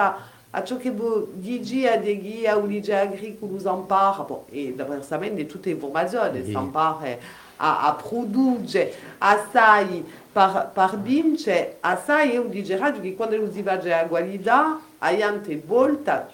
a 0.52 0.64
ciò 0.64 0.76
che 0.76 0.92
dici 1.34 1.86
a 1.86 1.96
dei 1.98 2.20
guia 2.20 2.56
o 2.56 2.64
legge 2.66 2.96
agricolo 2.96 3.56
impara, 3.56 4.22
bon, 4.22 4.42
e 4.50 4.72
davvero 4.74 5.02
sapendo 5.02 5.44
tutte 5.46 5.68
le 5.68 5.74
informazioni, 5.74 6.44
si 6.44 6.52
impara 6.52 7.18
a, 7.56 7.86
a 7.86 7.94
produrre 7.94 8.92
assai 9.18 10.04
per, 10.32 10.70
per 10.72 10.98
vincere, 11.00 11.76
assai 11.80 12.32
io 12.32 12.44
dicevo 12.44 13.00
che 13.00 13.14
quando 13.14 13.50
si 13.52 13.62
va 13.62 13.72
a 13.72 14.06
qualità, 14.06 14.80
hai 14.98 15.18
tante 15.18 15.60
volte 15.64 16.26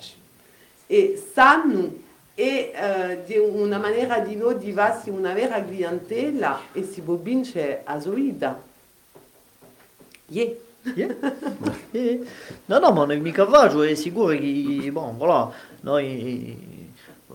e 0.87 1.23
sanno 1.33 2.05
e 2.39 2.71
uh, 2.75 3.27
di 3.27 3.39
una 3.39 3.79
maniera 3.79 4.19
di 4.19 4.37
noi 4.37 4.59
di 4.59 4.71
varsi 4.71 5.09
una 5.09 5.33
vera 5.33 5.65
clientela 5.65 6.61
e 6.73 6.83
si 6.85 7.01
può 7.01 7.15
vincere 7.15 7.81
a 7.85 7.99
Zoida. 7.99 8.63
Yeah. 10.27 10.53
Yeah. 10.95 11.15
yeah. 11.93 12.19
No, 12.67 12.79
no, 12.79 12.93
ma 12.93 13.07
nel 13.07 13.21
mio 13.23 13.33
cavallo 13.33 13.83
è 13.83 13.95
sicuro 13.95 14.37
che, 14.37 14.91
bon, 14.93 15.17
voilà, 15.17 15.51
noi 15.81 16.85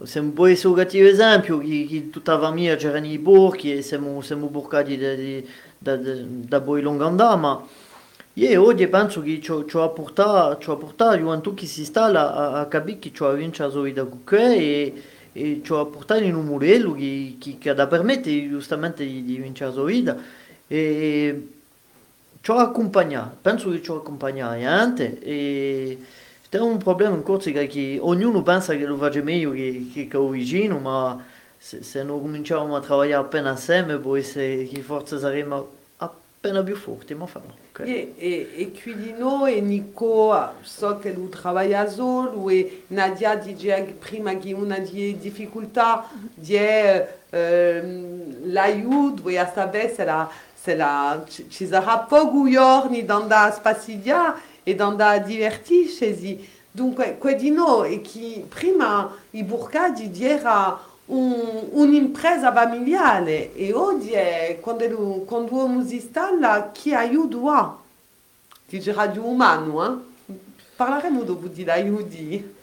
siamo 0.03 0.31
poi 0.31 0.55
su 0.55 0.71
cattivo 0.73 1.07
esempio 1.07 1.57
che, 1.57 1.87
che 1.89 2.09
tutta 2.11 2.33
la 2.33 2.39
famiglia 2.39 2.75
c'erano 2.75 3.07
i 3.07 3.17
porchi 3.17 3.73
e 3.73 3.81
siamo, 3.81 4.21
siamo 4.21 4.47
portati 4.47 4.97
da, 4.97 5.15
da, 5.79 5.97
da, 5.97 6.59
da 6.59 6.79
lungo 6.79 7.05
andare, 7.05 7.37
ma 7.37 7.67
oggi 8.55 8.87
penso 8.87 9.21
che 9.21 9.41
ci 9.41 9.51
ha 9.51 9.89
portato, 9.89 10.61
ci 10.61 10.69
ha 10.69 10.75
portato 10.75 11.17
Juventus 11.17 11.53
che 11.53 11.65
si 11.65 11.83
sta 11.83 12.05
a, 12.05 12.61
a 12.61 12.65
capire 12.67 12.99
che 12.99 13.11
ci 13.13 13.23
ha 13.23 13.31
vinto 13.31 13.61
la 13.67 13.89
da 13.91 14.07
e, 14.53 14.93
e 15.33 15.61
ci 15.63 15.73
ha 15.73 15.85
portato 15.85 16.23
in 16.23 16.35
un 16.35 16.45
modello 16.45 16.93
che, 16.93 17.35
che, 17.39 17.57
che 17.59 17.73
da 17.73 17.87
permette 17.87 18.47
giustamente 18.47 19.05
di, 19.05 19.23
di 19.25 19.35
vincere 19.35 19.71
vita. 19.83 20.17
E 20.67 21.47
ci 22.41 22.51
ha 22.51 22.59
accompagnato, 22.61 23.37
penso 23.41 23.69
che 23.69 23.81
ci 23.83 23.91
ha 23.91 23.95
accompagnato 23.95 24.55
niente? 24.55 25.19
E 25.19 25.99
c'è 26.49 26.59
un 26.59 26.77
problema 26.77 27.15
in 27.15 27.23
Corsica 27.23 27.63
che 27.65 27.97
ognuno 28.01 28.43
pensa 28.43 28.75
che 28.75 28.85
lo 28.85 28.97
faccia 28.97 29.21
meglio 29.21 29.51
che, 29.51 29.89
che, 29.93 30.07
che 30.07 30.17
vicino 30.29 30.79
ma 30.79 31.23
se, 31.57 31.83
se 31.83 32.03
non 32.03 32.21
cominciamo 32.21 32.75
a 32.75 32.79
lavorare 32.79 33.13
appena 33.13 33.51
assieme 33.51 33.97
può 33.97 34.15
essere 34.17 34.63
che 34.65 34.81
forse 34.81 35.19
saremo 35.19 35.79
appena 36.41 36.63
più 36.63 36.75
forti 36.75 37.13
ma 37.13 37.27
farlo 37.27 37.59
Okay. 37.71 37.87
E, 37.87 38.13
e, 38.17 38.49
e 38.57 38.71
Quilino 38.71 39.45
e 39.45 39.61
Nico 39.61 40.55
so 40.59 40.97
che 40.97 41.13
lui 41.13 41.29
lavora 41.41 41.89
solo 41.89 42.49
e 42.49 42.83
Nadia 42.87 43.35
dice 43.35 43.95
prima 43.97 44.35
che 44.35 44.51
una 44.51 44.77
di 44.77 45.17
difficoltà 45.17 46.09
di 46.33 46.57
ehm, 46.57 48.51
l'aiuto 48.51 49.29
e 49.29 49.37
a 49.37 49.49
sapere 49.49 49.93
se, 49.93 50.03
la, 50.03 50.29
se 50.53 50.75
la, 50.75 51.23
ci 51.25 51.65
sarà 51.65 51.99
pochi 51.99 52.51
giorni 52.51 53.05
da 53.05 53.15
andare 53.15 53.51
a 53.51 53.53
spaziare 53.53 54.39
e 54.63 54.75
da 54.75 54.87
andare 54.87 55.19
a 55.19 55.21
divertirsi. 55.21 56.45
Dunque, 56.69 57.17
Quilino 57.17 57.85
e 57.85 58.01
che 58.01 58.45
prima 58.49 59.15
i 59.29 59.43
burcati 59.43 60.11
era 60.25 60.77
un, 60.77 60.90
un'impresa 61.13 62.53
familiare. 62.53 63.53
E 63.53 63.73
oggi 63.73 64.11
è, 64.11 64.57
quando, 64.61 65.23
quando 65.25 65.85
si 65.85 65.95
installa 65.95 66.71
chi 66.71 66.93
aiuta 66.93 67.79
ti 68.67 68.79
dirà 68.79 69.05
di 69.07 69.19
umano 69.19 69.85
eh? 69.85 70.33
parleremo 70.77 71.23
dopo 71.23 71.47
di 71.47 71.69
aiuti 71.69 72.53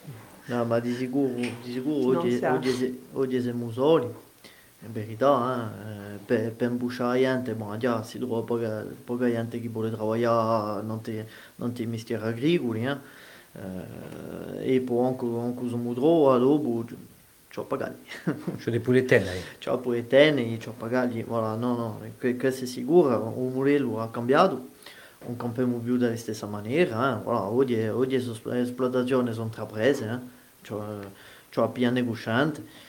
no 0.47 0.65
ma 0.65 0.79
di 0.81 0.95
sicuro, 0.95 1.35
di 1.35 1.53
sicuro 1.63 2.21
oggi, 2.21 2.41
oggi, 2.43 3.03
oggi 3.13 3.43
siamo 3.43 3.71
soli. 3.71 4.07
In 4.81 4.93
verità 4.93 5.71
eh, 5.87 6.19
per, 6.25 6.53
per 6.53 6.71
imbusciare 6.71 7.19
gente 7.19 7.55
ma 7.55 7.77
già 7.77 8.03
si 8.03 8.17
trova 8.19 8.43
poca, 8.43 8.87
poca 9.05 9.27
gente 9.27 9.61
che 9.61 9.69
vuole 9.69 9.91
lavorare 9.91 10.83
non 10.83 11.01
ti, 11.03 11.23
non 11.57 11.73
ti 11.73 11.85
mestieri 11.85 12.25
agricoli 12.25 12.87
eh? 12.87 12.97
Eh, 13.53 14.77
e 14.77 14.81
poi 14.81 15.07
anche, 15.07 15.27
anche 15.27 15.69
siamo 15.69 15.93
dopo 15.93 16.85
C'ho 18.25 18.71
dei 18.71 18.81
puleteni. 18.81 19.27
Ci 19.59 19.69
ho 19.69 19.79
puleteni, 19.79 20.59
ci 20.61 20.69
ho 20.69 20.75
pagati, 20.77 21.23
voilà, 21.23 21.55
no, 21.55 21.75
no, 21.77 22.01
questo 22.19 22.65
è 22.65 22.67
sicuro, 22.67 23.33
un 23.37 23.53
modello 23.53 24.01
ha 24.01 24.11
cambiato, 24.11 24.69
non 25.27 25.37
campiamo 25.37 25.79
più 25.79 25.97
della 25.97 26.17
stessa 26.17 26.47
maniera, 26.47 27.19
eh. 27.19 27.23
voilà, 27.23 27.45
oggi, 27.45 27.75
oggi 27.89 28.17
le 28.45 28.61
esploitazioni 28.61 29.33
sono 29.33 29.47
intraprese, 29.47 30.05
eh. 30.05 30.19
c'ho, 30.67 30.83
c'ho 31.51 31.69
piane 31.71 32.05
cusciante 32.05 32.87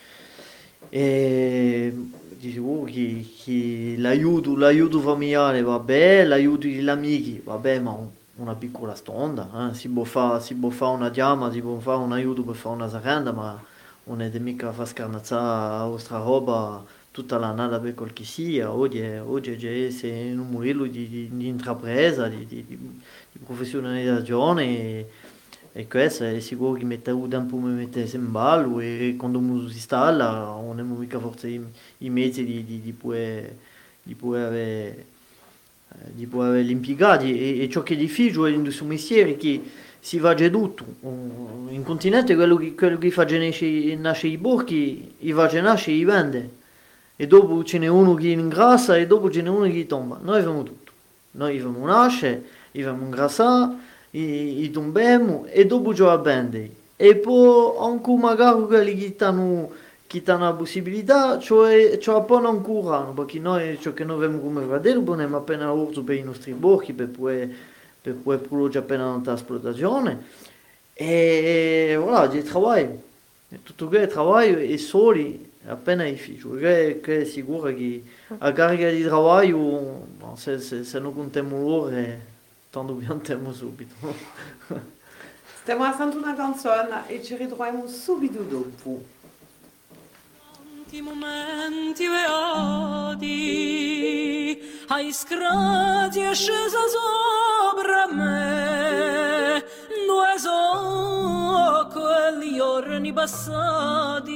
e 0.89 1.93
di 2.29 2.51
sicuro 2.51 2.83
che, 2.85 3.25
che 3.43 3.95
l'aiuto, 3.97 4.55
l'aiuto 4.55 4.99
familiare 4.99 5.61
va 5.61 5.79
bene, 5.79 6.25
l'aiuto 6.25 6.67
degli 6.67 6.87
amici 6.87 7.41
va 7.43 7.57
bene, 7.57 7.79
ma 7.81 7.97
una 8.35 8.55
piccola 8.55 8.95
stonda, 8.95 9.69
eh. 9.69 9.73
si, 9.73 9.89
può 9.89 10.03
fare, 10.03 10.41
si 10.41 10.55
può 10.55 10.69
fare 10.69 10.95
una 10.95 11.11
chiama, 11.11 11.51
si 11.51 11.61
può 11.61 11.77
fare 11.79 11.99
un 11.99 12.13
aiuto 12.13 12.43
per 12.43 12.55
fare 12.55 12.75
una 12.75 12.89
saranda, 12.89 13.31
ma 13.31 13.61
non 14.09 14.21
è 14.21 14.39
mica 14.39 14.71
fa 14.71 14.85
scarnazzare 14.85 15.77
la 15.77 15.85
vostra 15.85 16.17
roba 16.17 16.83
tutta 17.11 17.37
l'annata 17.37 17.79
per 17.79 17.93
quel 17.93 18.13
che 18.13 18.23
sia, 18.23 18.71
oggi, 18.71 18.99
è- 18.99 19.21
oggi 19.21 19.51
è 19.51 19.89
sei 19.91 20.31
un 20.33 20.49
modello 20.49 20.85
di, 20.85 21.07
di, 21.07 21.29
di 21.31 21.47
intrapresa, 21.47 22.27
di, 22.27 22.45
di, 22.45 22.65
di- 22.65 22.99
professionalizzazione 23.43 24.63
e, 24.63 25.09
e 25.71 25.87
questo 25.87 26.23
è 26.25 26.39
sicuro 26.39 26.73
che 26.73 26.85
mette 26.85 27.11
un 27.11 27.29
tempo 27.29 27.57
per 27.57 27.71
mettersi 27.71 28.15
in 28.15 28.31
ballo 28.31 28.79
e 28.79 29.15
quando 29.17 29.39
si 29.67 29.75
installa 29.75 30.27
non 30.45 30.71
abbiamo 30.71 30.95
mica 30.95 31.19
forse 31.19 31.47
i, 31.47 31.63
i 31.99 32.09
mezzi 32.09 32.43
di, 32.43 32.65
di, 32.65 32.81
di 32.81 32.93
di 34.03 34.15
poter 34.15 34.45
avere 34.45 35.05
avere 36.49 36.69
impiegati 36.71 37.37
e, 37.37 37.63
e 37.63 37.69
ciò 37.69 37.83
che 37.83 37.93
è 37.93 37.97
difficile 37.97 38.51
in 38.51 38.61
questo 38.61 38.85
mestiere 38.85 39.31
è 39.31 39.37
che 39.37 39.61
si 39.99 40.19
già 40.33 40.49
tutto 40.49 40.85
in 41.01 41.83
continente 41.83 42.35
quello 42.35 42.55
che, 42.55 42.73
quello 42.73 42.97
che 42.97 43.11
fa 43.11 43.25
nascere, 43.37 43.95
nascere 43.95 44.33
i 44.33 44.37
borchi 44.37 45.15
i 45.19 45.31
fa 45.33 45.47
già 45.47 45.61
nascere 45.61 45.97
i 45.97 46.03
vende. 46.03 46.57
E 47.15 47.27
dopo 47.27 47.63
ce 47.65 47.77
n'è 47.79 47.87
uno 47.87 48.13
che 48.13 48.29
ingrassa 48.29 48.95
e 48.95 49.05
dopo 49.05 49.29
ce 49.29 49.41
n'è 49.41 49.49
uno 49.49 49.65
che 49.65 49.85
tomba. 49.85 50.19
Noi 50.21 50.41
facciamo 50.41 50.63
tutto. 50.63 50.91
Noi 51.31 51.59
facciamo 51.59 51.85
nascere 51.85 52.43
facciamo 52.81 53.03
ingrassare 53.03 53.73
i, 54.11 54.69
tombiamo 54.71 55.45
e 55.47 55.65
dopo 55.65 55.93
ci 55.93 56.01
va 56.01 56.17
bene 56.17 56.71
e 56.95 57.15
poi 57.15 57.73
anche 57.79 58.15
magari 58.15 58.61
quelli 58.63 58.95
che 58.97 59.11
stanno 59.13 59.71
che 60.07 60.23
hanno 60.25 60.45
la 60.45 60.53
possibilità 60.53 61.37
cioè, 61.37 61.99
cioè 61.99 62.23
poi 62.23 62.41
non 62.41 62.63
perché 63.13 63.39
noi 63.39 63.77
ciò 63.79 63.93
che 63.93 64.03
noi 64.03 64.15
abbiamo 64.17 64.39
come 64.39 64.63
fratello 64.65 65.01
abbiamo 65.13 65.37
appena 65.37 65.71
orzo 65.71 66.03
per 66.03 66.15
i 66.15 66.23
nostri 66.23 66.53
borchi 66.53 66.93
per 66.93 67.09
poter 67.09 67.49
per 68.01 68.13
poter 68.15 68.47
produrre 68.47 68.79
appena 68.79 69.05
la 69.05 69.11
nostra 69.11 69.33
esplotazione 69.33 70.25
e 70.93 71.95
voilà 71.99 72.27
c'è 72.29 72.43
lavoro 72.43 73.01
e 73.49 73.63
tutto 73.63 73.87
questo 73.87 74.15
lavoro 74.15 74.39
è 74.39 74.77
soli 74.77 75.51
appena 75.65 76.03
difficile 76.03 76.59
che, 76.59 76.99
che 77.01 77.21
è 77.21 77.25
sicuro 77.25 77.73
che 77.73 78.03
a 78.37 78.51
carica 78.51 78.89
di 78.89 79.03
lavoro 79.03 80.07
se, 80.35 80.59
se, 80.59 80.83
se 80.83 80.99
non 80.99 81.13
contiamo 81.13 81.59
loro 81.61 81.89
eh, 81.89 82.17
tanto 82.69 82.93
piantiamo 82.93 83.51
subito. 83.51 83.93
Stiamo 85.61 85.83
ascoltando 85.83 86.17
una 86.17 86.35
canzone 86.35 87.07
e 87.07 87.23
ci 87.23 87.35
ritroviamo 87.35 87.87
subito 87.87 88.41
dopo. 88.41 89.03
Tanti 90.89 91.03
momenti 91.03 92.07
beati 92.07 93.37
ai 94.87 95.13
scrati 95.13 96.19
è 96.19 96.33
scesa 96.33 96.79
sopra 96.89 98.07
me. 98.11 99.63
Due 100.07 100.39
so 100.39 101.89
quelli 101.91 102.55
giorni 102.55 103.13
passati. 103.13 104.31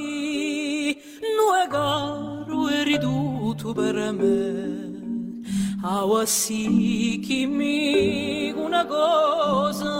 Due 1.18 1.66
caro 1.68 2.68
e 2.68 2.84
ridotto 2.84 3.72
per 3.72 4.12
me. 4.12 5.42
Awa 5.82 6.24
sì 6.24 7.20
che 7.26 7.46
mi 7.46 8.52
una 8.52 8.86
cosa. 8.86 9.90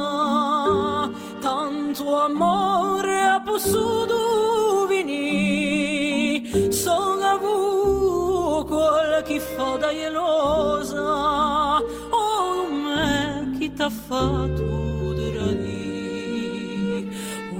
Tanto 1.40 2.16
amore 2.16 3.22
ha 3.22 3.40
possuto 3.40 4.53
che 9.74 9.80
fa 9.80 9.86
da 9.86 9.92
gelosa 9.92 11.02
oh 12.10 12.68
me 12.70 13.56
chi 13.58 13.72
t'ha 13.72 13.90
fatto 13.90 15.14
tradire? 15.32 17.08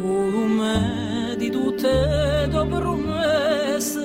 Oh 0.03 0.47
me 0.47 1.35
di 1.37 1.51
tutte 1.51 2.49
le 2.51 2.67
promesse 2.67 4.03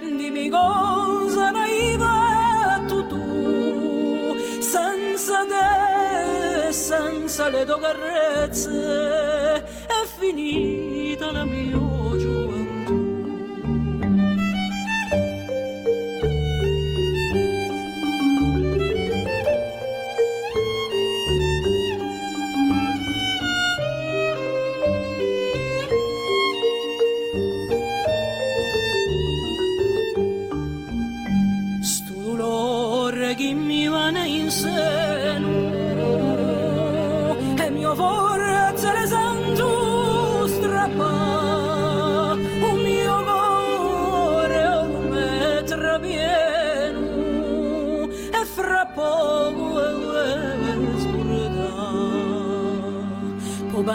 dimmi 0.00 0.48
cosa 0.48 1.50
naiva 1.50 2.82
tu 2.86 3.06
tu 3.06 4.36
senza 4.60 5.44
te 5.46 6.72
senza 6.72 7.48
le 7.48 7.64
tue 7.64 7.80
carezze 7.80 9.54
è 9.86 10.06
finita 10.18 11.32
la 11.32 11.44
mia 11.44 11.89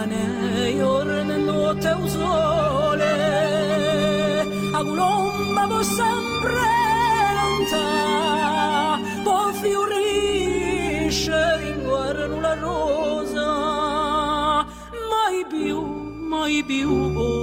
cane 0.05 0.77
jornendo 0.77 1.75
te 1.79 1.93
usole 1.93 3.13
a 4.73 4.83
gulomba 4.83 5.65
vo 5.67 5.81
sempre 5.81 6.67
lontana 7.37 8.99
poi 9.23 9.53
fiorisce 9.61 11.37
ringuarno 11.57 12.39
la 12.39 12.53
rosa. 12.55 13.47
Mai 15.09 15.45
più 15.49 15.79
mai 16.29 16.63
più. 16.63 17.34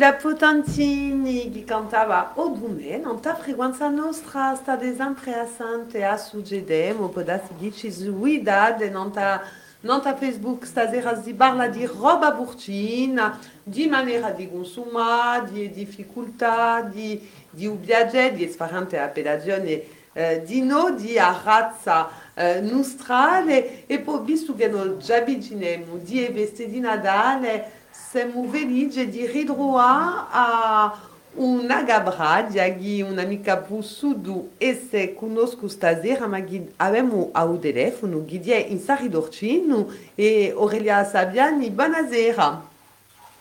Angela 0.00 0.14
Potentini 0.14 1.50
che 1.50 1.62
cantava 1.64 2.32
O 2.36 2.48
Dume, 2.48 2.96
non 2.96 3.20
ta 3.20 3.34
frequenza 3.34 3.90
nostra 3.90 4.54
sta 4.54 4.78
sempre 4.96 5.34
assente 5.34 6.04
a 6.04 6.16
suggedemo, 6.16 7.08
può 7.08 7.20
darsi 7.20 7.52
che 7.60 7.70
ci 7.70 7.92
zuidade, 7.92 8.88
non 8.88 9.12
ta 9.12 9.42
Nota 9.82 10.14
Facebook 10.14 10.66
stasera 10.66 11.20
si 11.22 11.34
parla 11.34 11.68
di 11.68 11.86
roba 11.86 12.32
burcina, 12.32 13.38
di 13.62 13.88
maniera 13.88 14.30
di 14.30 14.48
consumare, 14.50 15.50
di 15.50 15.70
difficoltà, 15.70 16.82
di, 16.82 17.26
di 17.48 17.68
viaggiare, 17.68 18.34
di 18.34 18.46
sfarante 18.48 18.98
a 18.98 19.08
pedagione 19.08 19.82
eh, 20.12 20.42
di 20.44 20.62
no, 20.62 20.94
di 20.94 21.18
a 21.18 21.38
razza 21.42 22.10
eh, 22.34 22.60
nostrale 22.60 23.86
e 23.86 24.00
poi 24.00 24.20
visto 24.24 24.54
che 24.54 24.68
noi 24.68 24.98
già 24.98 25.20
di 25.20 26.30
veste 26.32 26.68
di 26.68 26.80
Natale, 26.80 27.79
siamo 28.10 28.42
felici 28.50 29.08
di 29.08 29.24
ritrovare 29.24 30.26
a 30.32 30.98
una 31.34 31.84
gabradia 31.84 32.64
che 32.74 33.06
un'amica 33.08 33.58
pussudu 33.58 34.54
e 34.58 34.84
se 34.90 35.14
conosco 35.14 35.68
stasera 35.68 36.26
ma 36.26 36.42
abbiamo 36.78 37.28
al 37.30 37.58
telefono 37.60 38.24
che 38.24 38.40
è 38.40 38.66
in 38.68 38.80
Saridorcino 38.80 39.88
e 40.16 40.52
Aurelia 40.52 41.04
Saviani, 41.04 41.70
buonasera. 41.70 42.68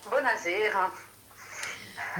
Buonasera. 0.08 1.09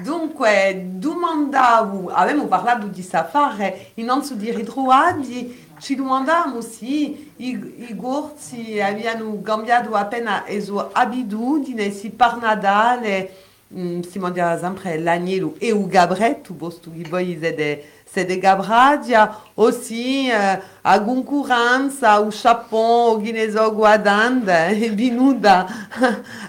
Dunque, 0.02 0.88
domandavo, 0.94 2.10
abbiamo 2.10 2.46
parlato 2.46 2.88
di 2.88 3.02
safari, 3.02 3.92
innanzitutto 3.96 4.44
di 4.44 4.52
ritrovati, 4.52 5.68
ci 5.80 5.96
domandavamo 5.96 6.62
se 6.62 7.32
i, 7.36 7.96
gorzi 7.96 8.80
abbiano 8.80 9.42
cambiato 9.42 9.94
appena 9.96 10.44
le 10.48 10.62
sue 10.62 10.88
abitudini, 10.92 11.92
se 11.92 12.10
per 12.12 12.38
Natale 12.38 13.32
si 13.72 14.18
mangia 14.18 14.58
sempre 14.58 14.98
l'agnello 14.98 15.56
e 15.60 15.68
il 15.68 15.88
gabretto, 15.88 16.54
posto 16.54 16.92
che 16.92 17.08
poi 17.08 17.38
siete, 17.40 18.02
siete 18.04 18.40
gabradia, 18.40 19.42
se 19.80 20.32
eh, 20.32 20.62
a 20.82 21.02
concorrenza, 21.02 22.20
o 22.20 22.30
Japon, 22.30 23.16
o 23.16 23.22
che 23.22 23.32
ne 23.32 23.50
so, 23.52 23.74
guardando, 23.74 24.52
è 24.52 24.92
venuta 24.94 25.68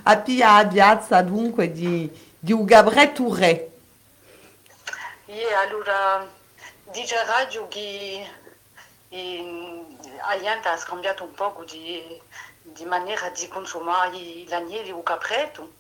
a 0.03 0.17
piazza 0.17 1.21
dunque 1.21 1.71
di, 1.71 2.11
di 2.41 2.53
un 2.53 2.65
gabretto 2.65 3.35
re. 3.35 3.71
E 5.27 5.55
allora, 5.55 6.27
dice 6.91 7.23
radio 7.25 7.69
che 7.69 8.27
e, 9.11 9.85
Aliante 10.23 10.69
ha 10.69 10.77
scambiato 10.77 11.25
un 11.25 11.33
po' 11.33 11.63
di, 11.69 12.21
di 12.63 12.85
maniera 12.87 13.29
di 13.29 13.47
consumare 13.47 14.45
l'agnello 14.47 14.97
o 14.97 14.99
il 14.99 15.05
capretto. 15.05 15.73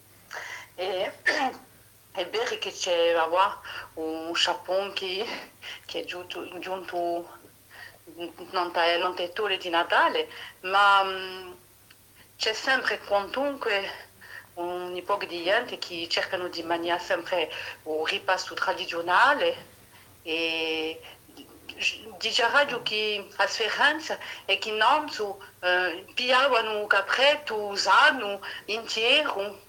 E 0.75 1.13
è 2.13 2.27
vero 2.29 2.59
che 2.59 2.73
c'è 2.73 3.15
va, 3.15 3.59
un 3.95 4.33
Japon 4.33 4.93
che, 4.93 5.27
che 5.87 6.01
è 6.01 6.05
giunto, 6.05 6.47
giunto 6.59 7.39
non 8.51 8.71
di 9.57 9.69
Natale, 9.71 10.29
ma 10.61 11.03
mm, 11.05 11.53
c'è 12.37 12.53
sempre 12.53 12.99
quantunque 12.99 14.09
un 14.61 15.03
po' 15.05 15.19
di 15.27 15.43
gente 15.43 15.79
che 15.79 16.07
cercano 16.09 16.49
di 16.49 16.63
mangiare 16.63 17.01
sempre 17.01 17.53
un 17.85 18.05
ripasto 18.05 18.55
tradizionale. 18.55 19.69
E 20.23 21.01
dice 22.19 22.43
a 22.43 22.51
radio 22.51 22.83
che 22.83 23.27
è 24.45 24.59
che 24.59 24.71
non 24.73 25.09
so, 25.09 25.43
eh, 25.61 26.05
pigliavano 26.15 26.79
un 26.79 26.87
capretto 26.87 27.57
usato 27.57 28.45
intero 28.67 29.69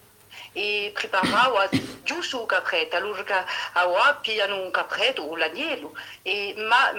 e 0.53 0.91
preparavano 0.93 1.69
giusto 2.03 2.41
il 2.41 2.47
capretto, 2.47 2.97
allora 2.97 3.23
che 3.23 4.15
pigliano 4.21 4.61
un 4.61 4.71
capretto 4.71 5.21
o 5.21 5.35
l'agnello. 5.37 5.95
E 6.21 6.53
ma, 6.57 6.91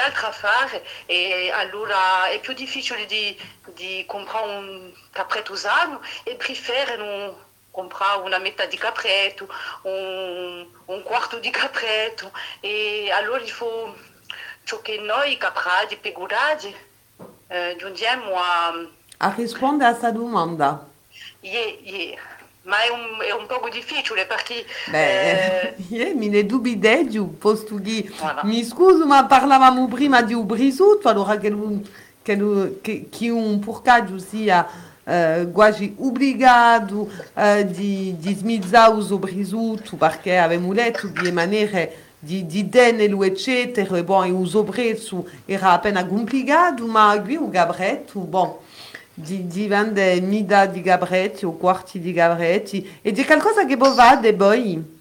d'altre 0.00 0.26
affari 0.26 0.80
e 1.06 1.50
allora 1.52 2.28
è 2.28 2.40
più 2.40 2.54
difficile 2.54 3.04
di, 3.06 3.38
di 3.74 4.04
comprare 4.06 4.46
un 4.56 4.92
capretto 5.10 5.52
usato 5.52 6.00
e 6.22 6.34
preferiscono 6.36 7.48
comprare 7.70 8.22
una 8.22 8.38
metà 8.38 8.66
di 8.66 8.76
capretto, 8.76 9.48
un, 9.82 10.66
un 10.86 11.02
quarto 11.02 11.38
di 11.38 11.50
capretto 11.50 12.32
e 12.60 13.10
allora 13.12 13.42
il 13.42 13.50
faut 13.50 13.94
ciò 14.64 14.80
che 14.80 14.98
noi 14.98 15.36
caprati, 15.36 15.96
pegurati, 15.96 16.74
eh, 17.48 17.76
giungiamo 17.78 18.34
a... 18.36 18.72
A 19.18 19.34
rispondere 19.36 19.90
a 19.90 19.92
questa 19.92 20.10
domanda. 20.10 20.86
Yeah, 21.40 21.76
yeah. 21.82 22.29
Ma 22.62 22.76
è 22.82 22.88
un, 22.90 23.18
è 23.26 23.32
un 23.32 23.46
po' 23.46 23.68
difficile 23.72 24.26
perché... 24.26 24.64
Beh, 24.90 25.30
eh, 25.30 25.74
io 25.88 26.14
mi 26.14 26.28
ne 26.28 26.44
dubito, 26.44 27.24
posto 27.38 27.76
che 27.76 28.10
Voilà. 28.18 28.42
mi 28.44 28.62
scuso, 28.64 29.06
ma 29.06 29.24
parlavamo 29.24 29.88
prima 29.88 30.20
di 30.20 30.34
un 30.34 30.44
brisotto, 30.46 31.08
allora 31.08 31.38
che, 31.38 31.48
un- 31.48 31.82
che, 32.22 32.34
un- 32.34 32.72
che, 32.82 33.08
che 33.10 33.30
un 33.30 33.58
porcaggio 33.60 34.18
sia 34.18 34.68
eh, 35.04 35.48
quasi 35.50 35.94
obbligato 35.98 37.08
eh, 37.34 37.66
di, 37.66 38.14
di 38.18 38.34
smizzare 38.34 38.94
il 38.98 39.18
brisotto 39.18 39.96
perché 39.96 40.36
avevamo 40.36 40.72
letto 40.72 41.06
di 41.08 41.32
maniere 41.32 42.08
di, 42.18 42.44
di 42.44 42.68
denelo, 42.68 43.24
eccetera, 43.24 43.96
e 43.96 44.04
bon, 44.04 44.42
il 44.42 44.46
soprezzo 44.46 45.26
era 45.46 45.72
appena 45.72 46.04
complicato, 46.04 46.84
ma 46.86 47.18
qui 47.22 47.32
il 47.32 47.48
gabretto, 47.48 48.20
bon, 48.20 48.56
di, 49.20 49.46
di 49.46 49.66
vende 49.66 50.20
mida 50.20 50.66
di 50.66 50.82
gabretti 50.82 51.44
o 51.44 51.52
quarti 51.52 52.00
di 52.00 52.12
gabretti 52.12 52.98
e 53.02 53.12
di 53.12 53.24
qualcosa 53.24 53.64
che 53.64 53.76
può 53.76 53.92
fare 53.92 54.32
poi 54.32 54.98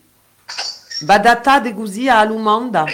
badatate 1.01 1.73
così 1.73 2.09
a 2.09 2.23
lumanda 2.23 2.85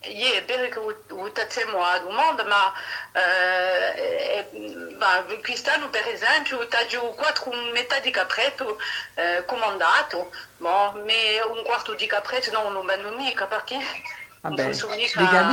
è 0.00 0.44
vero 0.44 0.68
che 0.68 0.80
votiamo 1.08 1.82
a 1.82 1.98
domanda, 1.98 2.44
ma 2.44 2.72
eh, 3.12 4.46
ma 4.98 5.24
quest'anno 5.42 5.90
per 5.90 6.06
esempio 6.08 6.58
ho 6.58 7.14
quattro 7.14 7.52
metà 7.72 7.98
di 8.00 8.10
capretto 8.10 8.78
eh, 9.14 9.44
comandato, 9.44 10.30
ma 10.58 10.88
un 10.88 11.62
quarto 11.64 11.94
di 11.94 12.06
capretto 12.06 12.50
non 12.52 12.72
lo 12.72 12.82
mando 12.82 13.14
mica 13.16 13.46
perché? 13.46 13.78
Vabbè 14.40 14.62
non 14.62 14.70
posso 14.70 14.88
mica... 14.88 15.48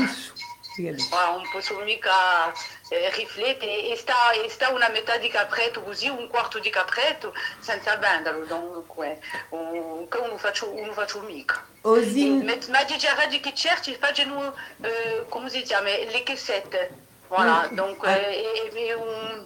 Ah, 1.12 1.32
non 1.32 1.50
posso 1.52 1.80
mica 1.84 2.54
eh, 2.90 3.10
riflettere 3.12 3.90
e 3.90 3.96
sta, 3.96 4.32
e 4.32 4.50
sta 4.50 4.70
una 4.70 4.90
metà 4.90 5.18
di 5.18 5.28
capretto 5.30 5.82
così, 5.82 6.08
un 6.08 6.28
quarto 6.28 6.60
di 6.60 6.70
capretto 6.70 7.34
senza 7.60 7.96
venderlo, 7.98 8.46
dunque 8.46 9.20
un, 9.50 10.08
che 10.08 10.20
non 10.20 10.38
faccio, 10.38 10.72
non 10.74 10.94
faccio 10.94 11.20
mica. 11.22 11.66
Così- 11.82 12.42
Ma, 12.44 12.54
ma 12.70 12.84
dice 12.84 13.08
a 13.08 13.16
radio 13.16 13.40
che 13.40 13.54
facciano, 14.00 14.56
eh, 14.82 15.26
come 15.30 15.50
si 15.50 15.62
chiama, 15.64 15.90
le 15.90 16.24
cassette, 16.24 16.92
voilà, 17.28 17.68
Mm. 17.72 17.76
dunque 17.76 18.10
e, 18.44 18.72
e 18.74 18.94
un, 18.94 19.46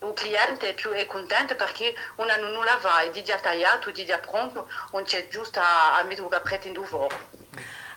un 0.00 0.12
cliente 0.14 0.74
più 0.74 0.90
è 0.90 1.06
contento 1.06 1.54
perché 1.54 1.94
un 2.16 2.28
anno 2.28 2.48
non 2.50 2.64
la 2.64 2.78
va, 2.80 3.00
è 3.00 3.22
già 3.22 3.38
tagliato, 3.38 3.90
già 3.92 4.18
pronto, 4.18 4.68
non 4.92 5.04
c'è 5.04 5.28
giusto 5.28 5.60
a, 5.60 5.96
a 5.98 6.02
mettere 6.02 6.26
il 6.26 6.32
capretto 6.32 6.66
in 6.66 6.72
due 6.74 6.86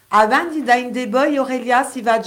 avanti 0.10 0.64
da 0.64 0.76
in 0.76 0.92
deboi 0.92 1.36
Aurelia 1.36 1.84
si 1.84 2.02
va 2.02 2.20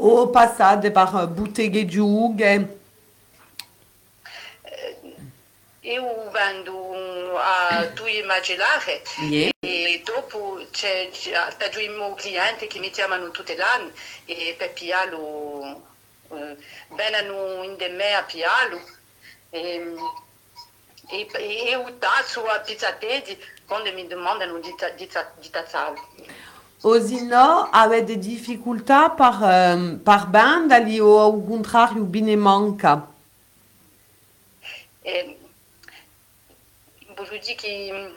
diretto 0.00 0.22
o 0.22 0.28
passate 0.30 0.90
per 0.90 1.28
botteghe 1.28 1.84
giughe 1.86 2.78
Io 5.82 6.30
vendo 6.30 7.38
a 7.38 7.86
Yeah. 9.18 9.50
e 9.60 10.02
dopo 10.04 10.60
c'è, 10.70 11.08
mio 11.88 12.14
cliente 12.14 12.66
che 12.66 12.78
mi 12.78 12.90
chiamano 12.90 13.30
tutte 13.30 13.56
l'anno 13.56 13.90
e 14.26 14.54
per 14.58 14.72
piarlo 14.72 15.82
eh, 16.32 16.56
vengono 16.90 17.62
in 17.64 17.76
de 17.76 17.88
me 17.88 18.14
a 18.14 18.22
piarlo 18.22 18.80
e, 19.50 19.94
e, 21.08 21.26
e 21.32 21.70
io 21.70 21.96
a 22.46 22.60
pizzatedi 22.60 23.42
quando 23.66 23.90
mi 23.92 24.06
domandano 24.06 24.58
di, 24.58 24.74
di, 24.96 25.06
ta- 25.06 25.32
di 25.40 25.50
tazzarlo. 25.50 26.08
Così 26.80 27.26
no 27.26 27.68
avete 27.70 28.16
difficoltà 28.16 29.10
per, 29.10 29.38
ehm, 29.42 30.00
per 30.02 30.26
bandali 30.28 30.98
o 30.98 31.24
al 31.26 31.44
contrario 31.46 32.02
bene 32.04 32.36
manca 32.36 33.06
E, 35.02 35.38
voglio 37.14 37.38
dire 37.38 37.54
che 37.54 38.14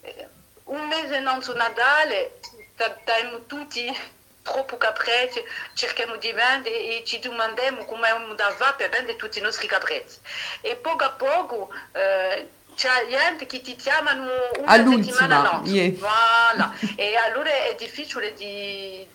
eh, 0.00 0.28
un 0.64 0.88
mese 0.88 1.20
non 1.20 1.42
su 1.42 1.52
Natale 1.52 2.40
abbiamo 2.78 3.44
tutti 3.46 3.94
troppo 4.42 4.78
capretti, 4.78 5.40
cerchiamo 5.74 6.16
di 6.16 6.32
vendere 6.32 6.76
e 6.76 7.02
ci 7.04 7.18
domandiamo 7.18 7.84
come 7.84 8.08
da 8.36 8.54
va 8.58 8.72
per 8.72 8.88
vendere 8.88 9.16
tutti 9.16 9.38
i 9.38 9.42
nostri 9.42 9.66
capretti. 9.66 10.16
E 10.62 10.76
poco 10.76 11.04
a 11.04 11.10
poco 11.10 11.68
eh, 11.92 11.92
c'è 11.92 12.48
gente 12.48 12.59
che 13.46 13.60
ti 13.60 13.76
chiamano 13.76 14.22
una 14.58 14.66
All'ultima, 14.72 15.16
settimana 15.16 15.50
no. 15.58 15.62
yeah. 15.66 15.90
Voilà. 15.98 16.72
e 16.96 17.14
allora 17.16 17.50
è 17.50 17.74
difficile 17.76 18.32
di, 18.34 19.06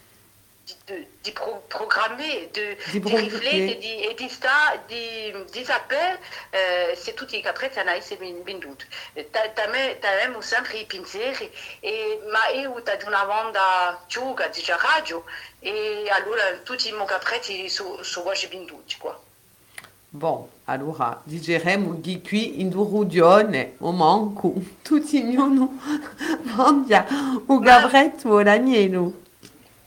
di, 0.85 1.07
di 1.21 1.31
pro- 1.31 1.63
programmer, 1.67 2.47
de, 2.49 2.75
Di 2.75 2.91
di 2.91 2.99
programmer. 2.99 3.31
riflettere 3.31 3.77
di, 3.79 4.01
e 4.01 4.13
di, 4.13 4.29
sta, 4.29 4.79
di, 4.85 5.33
di 5.51 5.65
sapere 5.65 6.19
eh, 6.51 6.95
se 6.95 7.13
tutti 7.15 7.37
i 7.37 7.41
capretti 7.41 7.79
hanno 7.79 7.91
essere 7.91 8.31
venduti. 8.43 8.85
Abbiamo 9.15 10.41
sempre 10.41 10.77
i 10.77 10.85
pensieri, 10.85 11.51
e, 11.79 12.19
ma 12.31 12.47
io 12.49 12.79
da 12.83 12.97
una 13.05 13.25
banda 13.25 14.03
giuga 14.07 14.47
di 14.47 14.63
radio 14.67 15.23
e 15.59 16.07
allora 16.11 16.51
tutti 16.63 16.89
i 16.89 16.91
miei 16.91 17.07
capretti 17.07 17.67
sono 17.69 18.03
so 18.03 18.21
quasi 18.21 18.45
venduti 18.47 18.95
qua. 18.99 19.19
Bom, 20.09 20.47
allora 20.65 21.19
digeremo 21.23 21.95
gli 22.01 22.21
qui 22.21 22.61
in 22.61 22.69
Durudione, 22.69 23.73
o 23.79 23.91
manco, 23.91 24.53
tutti 24.81 25.17
ognuno 25.17 25.77
mangia 26.55 27.05
un 27.47 27.59
gabretto 27.59 28.29
o 28.35 28.41
l'agnello. 28.41 29.23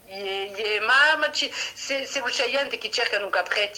E, 0.06 0.52
e, 0.54 0.80
ma 0.86 0.94
se, 1.74 2.04
se 2.06 2.20
gente 2.50 2.76
che 2.76 2.90
cerca 2.90 3.22
un 3.22 3.30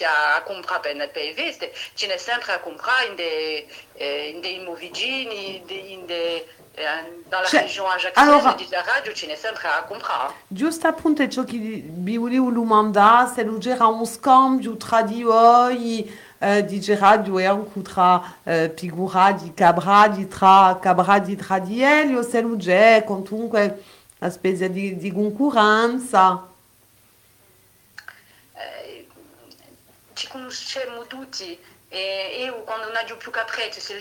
a, 0.04 0.42
comprare 0.42 0.80
per 0.80 0.96
il 0.96 1.08
PV, 1.34 1.70
ce 1.94 2.06
n'è 2.08 2.16
sempre 2.16 2.52
a 2.52 2.58
comprare 2.60 3.06
in 3.08 3.14
dei 3.14 3.66
eh, 3.94 4.28
in 4.34 4.40
dei 4.40 4.58
vicini, 4.74 5.56
in 5.58 5.66
dei- 5.66 5.92
in 5.92 6.06
dei, 6.06 6.36
eh, 6.74 7.22
dans 7.28 7.42
la 7.42 7.48
C'è- 7.48 7.60
région 7.62 7.86
ajacciese 7.86 8.12
allora- 8.20 8.54
di 8.54 8.66
radio 8.82 9.12
ce 9.12 9.26
n'è 9.26 9.34
sempre 9.36 9.68
a 9.68 9.82
comprare. 9.84 10.32
Giusto 10.48 10.86
appunto 10.86 11.26
ciò 11.28 11.44
che 11.44 11.56
se 13.26 13.42
lo 13.42 13.58
gera 13.58 13.86
un 13.88 14.06
scambio 14.06 14.76
tra 14.76 15.02
di 15.02 15.22
voi, 15.22 16.28
eh, 16.42 16.64
di 16.64 16.80
anche 17.44 17.82
tra 17.82 18.36
eh, 18.42 18.72
figura 18.74 19.32
di 19.32 19.52
cabra, 19.52 20.08
di 20.08 20.26
tra 20.26 20.78
cabra 20.80 21.18
di 21.18 21.36
tra 21.36 21.58
di 21.58 21.82
Elio, 21.82 22.22
se 22.22 22.40
lo 22.40 22.56
c'è 22.56 23.04
comunque 23.04 23.82
una 24.18 24.30
specie 24.30 24.70
di, 24.70 24.96
di 24.96 25.12
ci 30.14 30.28
conosciamo 30.28 31.06
tutti 31.06 31.58
e 31.88 32.52
quando 32.64 32.86
non 32.86 32.96
ho 33.10 33.16
più 33.16 33.30
capretti, 33.30 33.80
se 33.80 33.94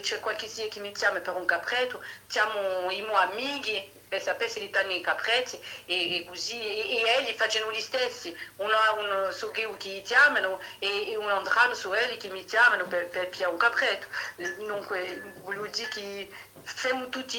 un 1.39 1.45
capretto, 1.45 2.01
chiamo 2.27 2.89
i 2.91 3.01
miei 3.35 3.91
per 4.09 4.21
sapere 4.21 4.49
se 4.49 4.59
li 4.59 4.69
danno 4.69 4.91
i 4.91 5.01
capretti 5.01 5.59
e, 5.85 6.25
così, 6.27 6.59
e, 6.59 6.97
e 6.97 7.09
elli 7.17 7.33
facciano 7.35 7.71
gli 7.71 7.79
stessi, 7.79 8.35
uno 8.57 8.75
ha 8.75 8.93
un 8.93 9.31
su 9.31 9.51
che 9.51 9.69
che 9.77 10.01
chiamano 10.03 10.59
e, 10.79 11.11
e 11.11 11.15
un 11.15 11.29
altro 11.29 11.75
su 11.75 11.93
elli 11.93 12.17
che 12.17 12.29
mi 12.29 12.43
chiamano 12.43 12.85
per, 12.87 13.07
per 13.07 13.29
piare 13.29 13.51
un 13.51 13.57
capretto. 13.57 14.07
Dunque, 14.57 15.33
voglio 15.43 15.67
dire 15.67 15.87
che 15.89 16.29
facciamo 16.63 17.07
tutti 17.09 17.37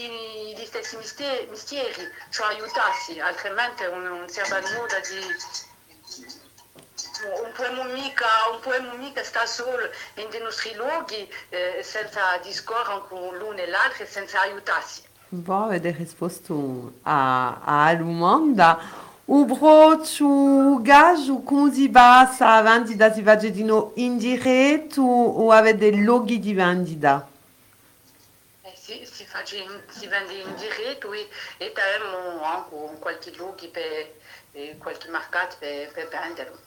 gli 0.56 0.64
stessi 0.64 0.96
misteri, 0.96 1.46
mestieri, 1.48 2.08
cioè 2.30 2.54
aiutarsi, 2.54 3.18
altrimenti 3.18 3.82
non, 3.84 4.02
non 4.04 4.28
serve 4.28 4.56
a 4.56 4.60
nulla 4.60 5.00
di 5.00 5.26
non 7.22 7.52
possiamo 7.52 7.82
mica, 7.84 8.26
non 8.50 8.60
possiamo 8.60 8.94
mica 8.94 9.22
stare 9.22 9.46
solo 9.46 9.90
in 10.14 10.30
dei 10.30 10.40
nostri 10.40 10.74
luoghi 10.74 11.30
eh, 11.50 11.82
senza 11.82 12.38
discorrere 12.38 13.02
con 13.08 13.36
l'uno 13.36 13.58
e 13.58 13.66
l'altro 13.66 14.04
e 14.04 14.06
senza 14.06 14.40
aiutarsi. 14.40 15.09
Boh, 15.32 15.64
avete 15.64 15.92
risposto 15.92 16.94
a, 17.02 17.60
a 17.88 17.94
domanda. 17.94 18.80
O 19.26 19.44
brocio 19.44 20.80
gajo, 20.82 21.42
come 21.42 21.72
si 21.72 21.88
passa 21.88 22.60
a? 22.60 23.12
Si 23.12 23.22
fa 23.22 23.36
di 23.36 23.62
no 23.62 23.92
in 23.94 24.18
diretto 24.18 25.02
o 25.02 25.52
avete 25.52 25.92
loghi 25.92 26.40
di 26.40 26.52
si, 28.74 29.06
si, 29.06 29.24
fa, 29.24 29.44
in- 29.52 29.82
si 29.88 30.08
vende 30.08 30.32
in 30.32 30.52
diretto 30.56 31.12
e, 31.12 31.28
e 31.58 31.72
abbiamo 31.72 32.42
anche 32.42 32.98
qualche 32.98 33.32
luogo 33.36 33.68
per, 33.70 34.12
qualche 34.78 35.08
per, 35.92 36.08
venderlo. 36.08 36.58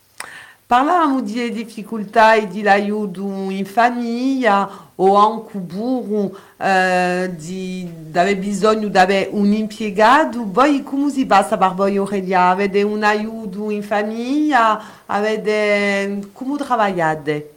Parlavamo 0.74 1.22
di 1.22 1.52
difficoltà 1.52 2.34
e 2.34 2.48
di 2.48 2.68
aiuto 2.68 3.22
in 3.22 3.64
famiglia 3.64 4.68
o 4.96 5.16
anche 5.16 5.60
burro 5.60 6.36
eh, 6.58 7.30
di 7.32 7.88
avere 8.12 8.38
bisogno 8.38 8.88
di 8.88 8.98
avere 8.98 9.30
un 9.32 9.54
impiegato. 9.54 10.42
Voi 10.48 10.82
come 10.82 11.12
si 11.12 11.28
passa 11.28 11.60
per 11.60 11.76
voi 11.76 11.98
Aurelia? 11.98 12.48
Avete 12.48 12.82
un 12.82 13.04
aiuto 13.04 13.70
in 13.70 13.84
famiglia? 13.84 15.04
Avete... 15.06 16.30
come 16.34 16.58
lavorate? 16.58 17.54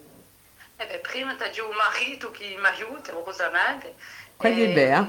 Eh 0.76 0.86
beh, 0.86 0.98
prima 0.98 1.34
c'è 1.36 1.62
un 1.62 1.74
marito 1.74 2.30
che 2.32 2.54
mi 2.60 2.66
aiuta, 2.66 3.12
curiosamente. 3.12 3.94
Quello 4.36 4.62
è 4.62 4.68
E- 4.68 4.72
vero. 4.74 5.08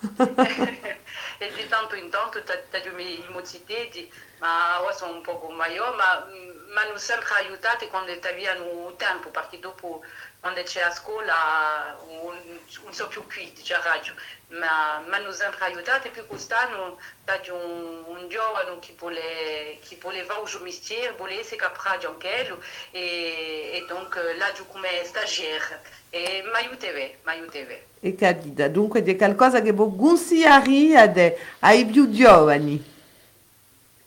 e 1.38 1.52
di 1.52 1.66
tanto 1.68 1.94
in 1.94 2.10
tanto 2.10 2.42
c'è 2.42 2.66
i 2.84 2.90
miei 2.90 3.24
mozzichetti, 3.28 4.12
ma 4.38 4.82
ora 4.82 4.92
sono 4.92 5.12
un 5.12 5.22
po' 5.22 5.48
maggiore, 5.50 5.96
ma 5.96 6.26
mi 6.26 6.76
hanno 6.76 6.98
sempre 6.98 7.34
aiutato 7.34 7.86
quando 7.88 8.12
avevano 8.12 8.94
tempo, 8.96 9.30
perché 9.30 9.58
dopo 9.58 10.02
quando 10.40 10.62
c'è 10.62 10.82
a 10.82 10.92
scuola 10.92 11.98
non, 12.06 12.36
non 12.84 12.92
so 12.92 13.08
più 13.08 13.26
qui, 13.26 13.52
dice 13.54 13.74
a 13.74 13.82
radio, 13.82 14.14
ma 14.48 15.02
mi 15.06 15.14
hanno 15.14 15.32
sempre 15.32 15.64
aiutato 15.66 16.06
e 16.06 16.10
più 16.10 16.26
quest'anno 16.26 16.98
c'è 17.24 17.50
un, 17.50 18.04
un 18.06 18.28
giovane 18.28 18.78
che, 18.78 18.94
vuole, 18.98 19.78
che 19.86 19.98
voleva 20.00 20.38
un 20.38 20.62
mestiere, 20.62 21.14
voleva 21.16 21.40
essere 21.40 21.56
capace 21.56 22.06
anche 22.06 22.46
lui, 22.48 22.58
e, 22.92 23.70
e 23.74 23.84
donc 23.88 24.14
là 24.36 24.52
giù 24.52 24.66
come 24.68 25.02
stagiaire, 25.04 25.82
e 26.10 26.42
mi 26.44 26.54
aiutava, 26.54 26.92
mi 26.92 27.18
aiutava. 27.24 27.74
E 28.00 28.14
capita, 28.14 28.68
dunque 28.68 29.02
di 29.02 29.16
qualcosa 29.16 29.60
che 29.60 29.72
voi 29.72 29.94
consigliate 29.96 31.56
ai 31.60 31.84
più 31.84 32.10
giovani? 32.10 32.96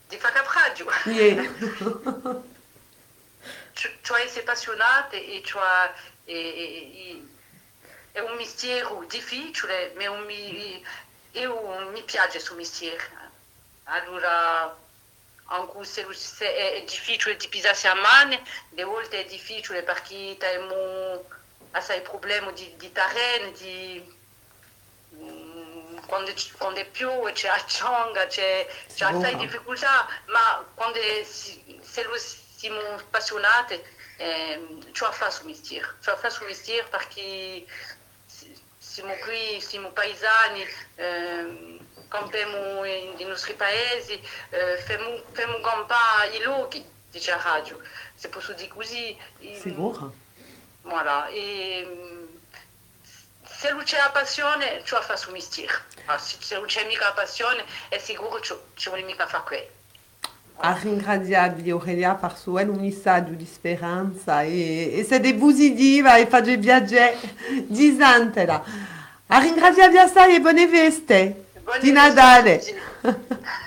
Di 0.08 0.18
fare 0.18 0.34
capraggio. 0.34 0.90
Yeah. 1.06 2.42
Ci- 3.74 3.98
cioè 4.02 4.22
essere 4.22 4.42
appassionate 4.42 5.26
e 5.26 5.42
cioè 5.44 5.92
e- 6.26 6.34
e- 6.34 7.10
e- 7.10 7.26
è 8.14 8.20
un 8.20 8.36
mestiere 8.36 8.88
difficile, 9.08 9.94
ma 9.96 10.10
un 10.10 10.24
mi, 10.26 10.86
io 11.32 11.90
mi 11.92 12.04
piace 12.04 12.32
questo 12.32 12.56
mestiere. 12.56 13.10
Allora, 13.86 14.76
anche 15.46 15.84
se, 15.86 16.06
è, 16.54 16.74
è 16.74 16.84
difficile 16.84 17.36
di 17.38 17.48
pisarsi 17.48 17.88
a 17.88 17.94
mano, 17.94 18.34
a 18.36 18.86
volte 18.86 19.26
è 19.26 19.30
difficile 19.30 19.84
perché 19.84 20.38
abbiamo 20.42 21.26
assai 21.72 22.02
problemi 22.02 22.52
di, 22.54 22.76
di 22.78 22.92
terreno, 22.92 23.52
di, 23.52 24.16
mm, 25.16 25.98
quando, 26.06 26.34
quando 26.58 26.80
è 26.80 26.86
più 26.86 27.10
c'è 27.34 27.48
la 27.48 27.66
cianga, 27.66 28.28
c'è, 28.28 28.68
c'è 28.94 29.06
assai 29.06 29.36
difficoltà, 29.38 30.08
ma 30.28 30.66
quando 30.74 31.00
si, 31.24 31.80
se 31.82 32.04
lo 32.04 32.18
siamo 32.18 32.80
appassionati, 32.96 33.82
ehm, 34.22 34.92
ci 34.94 35.04
fa 35.04 35.10
questo 35.10 35.46
mestiere. 35.46 35.88
Ci 36.00 36.10
fa 36.10 36.14
questo 36.16 36.46
mestiere 36.46 36.88
perché 36.88 37.66
si- 38.26 38.56
siamo 38.78 39.16
qui, 39.16 39.60
siamo 39.62 39.90
paesani, 39.92 40.66
ehm, 40.96 41.80
campiamo 42.08 42.84
in- 42.86 43.14
nei 43.16 43.26
nostri 43.26 43.54
paesi, 43.54 44.14
eh, 44.50 44.78
facciamo, 44.78 45.22
facciamo 45.32 45.60
campare 45.62 46.36
i 46.36 46.44
luoghi, 46.44 46.86
dice 47.10 47.32
la 47.32 47.42
radio, 47.42 47.80
se 48.16 48.30
posso 48.30 48.54
dire 48.54 48.68
così. 48.70 49.18
E- 49.40 49.60
Sicuro? 49.60 50.14
Voilà, 50.84 51.28
e 51.28 51.86
mm, 51.88 52.26
se 53.46 53.72
non 53.72 53.84
c'è 53.84 53.98
la 53.98 54.10
passione, 54.10 54.82
ci 54.84 54.90
fa 54.96 55.00
questo 55.02 55.32
mestiere. 55.32 55.74
Ah, 56.06 56.18
se 56.18 56.38
se 56.42 56.56
non 56.56 56.66
c'è 56.66 56.86
mica 56.86 57.06
la 57.06 57.14
passione, 57.14 57.64
è 57.90 57.98
sicuro 58.00 58.40
che 58.40 58.56
ci 58.76 58.90
vuole 58.90 59.04
mica 59.04 59.28
fare 59.28 59.44
quello. 59.44 59.80
A 60.64 60.78
ringraziabile 60.80 61.72
Aurelia 61.72 62.14
per 62.14 62.38
suo 62.38 62.64
messaggio 62.66 63.32
di 63.32 63.48
speranza 63.48 64.44
e, 64.44 65.00
e 65.00 65.04
siete 65.04 65.34
positiva 65.34 66.18
e 66.18 66.28
fate 66.28 66.56
viaggiare 66.58 67.18
disantela. 67.66 68.64
A 69.26 69.40
ringraziabile 69.40 70.02
assai 70.02 70.36
e 70.36 70.40
buone 70.40 70.68
Buone 70.68 71.80
di 71.80 71.92
Natale. 71.92 72.62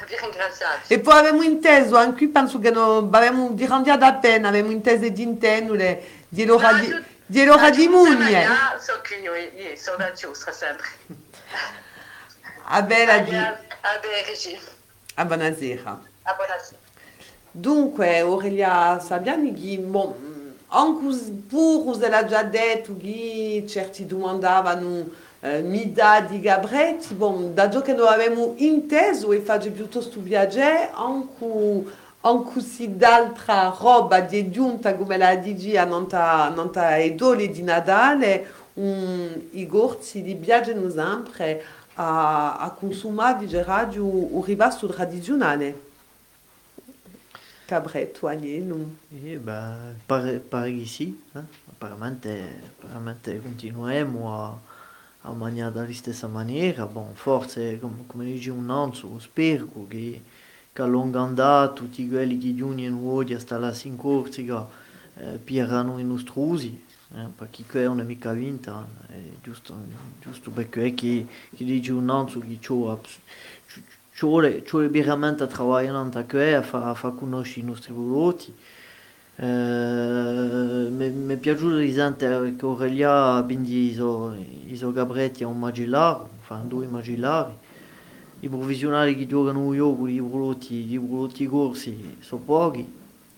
E 0.87 1.01
poi 1.01 1.19
abbiamo 1.19 1.43
inteso, 1.43 1.97
anche 1.97 2.19
qui 2.19 2.29
penso 2.29 2.61
che 2.61 2.71
non 2.71 3.11
abbiamo 3.13 3.51
di 3.51 3.67
randia 3.67 3.97
da 3.97 4.15
pena, 4.15 4.49
abbiamo 4.49 4.71
inteso 4.71 5.09
di 5.09 5.23
intendere 5.23 6.05
di 6.29 6.45
l'ora 6.45 6.75
di, 6.75 6.95
di, 7.27 7.45
l'ora 7.45 7.71
di 7.71 7.89
Mugne. 7.89 8.45
Ah, 8.45 8.79
so 8.79 9.01
che 9.03 9.17
io, 9.17 9.35
io 9.35 9.77
sono 9.77 9.97
da 9.97 10.13
giusta 10.13 10.53
sempre. 10.53 10.87
A 12.67 12.83
bella 12.83 13.19
di, 13.19 13.35
A 13.35 13.59
bene, 14.01 14.59
a 15.17 15.25
buonasera. 15.25 16.01
a 16.23 16.35
buonasera. 16.35 16.84
Dunque, 17.57 18.19
Aurelia 18.19 18.99
Sabiani, 18.99 19.53
ghi, 19.53 19.79
bon, 19.79 20.13
anche 20.67 21.31
pur 21.49 21.97
l'ha 21.99 22.25
già 22.25 22.43
detto 22.43 22.97
che 22.97 23.65
certi 23.69 24.07
domandavano 24.07 25.09
eh, 25.39 25.63
mi 25.63 25.93
dà 25.93 26.21
di 26.29 26.41
Gabretti, 26.41 27.15
bon, 27.15 27.55
da 27.55 27.71
ciò 27.71 27.81
che 27.81 27.93
noi 27.93 28.09
abbiamo 28.09 28.55
inteso 28.57 29.31
e 29.31 29.39
faccio 29.39 29.71
piuttosto 29.71 30.19
viaggiare, 30.21 30.91
anche, 30.93 31.85
anche 32.23 32.61
se 32.61 32.97
d'altra 32.97 33.73
roba 33.79 34.19
di 34.19 34.51
giunta 34.51 34.97
come 34.97 35.17
la 35.17 35.37
DG 35.37 35.77
a 35.77 35.85
Nanta, 35.85 36.49
Nanta 36.49 36.99
Edole 36.99 37.51
di 37.51 37.63
Natale, 37.63 38.47
um, 38.73 39.31
i 39.53 39.65
gorzi 39.69 40.23
di 40.23 40.35
viaggiano 40.35 40.91
sempre 40.91 41.63
a, 41.95 42.57
a 42.57 42.71
consumare 42.71 43.47
di 43.47 43.63
radio 43.63 44.05
un 44.05 44.43
ribasso 44.43 44.89
tradizionale. 44.89 45.84
Cabret, 47.67 48.13
Toigné, 48.13 48.61
nous. 48.61 48.87
Et 49.25 49.39
ben, 49.39 49.97
pareil, 50.07 50.39
pareil 50.39 50.83
ici, 50.83 51.17
hein. 51.35 51.45
apparemment, 51.71 52.21
apparemment 52.83 53.43
continuiamo 53.43 54.35
a, 54.35 54.61
a 55.23 55.33
mangiare 55.33 55.73
dalla 55.73 55.93
stessa 55.93 56.29
maniera, 56.29 56.87
bon, 56.87 57.15
forse 57.15 57.79
come, 57.81 58.05
come 58.07 58.27
dice 58.27 58.51
un 58.51 58.67
nonzo, 58.67 59.19
spero 59.19 59.87
che, 59.89 60.23
che 60.75 60.83
a 60.83 60.85
lungo 60.85 61.19
andare 61.19 61.73
tutti 61.73 62.07
quelli 62.07 62.37
che 62.37 62.55
giungono 62.55 63.11
oggi 63.11 63.33
a 63.33 63.39
stare 63.39 63.75
in 63.85 63.97
Corsica 63.97 64.69
eh, 65.17 65.39
pierranno 65.43 65.99
i 65.99 66.05
nostri 66.05 66.83
eh, 67.17 67.29
perché 67.35 67.63
qui 67.65 67.85
non 67.85 68.01
è 68.01 68.03
mica 68.03 68.33
vinta, 68.33 68.87
è 69.07 69.15
giusto, 69.41 69.75
giusto 70.21 70.51
perché 70.51 70.87
è 70.87 70.95
che, 70.95 71.27
che 71.55 71.65
dice 71.65 71.93
un 71.93 72.07
nonzo 72.07 72.41
che 72.41 72.59
c'ho 72.59 73.01
ci 74.15 74.27
vuole, 74.27 74.63
ci 74.65 74.71
vuole 74.71 74.89
veramente 74.89 75.47
lavorare 75.51 75.89
anche 75.89 76.25
qui 76.25 76.53
a 76.53 76.63
far, 76.63 76.87
a 76.87 76.95
far 76.95 77.17
conoscere 77.17 77.61
i 77.63 77.65
nostri 77.65 77.93
prodotti. 77.93 78.55
Eh, 79.37 79.45
mi, 79.45 81.35
è 81.35 81.37
piaciuto 81.37 81.79
di 81.79 81.93
sentire 81.93 82.55
che 82.55 82.65
Aurelia 82.65 83.43
quindi 83.45 83.91
i 83.91 84.77
suoi 84.77 84.93
gabretti 84.93 85.43
a 85.43 85.49
un 85.49 85.59
magillare, 85.59 86.27
fanno 86.43 86.65
due 86.65 86.87
magillari. 86.87 87.53
I 88.41 88.49
professionali 88.49 89.17
che 89.17 89.27
giocano 89.27 89.75
io 89.75 89.97
con 89.97 90.09
i 90.09 90.21
prodotti, 90.21 90.93
i 90.93 90.99
prodotti 91.01 91.47
corsi 91.47 92.17
sono 92.21 92.43
pochi, 92.43 92.93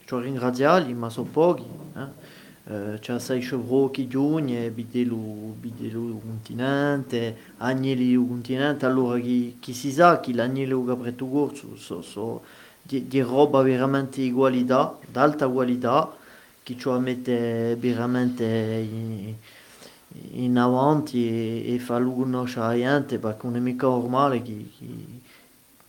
ci 0.05 0.15
ringraziali, 0.21 0.93
ma 0.93 1.09
sono 1.09 1.29
pochi. 1.33 1.65
Eh. 1.97 2.26
Uh, 2.69 2.99
c'è 2.99 3.21
sei 3.21 3.39
chevreau 3.39 3.93
che 3.93 4.09
giugno, 4.09 4.69
bidelo, 4.71 5.17
bidelo 5.17 6.19
continente, 6.19 7.37
agnelli 7.59 8.17
continente, 8.17 8.85
allora 8.87 9.21
chi, 9.21 9.59
chi 9.61 9.73
si 9.73 9.93
sa 9.93 10.19
che 10.19 10.33
l'agnello 10.35 10.83
capretto 10.83 11.29
corso 11.29 11.77
so, 11.77 12.03
so, 12.03 12.43
di, 12.83 13.07
di, 13.07 13.21
roba 13.21 13.63
veramente 13.63 14.21
di 14.21 14.33
qualità, 14.33 14.99
d'alta 15.09 15.47
qualità, 15.47 16.13
che 16.65 16.77
ci 16.77 16.89
mette 16.89 17.77
veramente 17.79 18.45
in, 18.45 19.35
in 20.33 20.59
avanti 20.59 21.29
e, 21.29 21.75
e 21.75 21.79
fa 21.79 22.03
conoscere 22.03 22.67
la 22.67 22.75
gente, 22.75 23.19
perché 23.21 23.47
non 23.47 23.57
è 23.59 23.61
mica 23.61 23.87
normale 23.87 24.43
che, 24.43 24.67
che, 24.77 24.87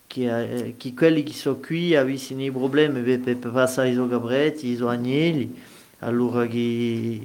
che, 0.05 0.75
che 0.77 0.93
quelli 0.93 1.23
che 1.23 1.33
sono 1.33 1.57
qui 1.57 1.95
avessero 1.95 2.39
i 2.39 2.51
problemi 2.51 3.01
per 3.01 3.37
passare 3.51 3.89
i 3.89 3.95
suoi 3.95 4.09
capretti, 4.09 4.67
i 4.67 4.75
suoi 4.75 4.95
agnelli, 4.95 5.65
allora 5.99 6.45
che, 6.45 7.21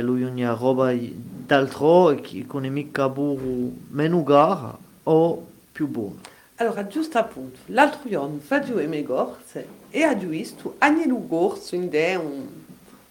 lui 0.00 0.24
ogni 0.24 0.44
roba 0.44 0.92
d'altro 0.92 2.14
che 2.20 2.46
con 2.46 2.62
mica 2.66 3.08
burro 3.08 3.72
meno 3.88 4.22
gara 4.22 4.76
o 5.04 5.46
più 5.72 5.88
buono. 5.88 6.34
Allora, 6.56 6.86
giusto 6.86 7.18
appunto, 7.18 7.58
l'altro 7.66 8.08
giorno 8.08 8.38
facevo 8.38 8.78
le 8.78 8.86
mie 8.86 9.02
corse 9.02 9.66
e 9.90 10.06
ho 10.06 10.14
visto 10.14 10.76
Agnello 10.78 11.26
Gorso 11.26 11.74
in 11.74 11.90
un, 11.92 12.46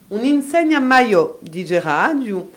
un'insegna 0.08 0.80
maio 0.80 1.38
di 1.42 1.64
Geradio. 1.64 2.52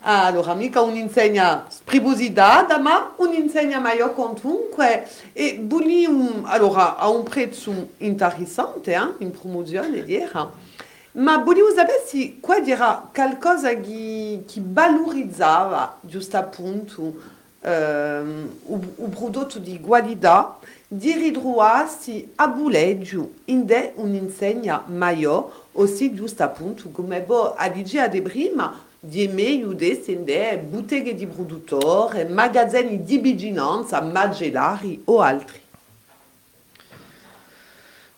Allora, 0.00 0.54
mica 0.54 0.82
un'insegna 0.82 1.66
spripositata, 1.68 2.78
ma 2.78 3.14
un'insegna 3.16 3.78
maio 3.80 4.12
comunque. 4.12 5.08
E 5.32 5.58
bulli 5.58 6.04
un, 6.04 6.42
allora, 6.44 6.96
a 6.96 7.08
un 7.08 7.22
prezzo 7.22 7.90
interessante, 7.98 8.92
eh, 8.92 9.24
in 9.24 9.30
promozione, 9.30 10.04
dire. 10.04 10.30
Ma 11.16 11.38
volevo 11.38 11.72
sapere 11.74 12.04
se 12.04 12.36
qua 12.40 12.62
era 12.62 13.08
qualcosa 13.12 13.74
che, 13.74 14.44
che 14.46 14.60
valorizzava 14.62 15.96
giusto 16.02 16.36
appunto 16.36 17.14
ehm, 17.60 18.58
il 18.68 19.08
prodotto 19.08 19.58
di 19.58 19.80
qualità 19.80 20.58
di 20.86 21.14
ritrovarsi 21.14 22.32
a 22.34 22.48
Buleggio 22.48 23.32
in 23.46 23.66
un'insegna 23.94 24.84
maggiore 24.88 25.52
o 25.72 25.86
se 25.86 26.12
giusto 26.12 26.42
appunto 26.42 26.90
come 26.90 27.24
a 27.56 27.68
dire 27.70 28.08
di 28.10 28.20
prima 28.20 28.84
di 29.00 29.26
meglio 29.28 29.72
descendere 29.72 30.58
botteghe 30.58 31.14
di 31.14 31.26
produttori, 31.26 32.26
magazzini 32.26 33.02
di 33.02 33.18
vigilanza, 33.18 34.02
magellari 34.02 35.00
o 35.06 35.20
altri. 35.20 35.60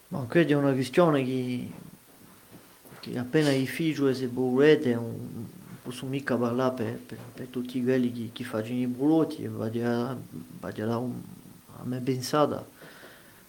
Ma 0.08 0.24
questa 0.28 0.52
è 0.52 0.56
una 0.56 0.72
questione 0.72 1.22
che 1.22 1.86
appena 3.16 3.50
i 3.50 3.66
figli 3.66 4.12
si 4.14 4.26
volete 4.26 4.94
non 4.94 5.46
posso 5.82 6.06
mica 6.06 6.36
parlare 6.36 6.74
per, 6.74 6.98
per, 7.06 7.18
per, 7.34 7.46
tutti 7.46 7.82
quelli 7.82 8.12
che, 8.12 8.30
che 8.32 8.44
fanno 8.44 8.66
i 8.66 8.86
brulotti 8.86 9.46
va 9.46 9.68
dire, 9.68 9.86
a 9.86 10.16
me 11.84 12.00
pensata 12.00 12.66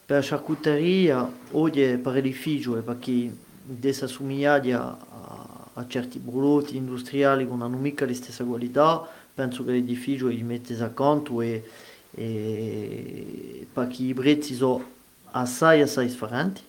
per 0.06 0.18
la 0.18 0.26
charcuteria 0.26 1.32
oggi 1.52 1.98
per 1.98 2.26
i 2.26 2.34
figli 2.34 2.70
perché 2.78 3.36
adesso 3.70 4.06
assomigliati 4.06 4.72
a, 4.72 4.82
a, 4.82 5.70
a, 5.74 5.88
certi 5.88 6.20
brulotti 6.20 6.78
industriali 6.78 7.44
che 7.44 7.50
non 7.50 7.62
hanno 7.62 7.78
mica 7.78 8.06
la 8.06 8.14
stessa 8.14 8.44
qualità 8.44 9.08
penso 9.34 9.64
che 9.66 9.74
i 9.74 9.96
figli 9.96 10.24
li 10.24 10.44
mettete 10.44 10.82
a 10.84 10.90
conto 10.90 11.42
e, 11.42 11.64
e 12.12 13.68
perché 13.72 14.04
i 14.04 14.14
prezzi 14.14 14.54
sono 14.56 14.84
assai 15.32 15.82
assai 15.82 16.08
differenti 16.08 16.62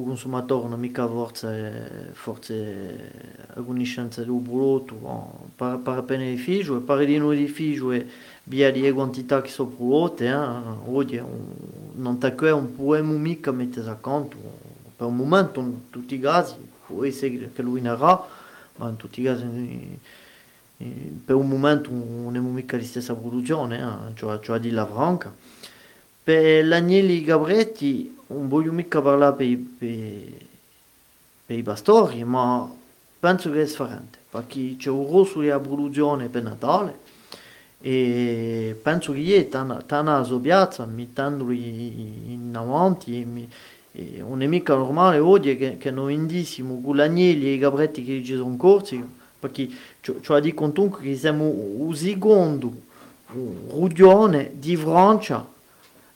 consumatore 0.00 0.68
non 0.68 0.76
mica 0.76 1.06
forse, 1.06 2.10
forse 2.12 3.10
a 3.54 3.60
conoscenza 3.60 4.22
del 4.22 4.40
prodotto, 4.42 5.50
per, 5.54 5.80
per 5.82 5.98
appena 5.98 6.24
i 6.24 6.36
figli, 6.36 6.72
per 6.78 7.04
di 7.04 7.18
noi 7.18 7.36
di 7.36 7.48
figli, 7.48 8.06
via 8.44 8.70
di 8.72 8.90
quantità 8.92 9.42
che 9.42 9.50
sono 9.50 9.70
prodotte, 9.70 10.26
eh, 10.26 10.32
è 12.48 12.52
un 12.52 12.74
poema 12.74 13.12
mica 13.12 13.52
mettere 13.52 13.90
a 13.90 13.94
conto, 13.94 14.36
per 14.96 15.08
il 15.08 15.14
momento 15.14 15.80
tutti 15.90 16.14
i 16.14 16.20
casi, 16.20 16.54
può 16.86 17.02
che 17.52 17.62
lui 17.62 17.80
narrà, 17.80 18.24
ma 18.76 18.88
in 18.88 18.96
tutti 18.96 19.20
i 19.20 19.24
casi 19.24 19.98
per 21.24 21.36
un 21.36 21.48
momento 21.48 21.90
non 21.90 22.34
è 22.34 22.38
mica 22.38 22.76
la 22.76 22.82
stessa 22.82 23.14
produzione, 23.14 23.78
eh, 23.78 24.14
cioè, 24.14 24.40
cioè 24.40 24.58
di 24.58 24.70
la 24.70 24.86
franca. 24.86 25.32
Gabretti 27.22 28.16
non 28.32 28.48
voglio 28.48 28.72
mica 28.72 29.00
parlare 29.00 29.34
per, 29.34 29.58
per, 29.78 30.46
per 31.46 31.58
i 31.58 31.62
pastori, 31.62 32.24
ma 32.24 32.70
penso 33.18 33.50
che 33.50 33.62
è 33.62 33.64
differente, 33.64 34.18
perché 34.30 34.76
c'è 34.78 34.90
un 34.90 35.08
rosso 35.08 35.40
di 35.40 35.48
produzione 35.48 36.28
per 36.28 36.42
Natale 36.42 36.98
e 37.80 38.78
penso 38.80 39.12
che 39.12 39.36
è 39.36 39.48
tanta 39.48 40.22
su 40.24 40.40
piazza, 40.40 40.86
mettendoli 40.86 42.32
in 42.32 42.52
avanti, 42.54 43.20
e 43.20 43.24
mi, 43.24 43.48
e 43.92 44.16
non 44.18 44.40
è 44.42 44.46
mica 44.46 44.74
normale 44.74 45.18
oggi 45.18 45.56
che, 45.56 45.76
che 45.76 45.90
noi 45.90 46.14
indissimo 46.14 46.80
con 46.80 46.96
l'agnelli 46.96 47.46
e 47.46 47.52
i 47.54 47.58
capretti 47.58 48.04
che 48.04 48.22
ci 48.22 48.34
sono 48.34 48.56
corsi, 48.56 49.04
perché 49.38 49.68
cioè 50.00 50.40
dico 50.40 50.70
comunque 50.70 51.02
che 51.02 51.16
siamo 51.16 51.88
il 51.88 51.96
secondo 51.96 52.72
rugione 53.70 54.52
di 54.54 54.76
Francia 54.76 55.51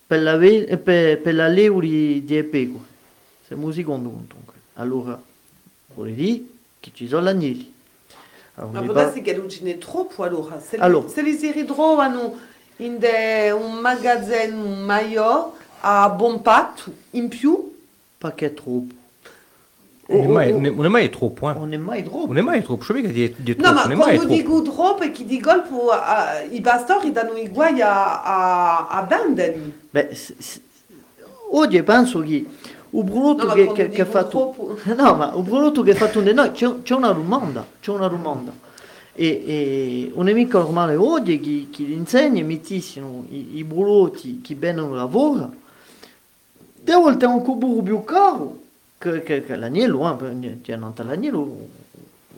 per 0.07 0.23
la, 0.23 0.37
per, 0.37 1.21
per 1.21 1.35
la 1.35 1.49
leuri 1.49 2.25
di 2.25 2.43
pecore. 2.45 2.85
Siamo 3.47 3.73
secondo 3.73 4.09
comunque. 4.09 4.55
Allora, 4.75 5.21
vuol 5.95 6.13
dire 6.13 6.43
che 6.81 6.91
ci 6.95 7.09
sono 7.09 7.29
agnelli. 7.29 7.75
Allora, 8.55 8.81
Ma 8.81 8.93
darsi 8.93 9.21
che 9.21 9.35
troppo 9.79 10.23
allora? 10.23 10.61
Se, 10.61 10.77
allora. 10.77 11.09
se 11.09 11.23
li 11.23 11.35
si 11.35 11.51
ritrovano 11.51 12.39
in 12.77 12.99
un 13.53 13.75
magazzino 13.75 14.85
maggiore 14.85 15.53
a 15.81 16.09
buon 16.11 16.41
patto 16.41 16.93
in 17.11 17.29
più? 17.29 17.77
Perché 18.19 18.55
troppo. 18.55 18.95
Un'emai 20.09 21.07
è 21.07 21.11
troppo, 21.11 21.51
eh. 21.51 21.55
Un'emai 21.55 22.01
è 22.01 22.03
troppo. 22.05 22.31
On 22.31 22.37
è 22.37 22.63
troppo, 22.63 22.85
sapete 22.85 23.11
che 23.13 23.25
è 23.25 23.57
troppo. 23.57 23.73
No, 23.73 23.73
ma 23.73 23.97
quando 23.97 24.25
dico 24.27 24.63
troppo 24.63 25.03
è 25.03 25.11
che 25.11 25.25
di 25.25 25.41
golpe 25.41 25.73
uh, 25.73 26.55
i 26.55 26.61
pastori 26.61 27.11
danno 27.11 27.37
i 27.37 27.49
guai 27.49 27.81
a, 27.81 28.23
a, 28.23 28.87
a 28.87 29.03
Benden. 29.03 29.73
Beh, 29.91 30.17
oggi 31.51 31.83
penso 31.83 32.21
che 32.21 32.47
il 32.89 33.05
brutto 33.05 33.49
no, 33.49 33.53
che, 33.53 33.73
che, 33.73 33.89
che 33.89 34.03
ha 34.03 34.07
fatto... 34.07 34.55
Troppo. 34.57 34.79
No, 34.95 35.15
ma 35.15 35.33
il 35.35 35.43
brutto 35.43 35.83
che 35.83 35.91
ha 35.91 35.97
fatto 35.97 36.21
un 36.21 36.27
noi, 36.27 36.53
c'è, 36.53 36.73
c'è 36.83 36.95
una 36.95 37.11
rumanda, 37.11 37.67
c'è 37.81 37.91
una 37.91 38.07
rumanda. 38.07 38.53
E, 39.13 39.43
e 39.45 40.13
un 40.15 40.25
nemico 40.25 40.59
normale 40.59 40.95
oggi 40.95 41.41
che, 41.41 41.67
che 41.71 41.83
insegna 41.83 42.41
e 42.41 42.45
mettissimo 42.45 43.25
i, 43.31 43.57
i 43.57 43.65
brutti 43.65 44.41
che 44.41 44.55
bene 44.55 44.89
lavora, 44.89 45.51
devo 46.75 47.01
volte 47.01 47.27
un 47.27 47.43
cubo 47.43 47.83
più 47.83 48.05
caro 48.05 48.65
l'agnello, 48.99 50.19
c'è 50.63 50.77
non 50.77 50.93
l'agnello, 50.97 51.69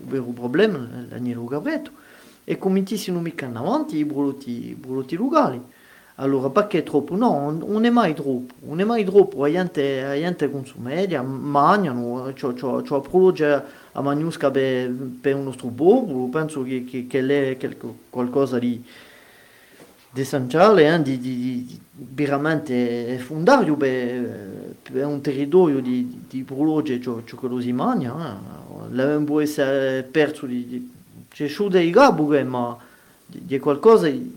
vero 0.00 0.24
problema 0.24 0.78
è 0.78 1.12
l'agnello 1.12 1.44
gavetto, 1.44 1.90
e 2.44 2.58
cominciano 2.58 3.20
mica 3.20 3.50
avanti 3.52 3.96
i 3.96 4.04
brutti, 4.04 4.76
brutti 4.78 5.16
locali. 5.16 5.60
Allora 6.20 6.50
perché 6.50 6.82
troppo? 6.82 7.14
No, 7.14 7.50
non 7.52 7.84
è 7.84 7.90
mai 7.90 8.12
troppo, 8.12 8.52
non 8.60 8.80
è 8.80 8.84
mai 8.84 9.04
troppo, 9.04 9.42
la 9.42 9.52
gente, 9.52 10.02
la 10.02 10.14
gente 10.14 10.50
consuma, 10.50 10.90
mangiano, 11.22 12.32
c'ho, 12.34 12.54
c'ho 12.54 12.96
approccio 12.96 13.62
a 13.92 14.02
manusca 14.02 14.50
per, 14.50 14.90
per 15.20 15.36
il 15.36 15.42
nostro 15.42 15.68
popolo, 15.68 16.26
penso 16.26 16.64
che, 16.64 16.84
che, 16.84 17.06
che 17.06 17.56
è 17.56 17.76
qualcosa 18.10 18.58
di, 18.58 18.82
essenziale, 20.14 20.92
eh, 20.92 21.02
di, 21.02 21.18
di, 21.18 21.64
di, 21.64 21.80
veramente 21.92 23.18
fondario 23.18 23.76
per, 23.76 24.74
un 24.92 25.20
territorio 25.20 25.80
di, 25.80 26.24
di 26.28 26.42
prologe 26.42 27.00
ciò, 27.00 27.22
ciò 27.24 27.36
che 27.36 27.46
lo 27.48 27.60
si 27.60 27.72
mangia, 27.72 28.14
eh. 28.14 28.94
non 28.94 29.24
può 29.24 29.40
essere 29.40 30.02
perso 30.02 30.46
di, 30.46 30.66
di 30.66 30.90
c'è 31.30 31.46
su 31.48 31.68
dei 31.68 31.90
gabughe, 31.90 32.42
ma 32.44 32.76
di, 33.26 33.42
di 33.44 33.58
qualcosa 33.58 34.06
che, 34.08 34.30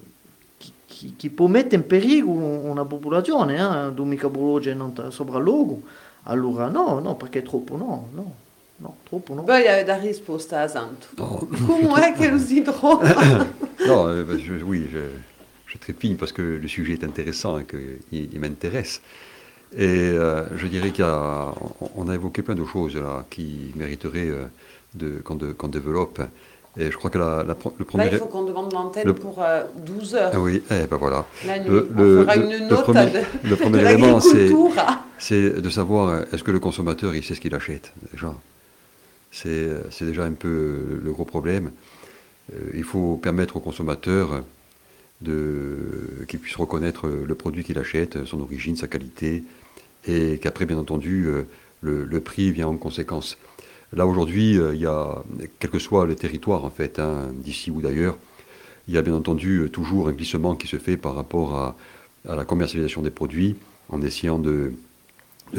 che- 0.85 1.13
che 1.15 1.29
può 1.29 1.47
mettere 1.47 1.77
in 1.77 1.87
pericolo 1.87 2.45
una 2.45 2.85
popolazione, 2.85 3.55
eh, 3.55 4.29
prologe 4.29 4.73
non 4.73 4.91
sta 4.91 5.09
sopralluogo. 5.09 5.81
Allora 6.23 6.67
no, 6.67 6.99
no, 6.99 7.15
perché 7.15 7.39
è 7.39 7.43
troppo 7.43 7.75
no, 7.77 8.09
no, 8.13 8.35
no, 8.77 8.95
troppo 9.07 9.33
no. 9.33 9.43
Poi 9.43 9.67
avete 9.67 9.87
la 9.87 9.97
risposta 9.97 10.61
a 10.61 10.67
Santo. 10.67 11.07
Come 11.15 12.07
è 12.07 12.13
che 12.13 12.29
lo 12.29 12.37
si 12.37 12.61
trova? 12.61 13.47
Non, 13.87 14.09
euh, 14.09 14.35
je- 14.37 14.61
oui, 14.61 14.87
je, 14.91 15.09
je 15.65 15.77
trépigne 15.79 16.15
parce 16.17 16.31
que 16.31 16.43
le 16.61 16.67
sujet 16.67 16.93
est 16.93 17.03
intéressant 17.03 17.57
et 17.57 17.65
qu'il 17.65 17.97
il 18.11 18.39
m'intéresse. 18.39 19.01
Et 19.77 19.85
euh, 19.87 20.43
je 20.57 20.67
dirais 20.67 20.91
y 20.97 21.01
a, 21.01 21.53
on- 21.95 22.09
a 22.09 22.13
évoqué 22.15 22.41
plein 22.41 22.55
de 22.55 22.65
choses 22.65 22.95
là 22.95 23.25
qui 23.29 23.71
mériteraient 23.75 24.27
euh, 24.29 24.45
de, 24.95 25.19
qu'on, 25.23 25.35
de- 25.35 25.53
qu'on 25.53 25.69
développe. 25.69 26.21
Et 26.77 26.89
je 26.91 26.97
crois 26.97 27.09
que 27.09 27.17
la, 27.17 27.43
la 27.43 27.55
pro- 27.55 27.73
le 27.77 27.83
Là, 27.83 27.89
premier. 27.89 28.09
il 28.11 28.17
faut 28.17 28.25
qu'on 28.25 28.43
demande 28.43 28.71
l'antenne 28.73 29.05
le- 29.05 29.13
pour 29.13 29.41
euh, 29.41 29.63
12 29.85 30.15
heures. 30.15 30.31
Ah 30.33 30.39
oui, 30.39 30.61
eh 30.71 30.87
ben 30.87 30.97
voilà. 30.97 31.25
La 31.45 31.59
nuit. 31.59 31.69
Le, 31.69 31.87
On 31.97 32.21
fera 32.25 32.35
une 32.37 32.67
note 32.67 32.83
premier, 32.83 33.05
de- 33.11 33.49
le 33.49 33.55
premier 33.55 33.79
de 33.81 33.85
élément, 33.85 34.19
c'est, 34.19 34.49
c'est 35.17 35.61
de 35.61 35.69
savoir 35.69 36.07
euh, 36.09 36.21
est-ce 36.33 36.43
que 36.43 36.51
le 36.51 36.59
consommateur 36.59 37.15
il 37.15 37.23
sait 37.23 37.35
ce 37.35 37.41
qu'il 37.41 37.55
achète 37.55 37.93
déjà. 38.11 38.33
C'est, 39.31 39.47
euh, 39.49 39.81
c'est 39.89 40.05
déjà 40.05 40.23
un 40.25 40.33
peu 40.33 40.47
euh, 40.49 41.01
le 41.03 41.11
gros 41.13 41.23
problème. 41.25 41.71
Euh, 42.53 42.57
il 42.73 42.83
faut 42.83 43.15
permettre 43.21 43.55
au 43.57 43.59
consommateur 43.61 44.43
de, 45.21 45.77
qu'il 46.27 46.39
puisse 46.39 46.55
reconnaître 46.55 47.07
euh, 47.07 47.23
le 47.25 47.35
produit 47.35 47.63
qu'il 47.63 47.77
achète, 47.79 48.25
son 48.25 48.41
origine, 48.41 48.75
sa 48.75 48.87
qualité, 48.87 49.43
et 50.07 50.39
qu'après, 50.39 50.65
bien 50.65 50.77
entendu, 50.77 51.25
euh, 51.27 51.43
le, 51.81 52.19
prix 52.19 52.51
vient 52.51 52.67
en 52.67 52.77
conséquence. 52.77 53.37
Là, 53.93 54.07
aujourd'hui, 54.07 54.57
euh, 54.57 54.73
il 54.73 54.81
y 54.81 54.85
a, 54.85 55.23
quel 55.59 55.69
que 55.69 55.79
soit 55.79 56.05
le 56.05 56.15
territoire, 56.15 56.65
en 56.65 56.69
fait, 56.69 56.99
hein, 56.99 57.31
d'ici 57.33 57.71
ou 57.71 57.81
d'ailleurs, 57.81 58.17
il 58.87 58.93
y 58.93 58.97
a 58.97 59.01
bien 59.01 59.13
entendu 59.13 59.59
euh, 59.59 59.69
toujours 59.69 60.07
un 60.07 60.13
glissement 60.13 60.55
qui 60.55 60.67
se 60.67 60.77
fait 60.77 60.97
par 60.97 61.15
rapport 61.15 61.55
à, 61.55 61.75
la 62.23 62.45
commercialisation 62.45 63.01
des 63.01 63.09
produits, 63.09 63.55
en 63.89 63.99
essayant 64.03 64.37
de, 64.37 64.73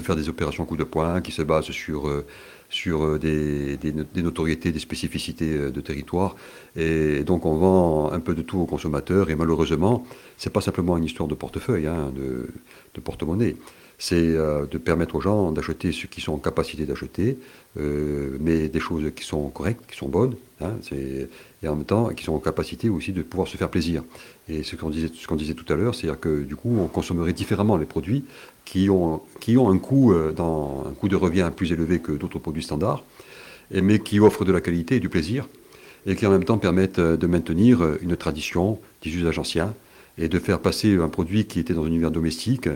faire 0.01 0.15
des 0.15 0.29
opérations 0.29 0.65
coup 0.65 0.77
de 0.77 0.85
poing 0.85 1.21
qui 1.21 1.33
se 1.33 1.43
basent 1.43 1.73
sur, 1.73 3.19
des, 3.19 3.77
des 3.77 3.93
no- 3.93 4.05
des 4.05 4.23
notoriétés, 4.23 4.71
des 4.71 4.79
spécificités 4.79 5.73
de 5.73 5.81
territoire. 5.81 6.37
Et 6.77 7.25
donc 7.25 7.47
on 7.47 7.57
vend 7.57 8.13
un 8.13 8.21
peu 8.21 8.37
de 8.37 8.43
tout 8.43 8.61
aux 8.61 8.67
consommateurs 8.67 9.29
et 9.29 9.35
malheureusement, 9.35 10.07
c'est 10.39 10.53
pas 10.53 10.61
simplement 10.61 10.97
une 10.97 11.05
histoire 11.05 11.29
de 11.29 11.35
portefeuille, 11.35 11.89
hein, 11.89 12.13
de 12.15 13.01
porte-monnaie. 13.01 13.57
C'est 13.99 14.17
euh, 14.17 14.67
de 14.67 14.79
permettre 14.79 15.15
aux 15.15 15.21
gens 15.21 15.53
d'acheter 15.53 15.93
ce 15.93 16.07
qu'ils 16.07 16.23
sont 16.23 16.33
en 16.33 16.39
capacité 16.39 16.87
d'acheter, 16.87 17.39
euh, 17.79 18.37
mais 18.41 18.69
des 18.69 18.81
choses 18.81 19.13
qui 19.15 19.25
sont 19.25 19.49
correctes, 19.49 19.83
qui 19.91 19.97
sont 19.97 20.09
bonnes, 20.09 20.35
hein, 20.61 20.73
et 20.93 21.29
en 21.69 21.77
même 21.77 21.85
temps 21.85 22.09
qui 22.09 22.25
sont 22.25 22.35
en 22.35 22.41
capacité 22.41 22.89
aussi 22.89 23.13
de 23.13 23.23
pouvoir 23.23 23.49
se 23.49 23.57
faire 23.57 23.69
plaisir. 23.69 24.03
Et 24.49 24.63
ce 24.63 24.75
qu'on 24.77 24.91
disait, 24.91 25.55
tout 25.55 25.73
à 25.73 25.77
l'heure, 25.77 25.95
c'est-à-dire 25.95 26.19
que 26.19 26.43
du 26.43 26.57
coup, 26.57 26.77
on 26.81 26.89
consommerait 26.89 27.33
différemment 27.33 27.77
les 27.77 27.87
produits 27.87 28.25
qui 28.65 28.91
ont, 28.91 29.21
euh, 29.49 29.69
un 29.69 29.79
coût 29.79 31.09
de 31.09 31.17
revient 31.17 31.51
plus 31.55 31.73
élevé 31.73 32.01
que 32.01 32.13
d'autres 32.13 32.39
produits 32.39 32.63
standards, 32.63 33.05
mais 33.71 34.01
qui 34.01 34.21
offrent 34.21 34.45
de 34.45 34.53
la 34.53 34.61
qualité 34.61 34.97
et 34.97 35.01
du 35.01 35.09
plaisir, 35.09 35.49
et 36.07 36.17
qui 36.17 36.27
en 36.27 36.31
même 36.31 36.45
temps 36.45 36.59
permettent 36.59 37.01
de 37.01 37.27
maintenir 37.27 37.99
une 38.03 38.17
tradition, 38.17 38.81
des 39.03 39.15
usages 39.15 39.39
anciens, 39.39 39.75
et 40.19 40.29
de 40.29 40.39
faire 40.39 40.61
passer 40.61 40.97
un 40.97 41.09
produit 41.09 41.47
qui 41.47 41.61
était 41.61 41.75
dans 41.75 41.85
un 41.85 41.89
univers 41.89 42.11
domestique 42.11 42.69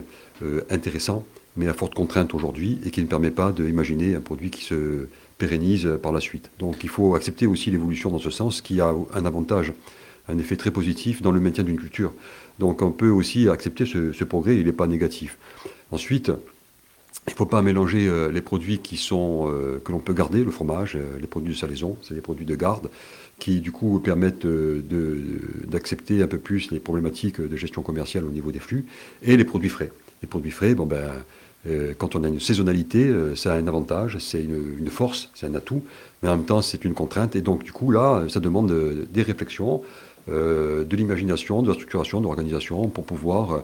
euh, 0.42 0.62
intéressant, 0.70 1.24
mais 1.56 1.68
à 1.68 1.74
forte 1.74 1.94
contrainte 1.94 2.34
aujourd'hui, 2.34 2.78
et 2.84 2.90
qui 2.90 3.00
ne 3.00 3.06
permet 3.06 3.30
pas 3.30 3.52
d'imaginer 3.52 4.14
un 4.14 4.20
produit 4.20 4.50
qui 4.50 4.62
se 4.62 5.08
pérennise 5.38 5.88
par 6.02 6.12
la 6.12 6.20
suite. 6.20 6.50
Donc 6.58 6.82
il 6.82 6.88
faut 6.88 7.14
accepter 7.14 7.46
aussi 7.46 7.70
l'évolution 7.70 8.10
dans 8.10 8.18
ce 8.18 8.30
sens, 8.30 8.60
qui 8.60 8.80
a 8.80 8.94
un 9.14 9.24
avantage, 9.24 9.72
un 10.28 10.38
effet 10.38 10.56
très 10.56 10.70
positif 10.70 11.22
dans 11.22 11.30
le 11.30 11.40
maintien 11.40 11.64
d'une 11.64 11.78
culture. 11.78 12.12
Donc 12.58 12.82
on 12.82 12.90
peut 12.90 13.10
aussi 13.10 13.48
accepter 13.48 13.86
ce, 13.86 14.12
ce 14.12 14.24
progrès, 14.24 14.56
il 14.56 14.66
n'est 14.66 14.72
pas 14.72 14.86
négatif. 14.86 15.38
Ensuite, 15.90 16.32
il 17.26 17.32
ne 17.32 17.36
faut 17.36 17.46
pas 17.46 17.62
mélanger 17.62 18.06
euh, 18.06 18.30
les 18.30 18.40
produits 18.40 18.78
qui 18.78 18.96
sont, 18.96 19.50
euh, 19.50 19.80
que 19.84 19.92
l'on 19.92 19.98
peut 19.98 20.14
garder, 20.14 20.44
le 20.44 20.50
fromage, 20.50 20.96
les 21.20 21.26
produits 21.26 21.54
de 21.54 21.58
salaison, 21.58 21.96
c'est 22.02 22.14
des 22.14 22.20
produits 22.20 22.46
de 22.46 22.54
garde, 22.54 22.88
qui 23.38 23.60
du 23.60 23.70
coup 23.70 24.00
permettent 24.00 24.46
euh, 24.46 24.82
d'accepter 25.66 26.22
un 26.22 26.26
peu 26.26 26.38
plus 26.38 26.70
les 26.70 26.80
problématiques 26.80 27.40
de 27.40 27.56
gestion 27.56 27.82
commerciale 27.82 28.24
au 28.24 28.30
niveau 28.30 28.50
des 28.50 28.58
flux, 28.58 28.86
et 29.22 29.36
les 29.36 29.44
produits 29.44 29.68
frais. 29.68 29.92
Les 30.22 30.28
produits 30.28 30.50
frais, 30.50 30.74
bon 30.74 30.86
ben, 30.86 31.10
euh, 31.66 31.92
quand 31.96 32.16
on 32.16 32.24
a 32.24 32.28
une 32.28 32.40
saisonnalité, 32.40 33.04
euh, 33.04 33.34
ça 33.36 33.52
a 33.52 33.56
un 33.56 33.66
avantage, 33.66 34.16
c'est 34.18 34.42
une, 34.42 34.88
force, 34.88 35.30
c'est 35.34 35.46
un 35.46 35.54
atout, 35.54 35.82
mais 36.22 36.28
en 36.28 36.36
même 36.36 36.46
temps 36.46 36.62
c'est 36.62 36.84
une 36.84 36.94
contrainte, 36.94 37.36
et 37.36 37.42
donc 37.42 37.62
du 37.62 37.72
coup 37.72 37.90
là, 37.90 38.24
ça 38.28 38.40
demande 38.40 38.72
des 39.12 39.22
réflexions, 39.22 39.82
de 40.28 40.96
l'imagination, 40.96 41.62
de 41.62 41.68
la 41.68 41.74
structuration, 41.74 42.18
de 42.18 42.24
l'organisation, 42.24 42.88
pour 42.88 43.04
pouvoir 43.04 43.62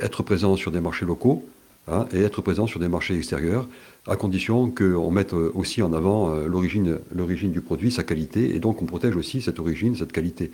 être 0.00 0.22
présent 0.22 0.56
sur 0.56 0.70
des 0.70 0.80
marchés 0.80 1.04
locaux, 1.04 1.44
hein, 1.90 2.06
et 2.12 2.22
être 2.22 2.42
présent 2.42 2.66
sur 2.66 2.80
des 2.80 2.88
marchés 2.88 3.16
extérieurs, 3.16 3.66
à 4.06 4.16
condition 4.16 4.70
qu'on 4.70 5.10
mette 5.10 5.34
euh, 5.34 5.52
aussi 5.54 5.82
en 5.82 5.92
avant 5.92 6.34
euh, 6.34 6.46
l'origine 6.46 7.52
du 7.52 7.60
produit, 7.60 7.90
sa 7.90 8.02
qualité, 8.02 8.54
et 8.54 8.58
donc 8.58 8.80
on 8.82 8.86
protège 8.86 9.16
aussi 9.16 9.42
cette 9.42 9.58
origine, 9.58 9.94
cette 9.96 10.12
qualité. 10.12 10.50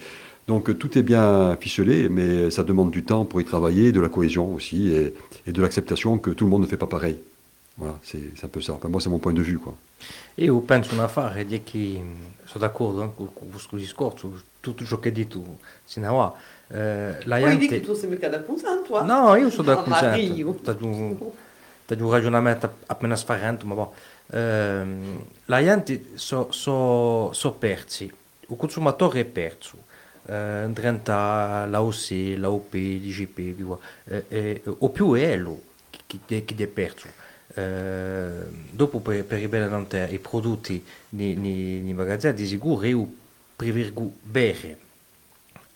Donc 0.49 0.69
euh, 0.69 0.75
tout 0.75 0.99
est 0.99 1.03
bien 1.03 1.57
ficelé, 1.61 2.09
mais 2.09 2.51
ça 2.51 2.65
demande 2.65 2.91
du 2.91 3.05
temps 3.05 3.25
pour 3.25 3.41
y 3.41 3.45
travailler, 3.45 3.93
de 3.93 4.01
la 4.01 4.09
cohésion 4.09 4.55
aussi, 4.55 4.89
et, 4.89 5.53
de 5.53 5.63
l'acceptation 5.63 6.19
que 6.19 6.31
tout 6.31 6.45
le 6.45 6.51
monde 6.51 6.63
ne 6.63 6.67
fait 6.67 6.77
pas 6.77 6.87
pareil. 6.87 7.19
Voilà, 7.79 7.99
c'est 8.03 8.33
un 8.43 8.49
peu 8.49 8.61
ça. 8.63 8.73
Enfin, 8.73 8.89
moi, 8.89 9.03
c'est 9.03 9.11
mon 9.11 9.19
point 9.19 9.35
de 9.35 9.43
vue. 9.43 9.59
Quoi. 9.59 9.75
Io 10.39 10.61
penso 10.61 10.95
un 10.95 11.01
affare 11.01 11.45
di 11.45 11.63
che 11.63 12.03
sono 12.45 12.65
d'accordo 12.65 13.03
anche 13.03 13.15
con 13.17 13.51
questo 13.51 13.77
discorso, 13.77 14.33
tutto 14.61 14.85
ciò 14.85 14.99
che 14.99 15.09
hai 15.09 15.15
detto 15.15 15.59
sino 15.85 16.35
Euh, 16.75 17.13
la 17.27 17.39
oui, 17.39 17.59
dit 17.59 17.69
que 17.69 17.77
tu 17.77 17.95
sembli 17.95 18.19
che 18.19 18.29
da 18.29 18.41
Cunsantua. 18.41 19.03
Eh? 19.03 19.07
No, 19.07 19.37
io 19.37 19.51
sono 19.51 19.75
da 19.75 19.77
Cunsantua. 19.77 20.17
Certo, 20.17 20.73
da 20.73 20.77
un 20.81 21.17
da 21.87 22.05
un 22.05 22.11
ragionamento 22.11 22.79
appena 22.87 23.17
sfarrante, 23.17 23.65
ma 23.65 23.75
boh. 23.75 23.95
Ehm, 24.33 25.25
la 25.45 25.63
gente 25.63 26.11
so, 26.15 26.49
so, 26.51 27.31
so 27.33 27.53
persi, 27.53 28.05
il 28.49 28.57
consumatore 28.57 29.21
è 29.21 29.25
perso. 29.25 29.85
Eh, 30.29 30.69
30 30.73 31.67
la 31.67 31.83
OC, 31.83 32.35
la 32.37 32.51
OP, 32.51 32.73
l'IGP, 32.73 33.79
eh, 34.09 34.25
eh, 34.29 34.63
o 34.65 34.89
più 34.91 35.15
è 35.15 35.37
lui 35.37 35.61
che, 36.07 36.45
che 36.45 36.55
è 36.57 36.67
perso. 36.67 37.07
Eh, 37.55 38.45
dopo 38.71 38.99
per, 38.99 39.25
per 39.25 39.41
i 39.41 39.47
belli 39.47 39.87
i 40.13 40.19
prodotti 40.19 40.85
nei 41.11 41.93
magazzini 41.95 42.35
di 42.35 42.47
sicuro 42.47 42.83
è 42.83 42.91
più 43.55 44.13
bere 44.23 44.79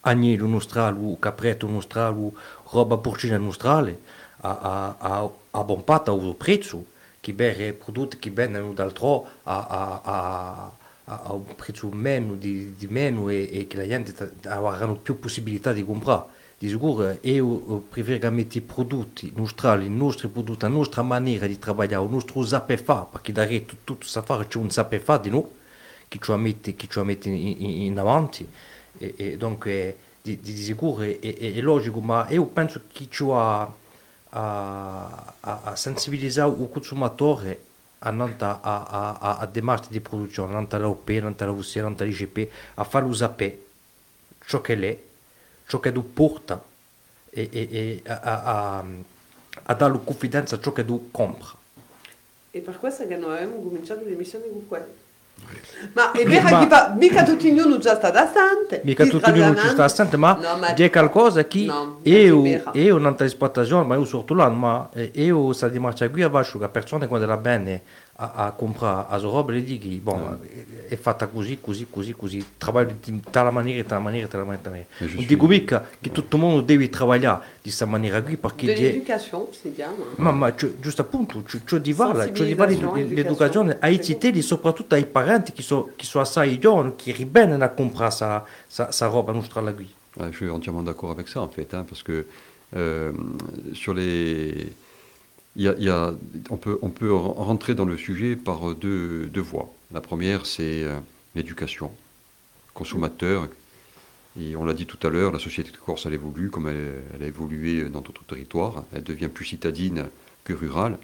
agnello 0.00 0.46
nostrale, 0.46 1.16
capretto 1.18 1.66
nostrale, 1.66 2.30
roba 2.70 2.96
porcina 2.96 3.36
nostrale 3.36 4.00
a, 4.40 4.96
a, 4.98 5.30
a, 5.50 5.64
buon 5.64 5.84
patto 5.84 6.10
a 6.10 6.14
un 6.14 6.36
prezzo 6.36 6.86
che 7.20 7.32
bere 7.32 7.72
prodotti 7.74 8.18
che 8.18 8.30
vengono 8.30 8.72
d'altro 8.72 9.26
a, 9.42 10.00
a, 10.02 10.72
a, 11.04 11.32
un 11.32 11.54
prezzo 11.54 11.88
meno 11.90 12.34
di, 12.34 12.74
di 12.76 12.86
meno 12.86 13.28
e, 13.28 13.48
e 13.52 13.66
che 13.66 13.76
la 13.76 13.86
gente 13.86 14.32
avranno 14.44 14.96
più 14.96 15.18
possibilità 15.18 15.72
di 15.72 15.84
comprare. 15.84 16.38
Di 16.56 16.68
sicuro 16.68 17.16
io 17.22 17.84
preferisco 17.88 18.30
mettere 18.30 18.58
i 18.58 18.60
prodotti 18.60 19.32
nostrali, 19.34 19.86
i 19.86 19.90
nostri 19.90 20.28
prodotti, 20.28 20.62
la 20.62 20.68
nostra 20.68 21.00
maniera 21.00 21.46
di 21.46 21.58
lavorare, 21.58 22.02
il 22.02 22.10
nostro 22.10 22.44
saper 22.44 22.82
fare, 22.82 23.06
perché 23.10 23.32
da 23.32 23.46
tutto, 23.46 23.76
tutto 23.82 24.06
sapere 24.06 24.46
c'è 24.46 24.58
un 24.58 24.70
saper 24.70 25.00
fare 25.00 25.22
di 25.22 25.30
noi 25.30 25.46
che 26.06 26.18
ci 26.20 26.32
mette, 26.32 26.74
che 26.74 26.86
ci 26.86 27.00
mette 27.00 27.30
in, 27.30 27.56
in, 27.62 27.70
in 27.82 27.98
avanti 27.98 28.46
e, 29.00 29.14
e 29.16 29.36
dunque 29.38 29.96
di, 30.20 30.38
di 30.40 30.56
sicuro 30.56 31.02
è, 31.02 31.18
è, 31.18 31.54
è 31.54 31.60
logico 31.60 32.00
ma 32.00 32.26
io 32.28 32.44
penso 32.44 32.82
che 32.92 33.08
ci 33.08 33.24
ha 33.30 33.62
a, 33.62 35.34
a, 35.40 35.60
a 35.64 35.76
sensibilizzare 35.76 36.50
il 36.50 36.68
consumatore 36.70 37.64
andando 38.00 38.44
a, 38.44 38.60
a, 38.60 39.18
a, 39.18 39.38
a 39.38 39.46
démarche 39.46 39.88
di 39.90 40.00
produzione, 40.00 40.54
andando 40.54 40.76
all'OP, 40.76 41.08
andando 41.08 41.44
all'UC, 41.44 41.76
andando 41.76 42.02
all'IGP, 42.02 42.48
a 42.74 42.84
farlo 42.84 43.12
sapere 43.12 43.66
ciò 44.46 44.60
che 44.60 44.74
è, 44.74 44.98
ciò 45.66 45.80
che 45.80 45.92
tu 45.92 46.12
porta 46.12 46.62
e, 47.28 47.48
e, 47.52 47.68
e 47.70 48.02
a, 48.06 48.20
a, 48.20 48.78
a, 48.78 48.84
a 49.62 49.74
darlo 49.74 50.00
confidenza 50.00 50.56
a 50.56 50.60
ciò 50.60 50.72
che 50.72 50.84
tu 50.84 51.10
compra. 51.10 51.58
E 52.52 52.60
per 52.60 52.78
questo 52.78 53.06
che 53.06 53.16
noi 53.16 53.36
abbiamo 53.36 53.62
cominciato 53.62 54.04
l'emissione 54.04 54.48
con 54.48 54.66
quello. 54.66 55.08
Ma 55.94 56.12
è 56.12 56.24
vero 56.26 56.48
Ma- 56.50 56.58
che 56.60 56.66
va- 56.66 56.94
mica 56.96 57.22
tutti 57.24 57.54
giorni 57.56 57.78
già 57.78 57.94
sta 57.96 58.10
da 58.10 58.26
stante. 58.26 58.82
Mica 58.84 59.06
tutto 59.06 59.30
di 59.30 59.40
non 59.40 59.56
ci 59.56 59.68
sta 59.68 59.84
assente, 59.84 60.16
ma 60.18 60.34
No, 60.40 60.58
ma- 60.58 60.72
c'è 60.74 60.90
qualcosa 60.90 61.46
che 61.46 61.64
No, 61.64 62.00
io, 62.02 62.42
io 62.72 62.98
non 62.98 63.16
ti 63.16 63.24
esportazione, 63.24 63.86
ma 63.86 63.94
io 63.96 64.04
sorto 64.04 64.34
là, 64.34 64.48
ma 64.50 64.88
io 65.12 65.52
sta 65.54 65.68
di 65.68 65.78
marcia 65.78 66.08
qui 66.10 66.22
a 66.22 66.28
vascio 66.28 66.58
che 66.58 66.68
persone 66.68 67.06
quando 67.06 67.26
la 67.26 67.38
bene 67.38 67.82
a, 68.22 68.32
a 68.46 68.52
comprare 68.52 69.06
a 69.08 69.16
roba 69.16 69.54
e 69.54 69.64
dighi, 69.64 69.98
bon, 69.98 70.38
è, 70.88 70.92
è 70.92 70.96
fatta 70.98 71.26
così, 71.28 71.58
così, 71.58 71.86
così, 71.88 72.12
così, 72.12 72.44
lavori 72.58 72.96
di 73.02 73.20
tale 73.30 73.50
maniera, 73.50 73.82
tale 73.88 74.02
maniera, 74.02 74.28
maniera. 74.44 74.84
Suis- 74.98 75.24
Dico 75.26 75.46
mica 75.46 75.88
che 75.98 76.10
tutto 76.10 76.36
il 76.36 76.42
mondo 76.42 76.60
deve 76.60 76.90
lavorare 76.92 77.40
di 77.54 77.62
questa 77.62 77.86
maniera 77.86 78.20
qui 78.22 78.32
De 78.32 78.38
c'est 79.52 79.70
bien. 79.74 79.88
hein. 79.88 80.04
Ma, 80.16 80.32
ma 80.32 80.54
giusto 80.54 81.00
appunto, 81.00 81.42
di 81.78 81.92
vale, 81.94 82.30
di 82.30 82.54
vale 82.54 82.74
Sensibilisation, 82.76 83.14
l'educazione 83.14 83.76
ai 83.80 83.94
education. 83.94 84.02
cittadini, 84.04 84.42
soprattutto 84.42 84.94
ai 84.94 85.06
parenti 85.06 85.52
che 85.52 85.62
sono 85.62 85.88
che 85.96 86.04
sono 86.04 86.22
assai 86.24 86.58
giovani, 86.58 86.92
che 86.96 87.12
ribenano 87.12 87.64
a 87.64 87.68
comprare 87.70 88.10
sa, 88.10 88.44
sa, 88.66 88.92
sa 88.92 89.06
roba 89.06 89.32
nostra 89.32 89.62
là 89.62 89.72
qui. 89.72 89.88
Ouais, 90.16 90.30
je 90.30 90.36
suis 90.36 90.50
entièrement 90.50 90.82
d'accord 90.82 91.10
avec 91.12 91.28
ça, 91.28 91.40
en 91.40 91.48
fait, 91.48 91.72
hein, 91.72 91.84
parce 91.88 92.02
que 92.02 92.26
euh, 92.76 93.12
sur 93.72 93.94
les. 93.94 94.72
Il 95.56 95.62
y 95.64 95.88
a- 95.88 96.14
on, 96.50 96.56
peut, 96.56 96.78
on 96.82 97.34
rentrer 97.44 97.74
dans 97.74 97.84
le 97.84 97.96
sujet 97.96 98.36
par 98.36 98.74
deux, 98.74 99.26
deux 99.26 99.40
voies. 99.40 99.72
La 99.92 100.00
première, 100.00 100.46
c'est 100.46 100.84
euh, 100.84 100.98
l'éducation. 101.34 101.92
Consommateur, 102.74 103.48
et 104.40 104.54
on 104.54 104.64
l'a 104.64 104.74
dit 104.74 104.86
tout 104.86 105.04
à 105.06 105.10
l'heure, 105.10 105.32
la 105.32 105.40
société 105.40 105.70
Corse, 105.84 106.06
elle 106.06 106.14
évolue 106.14 106.50
comme 106.50 106.68
elle, 106.68 107.22
a 107.22 107.26
évolué 107.26 107.84
dans 107.88 108.00
d'autres 108.00 108.24
territoires. 108.24 108.84
Elle 108.94 109.02
devient 109.02 109.28
plus 109.28 109.44
citadine 109.44 110.06
que 110.44 110.52
rurale. 110.52 110.98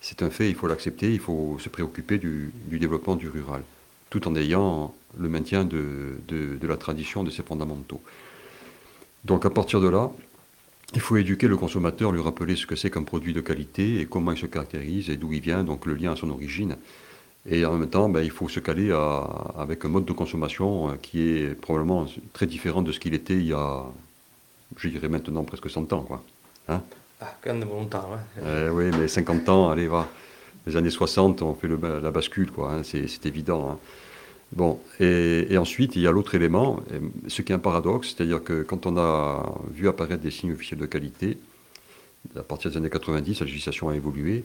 C'est 0.00 0.22
un 0.22 0.30
fait, 0.30 0.48
il 0.48 0.56
faut 0.56 0.66
l'accepter, 0.66 1.12
il 1.12 1.20
faut 1.20 1.58
se 1.60 1.68
préoccuper 1.68 2.18
du, 2.18 2.52
développement 2.68 3.14
du 3.14 3.28
rural, 3.28 3.62
tout 4.10 4.26
en 4.26 4.34
ayant 4.34 4.92
le 5.16 5.28
maintien 5.28 5.64
de 5.64 6.18
la 6.60 6.76
tradition, 6.76 7.22
de 7.22 7.30
ses 7.30 7.44
fondamentaux. 7.44 8.00
Donc 9.24 9.46
à 9.46 9.50
partir 9.50 9.80
de 9.80 9.88
là, 9.88 10.10
il 10.94 11.00
faut 11.00 11.16
éduquer 11.16 11.48
le 11.48 11.56
consommateur, 11.56 12.12
lui 12.12 12.20
rappeler 12.20 12.56
ce 12.56 12.66
que 12.66 12.76
c'est 12.76 12.90
qu'un 12.90 13.02
produit 13.02 13.32
de 13.32 13.40
qualité 13.40 14.00
et 14.00 14.06
comment 14.06 14.32
il 14.32 14.38
se 14.38 14.46
caractérise 14.46 15.10
et 15.10 15.16
d'où 15.16 15.32
il 15.32 15.40
vient, 15.40 15.64
donc 15.64 15.86
le 15.86 15.94
lien 15.94 16.12
à 16.12 16.16
son 16.16 16.30
origine. 16.30 16.76
Et 17.48 17.64
en 17.64 17.76
même 17.76 17.88
temps, 17.90 18.08
ben, 18.08 18.20
il 18.22 18.30
faut 18.30 18.48
se 18.48 18.60
caler 18.60 18.92
à- 18.92 19.26
avec 19.58 19.84
un 19.84 19.88
mode 19.88 20.04
de 20.04 20.12
consommation 20.12 20.90
euh, 20.90 20.94
qui 21.00 21.20
est 21.28 21.54
probablement 21.60 22.06
très 22.32 22.46
différent 22.46 22.82
de 22.82 22.92
ce 22.92 23.00
qu'il 23.00 23.14
était 23.14 23.34
il 23.34 23.46
y 23.48 23.52
a, 23.52 23.84
je 24.76 24.88
dirais 24.88 25.08
maintenant, 25.08 25.42
presque 25.44 25.68
100 25.68 25.92
ans. 25.92 26.02
Quoi. 26.02 26.22
Hein 26.68 26.82
Ah, 27.20 27.34
grande 27.44 27.64
volontà, 27.64 28.06
eh. 28.38 28.40
Eh 28.66 28.68
oui, 28.70 28.84
mais 28.98 29.08
50 29.08 29.48
ans, 29.48 29.70
allez, 29.70 29.88
va. 29.88 30.08
Les 30.66 30.76
années 30.76 30.90
60, 30.90 31.42
on 31.42 31.54
fait 31.54 31.66
le, 31.68 31.78
la 32.00 32.10
bascule, 32.12 32.52
quoi. 32.52 32.72
hein, 32.74 32.82
c'est 32.84 33.08
c'est 33.08 33.26
évident. 33.26 33.70
hein. 33.72 33.78
Bon, 34.54 34.78
et, 35.00 35.56
ensuite, 35.56 35.96
il 35.96 36.02
y 36.02 36.06
a 36.06 36.12
l'autre 36.12 36.34
élément, 36.34 36.80
ce 37.26 37.40
qui 37.40 37.52
est 37.52 37.54
un 37.54 37.58
paradoxe, 37.58 38.14
c'est-à-dire 38.14 38.44
que 38.44 38.62
quand 38.62 38.86
on 38.86 38.98
a 38.98 39.54
vu 39.72 39.88
apparaître 39.88 40.22
des 40.22 40.30
signes 40.30 40.52
officiels 40.52 40.78
de 40.78 40.86
qualité, 40.86 41.38
à 42.36 42.42
partir 42.42 42.70
des 42.70 42.76
années 42.76 42.90
90, 42.90 43.40
la 43.40 43.46
législation 43.46 43.88
a 43.88 43.96
évolué, 43.96 44.44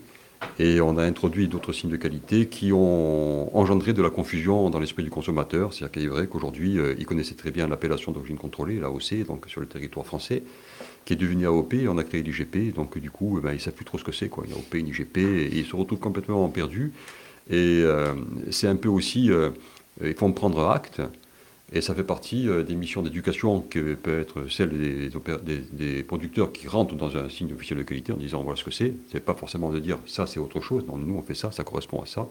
et 0.60 0.82
on 0.82 0.98
a 0.98 1.04
introduit 1.04 1.48
d'autres 1.48 1.74
signes 1.74 1.90
de 1.90 1.98
qualité 1.98 2.48
qui 2.48 2.72
ont 2.72 3.56
engendré 3.58 3.94
de 3.94 4.02
la 4.02 4.10
confusion 4.10 4.70
dans 4.70 4.80
l'esprit 4.80 5.04
du 5.04 5.10
consommateur. 5.10 5.74
C'est-à-dire 5.74 5.92
qu'il 5.92 6.04
est 6.04 6.08
vrai 6.08 6.28
qu'aujourd'hui, 6.28 6.78
euh, 6.78 6.96
il 7.00 7.06
connaissait 7.06 7.34
très 7.34 7.52
bien 7.52 7.68
l'appellation 7.68 8.12
d'origine 8.12 8.38
contrôlée, 8.38 8.80
l'AOC, 8.80 9.26
donc 9.26 9.46
sur 9.48 9.62
le 9.62 9.68
territoire 9.68 10.06
français, 10.06 10.44
qui 11.06 11.14
est 11.14 11.16
devenue 11.16 11.48
AOP, 11.48 11.74
on 11.90 11.98
a 11.98 12.04
créé 12.04 12.22
l'IGP, 12.22 12.74
donc 12.74 12.98
du 12.98 13.10
coup, 13.10 13.40
eh 13.40 13.42
ben, 13.42 13.52
ils 13.52 13.56
ne 13.56 13.60
savent 13.60 13.74
plus 13.74 13.86
trop 13.86 13.98
ce 13.98 14.04
que 14.04 14.12
c'est, 14.12 14.30
quoi, 14.30 14.46
une 14.46 14.54
AOP, 14.54 14.76
une 14.76 14.88
IGP, 14.88 15.18
et 15.18 15.58
ils 15.58 15.66
se 15.66 15.76
retrouvent 15.76 16.00
complètement 16.00 16.48
perdus. 16.50 16.94
Et 17.50 17.82
euh, 17.84 18.14
c'est 18.52 18.68
un 18.68 18.76
peu 18.76 18.90
aussi, 18.90 19.32
euh, 19.32 19.52
il 20.04 20.14
faut 20.14 20.26
en 20.26 20.32
prendre 20.32 20.68
acte, 20.70 21.02
et 21.74 21.82
ça 21.82 21.94
fait 21.94 22.04
partie 22.04 22.48
euh, 22.48 22.64
des 22.64 22.76
missions 22.76 23.02
d'éducation 23.02 23.62
que 23.62 23.96
peut 23.96 24.20
être 24.20 24.48
celle 24.50 24.72
des, 25.74 26.04
producteurs 26.04 26.52
qui 26.52 26.68
rentrent 26.68 26.96
dans 26.96 27.18
un 27.18 27.30
signe 27.30 27.54
officiel 27.54 27.78
de 27.80 27.84
qualité 27.84 28.14
en 28.14 28.18
disant 28.18 28.42
voilà 28.42 28.58
ce 28.58 28.64
que 28.64 28.72
c'est. 28.72 28.94
C'est 29.12 29.20
pas 29.20 29.36
forcément 29.36 29.70
de 29.70 29.80
dire 29.80 30.00
ça 30.06 30.28
c'est 30.28 30.40
autre 30.40 30.62
chose. 30.62 30.86
Non, 30.88 30.98
nous 30.98 31.16
on 31.16 31.24
fait 31.24 31.36
ça, 31.36 31.52
ça 31.52 31.64
correspond 31.64 32.02
à 32.02 32.06
ça. 32.06 32.28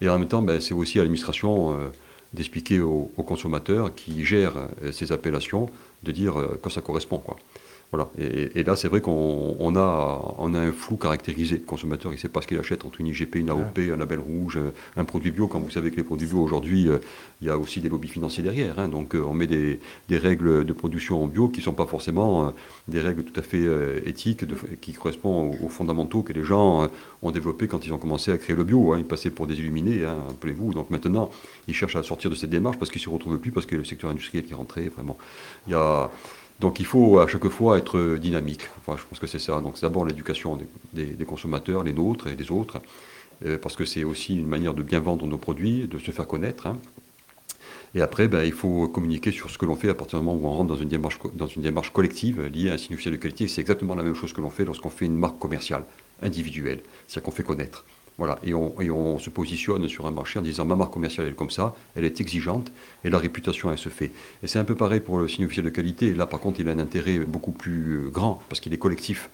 Et 0.00 0.08
en 0.08 0.18
même 0.18 0.28
temps, 0.28 0.42
ben, 0.42 0.60
c'est 0.60 0.74
aussi 0.74 0.98
à 0.98 1.02
l'administration 1.02 1.78
euh, 1.78 1.90
d'expliquer 2.32 2.80
aux, 2.80 3.06
consommateurs 3.26 3.94
qui 3.94 4.24
gèrent 4.24 4.68
euh, 4.82 4.92
ces 4.92 5.12
appellations 5.12 5.70
de 6.02 6.12
dire 6.12 6.38
euh, 6.38 6.60
que 6.62 6.70
ça 6.70 6.80
correspond. 6.80 7.18
Quoi. 7.18 7.36
Voilà. 7.94 8.10
Et, 8.18 8.58
et 8.58 8.64
là, 8.64 8.74
c'est 8.74 8.88
vrai 8.88 9.00
qu'on 9.00 9.54
on 9.60 9.76
a, 9.76 10.34
on 10.38 10.52
a 10.54 10.58
un 10.58 10.72
flou 10.72 10.96
caractérisé. 10.96 11.58
Le 11.58 11.62
consommateur, 11.64 12.10
il 12.10 12.16
ne 12.16 12.20
sait 12.20 12.28
pas 12.28 12.42
ce 12.42 12.48
qu'il 12.48 12.58
achète 12.58 12.84
entre 12.84 13.00
une 13.00 13.06
IGP, 13.06 13.36
une 13.36 13.50
AOP, 13.50 13.78
un 13.92 13.96
label 13.96 14.18
rouge, 14.18 14.56
euh, 14.56 14.72
un 14.96 15.04
produit 15.04 15.30
bio. 15.30 15.46
Quand 15.46 15.60
vous 15.60 15.70
savez 15.70 15.92
que 15.92 15.96
les 15.96 16.02
produits 16.02 16.26
bio, 16.26 16.40
aujourd'hui, 16.42 16.88
euh, 16.88 16.98
il 17.40 17.46
y 17.46 17.50
a 17.50 17.56
aussi 17.56 17.80
des 17.80 17.88
lobbies 17.88 18.08
financiers 18.08 18.42
derrière. 18.42 18.80
hein. 18.80 18.88
Donc, 18.88 19.14
euh, 19.14 19.22
on 19.24 19.32
met 19.32 19.46
des, 19.46 19.78
des 20.08 20.18
règles 20.18 20.64
de 20.64 20.72
production 20.72 21.22
en 21.22 21.28
bio 21.28 21.46
qui 21.46 21.60
ne 21.60 21.64
sont 21.66 21.72
pas 21.72 21.86
forcément 21.86 22.52
des 22.88 22.98
règles 23.00 23.22
tout 23.22 23.38
à 23.38 23.42
fait 23.44 23.64
éthiques, 24.06 24.44
de- 24.44 24.56
qui 24.80 24.92
correspondent 24.92 25.54
aux, 25.60 25.66
aux 25.66 25.68
fondamentaux 25.68 26.22
que 26.22 26.32
les 26.32 26.42
gens 26.42 26.88
ont 27.22 27.30
développés 27.30 27.68
quand 27.68 27.86
ils 27.86 27.92
ont 27.92 27.98
commencé 27.98 28.32
à 28.32 28.38
créer 28.38 28.56
le 28.56 28.64
bio. 28.64 28.92
hein. 28.92 28.98
Ils 28.98 29.04
passaient 29.04 29.30
pour 29.30 29.46
des 29.46 29.54
illuminés, 29.60 30.04
hein, 30.04 30.16
rappelez-vous. 30.26 30.74
Donc 30.74 30.90
maintenant, 30.90 31.30
ils 31.68 31.74
cherchent 31.74 31.94
à 31.94 32.02
sortir 32.02 32.28
de 32.28 32.34
cette 32.34 32.50
démarche 32.50 32.76
parce 32.76 32.90
qu'ils 32.90 33.00
ne 33.02 33.04
se 33.04 33.10
retrouvent 33.10 33.38
plus, 33.38 33.52
parce 33.52 33.66
que 33.66 33.76
le 33.76 33.84
secteur 33.84 34.10
industriel 34.10 34.44
qui 34.44 34.50
est 34.52 34.56
rentré, 34.56 34.88
vraiment. 34.88 35.16
Il 35.68 35.70
y 35.70 35.74
a... 35.76 36.10
Donc 36.60 36.80
il 36.80 36.86
faut 36.86 37.18
à 37.18 37.26
chaque 37.26 37.48
fois 37.48 37.78
être 37.78 38.16
dynamique. 38.16 38.62
Enfin, 38.78 38.96
je 38.98 39.04
pense 39.08 39.18
que 39.18 39.26
c'est 39.26 39.38
ça. 39.38 39.60
Donc 39.60 39.76
c'est 39.76 39.82
d'abord 39.86 40.06
l'éducation 40.06 40.56
des, 40.56 40.66
des- 40.92 41.14
des 41.14 41.24
consommateurs, 41.24 41.82
les 41.82 41.92
nôtres 41.92 42.28
et 42.28 42.36
les 42.36 42.50
autres, 42.50 42.80
euh, 43.46 43.58
parce 43.58 43.76
que 43.76 43.84
c'est 43.84 44.04
aussi 44.04 44.36
une 44.38 44.46
manière 44.48 44.74
de 44.74 44.82
bien 44.82 45.00
vendre 45.00 45.26
nos 45.26 45.38
produits, 45.38 45.88
de 45.88 45.98
se 45.98 46.10
faire 46.12 46.26
connaître. 46.26 46.66
hein. 46.66 46.78
Et 47.94 48.02
après, 48.02 48.26
ben, 48.28 48.42
il 48.44 48.52
faut 48.52 48.88
communiquer 48.88 49.30
sur 49.30 49.50
ce 49.50 49.58
que 49.58 49.66
l'on 49.66 49.76
fait 49.76 49.88
à 49.88 49.94
partir 49.94 50.18
du 50.18 50.24
moment 50.24 50.40
où 50.40 50.46
on 50.48 50.52
rentre 50.56 50.68
dans 50.68 50.76
une 50.76 50.88
démarche, 50.88 51.18
dans 51.34 51.46
une 51.46 51.62
démarche 51.62 51.90
collective 51.92 52.42
liée 52.46 52.70
à 52.70 52.74
un 52.74 52.78
signe 52.78 52.94
officiel 52.94 53.14
de 53.14 53.20
qualité. 53.20 53.46
C'est 53.48 53.60
exactement 53.60 53.94
la 53.94 54.02
même 54.02 54.14
chose 54.14 54.32
que 54.32 54.40
l'on 54.40 54.50
fait 54.50 54.64
lorsqu'on 54.64 54.90
fait 54.90 55.06
une 55.06 55.16
marque 55.16 55.38
commerciale, 55.38 55.84
individuelle. 56.22 56.80
C'est-à-dire 57.06 57.24
qu'on 57.24 57.30
fait 57.36 57.44
connaître. 57.44 57.84
Voilà. 58.16 58.38
Et 58.44 58.54
on, 58.54 59.18
se 59.18 59.30
positionne 59.30 59.88
sur 59.88 60.06
un 60.06 60.12
marché 60.12 60.38
en 60.38 60.42
disant 60.42 60.64
ma 60.64 60.76
marque 60.76 60.92
commerciale 60.92 61.26
est 61.26 61.32
comme 61.32 61.50
ça, 61.50 61.74
elle 61.96 62.04
est 62.04 62.20
exigeante 62.20 62.70
et 63.04 63.10
la 63.10 63.18
réputation 63.18 63.72
elle 63.72 63.78
se 63.78 63.88
fait. 63.88 64.12
Et 64.42 64.46
c'est 64.46 64.58
un 64.58 64.64
peu 64.64 64.76
pareil 64.76 65.00
pour 65.00 65.18
le 65.18 65.28
signe 65.28 65.46
officiel 65.46 65.64
de 65.64 65.70
qualité. 65.70 66.14
Là 66.14 66.26
par 66.26 66.40
contre 66.40 66.60
il 66.60 66.68
a 66.68 66.72
un 66.72 66.78
intérêt 66.78 67.18
beaucoup 67.18 67.52
plus 67.52 68.06
euh, 68.06 68.10
grand 68.10 68.40
parce 68.48 68.60
qu'il 68.60 68.72
est 68.72 68.78
collectif. 68.78 69.30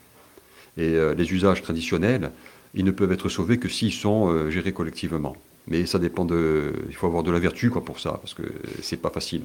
Et 0.76 0.94
euh, 0.94 1.14
les 1.14 1.30
usages 1.32 1.62
traditionnels, 1.62 2.30
ils 2.74 2.84
ne 2.84 2.90
peuvent 2.90 3.12
être 3.12 3.28
sauvés 3.28 3.58
que 3.58 3.68
s'ils 3.68 3.92
sont 3.92 4.28
euh, 4.28 4.50
gérés 4.50 4.72
collectivement. 4.72 5.36
Mais 5.66 5.84
ça 5.84 5.98
dépend 5.98 6.24
de. 6.24 6.72
Il 6.88 6.94
faut 6.94 7.06
avoir 7.06 7.22
de 7.22 7.30
la 7.30 7.38
vertu 7.38 7.70
quoi, 7.70 7.84
pour 7.84 8.00
ça, 8.00 8.12
parce 8.12 8.32
que 8.32 8.42
c'est 8.82 8.96
pas 8.96 9.10
facile. 9.10 9.42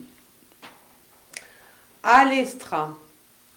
All'estra, 2.03 2.95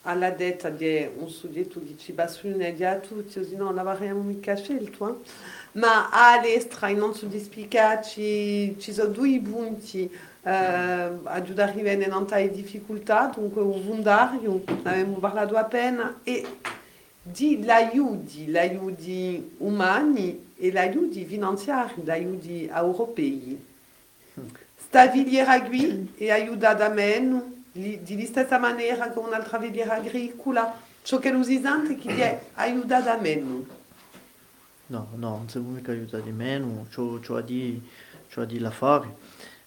alla 0.09 0.31
detta 0.31 0.71
di 0.71 1.07
un 1.19 1.29
soggetto 1.29 1.79
di 1.81 1.97
Cibassune 1.99 2.75
di 2.75 2.85
a 2.85 2.97
tutti, 2.97 3.39
così 3.39 3.57
non 3.57 3.75
l'avremmo 3.75 4.23
mica 4.23 4.57
scelto, 4.57 5.09
eh. 5.09 5.29
ma 5.73 6.09
all'estra, 6.11 6.89
in 6.89 6.97
non 6.97 7.15
so 7.15 7.27
di 7.27 7.39
spiegarci, 7.39 8.77
ci 8.79 8.93
sono 8.93 9.11
due 9.11 9.39
punti 9.41 10.11
eh, 10.43 10.51
aiutare 10.51 11.73
a 11.73 11.93
in 11.93 12.07
tante 12.09 12.51
difficoltà, 12.51 13.31
dunque 13.35 13.61
un 13.61 13.85
volontario, 13.85 14.63
ne 14.67 14.91
abbiamo 14.91 15.19
parlato 15.19 15.57
appena, 15.57 16.21
e 16.23 16.47
di 17.21 17.63
l'aiuti, 17.63 18.51
l'aiuti 18.51 19.57
umani 19.59 20.53
e 20.57 20.73
l'aiuti 20.73 21.27
finanziari, 21.27 22.03
l'aiuti 22.03 22.67
europei. 22.73 23.63
Sta 24.75 25.11
filiera 25.11 25.61
qui 25.65 26.15
è 26.17 26.31
aiutata 26.31 26.89
meno, 26.89 27.57
li- 27.58 27.58
di 28.03 28.27
stessa 28.27 28.59
maniera 28.59 29.11
che 29.11 29.19
un'altra 29.19 29.61
filiera 29.61 29.95
agricola, 29.95 30.75
ciò 31.03 31.19
che 31.19 31.31
l'usisante 31.31 31.97
che 31.97 32.11
è 32.17 32.41
aiutata 32.55 33.17
meno. 33.17 33.65
No, 34.87 35.09
no, 35.15 35.37
non 35.37 35.49
siamo 35.49 35.71
mica 35.71 35.93
aiutati 35.93 36.31
meno, 36.31 36.87
c'ho, 36.93 37.21
c'ho 37.21 37.37
a 37.37 37.43
dire, 37.43 37.81
c'ho 38.33 38.41
a 38.41 38.45
dire 38.47 38.61
la 38.61 38.71
fare, 38.71 39.17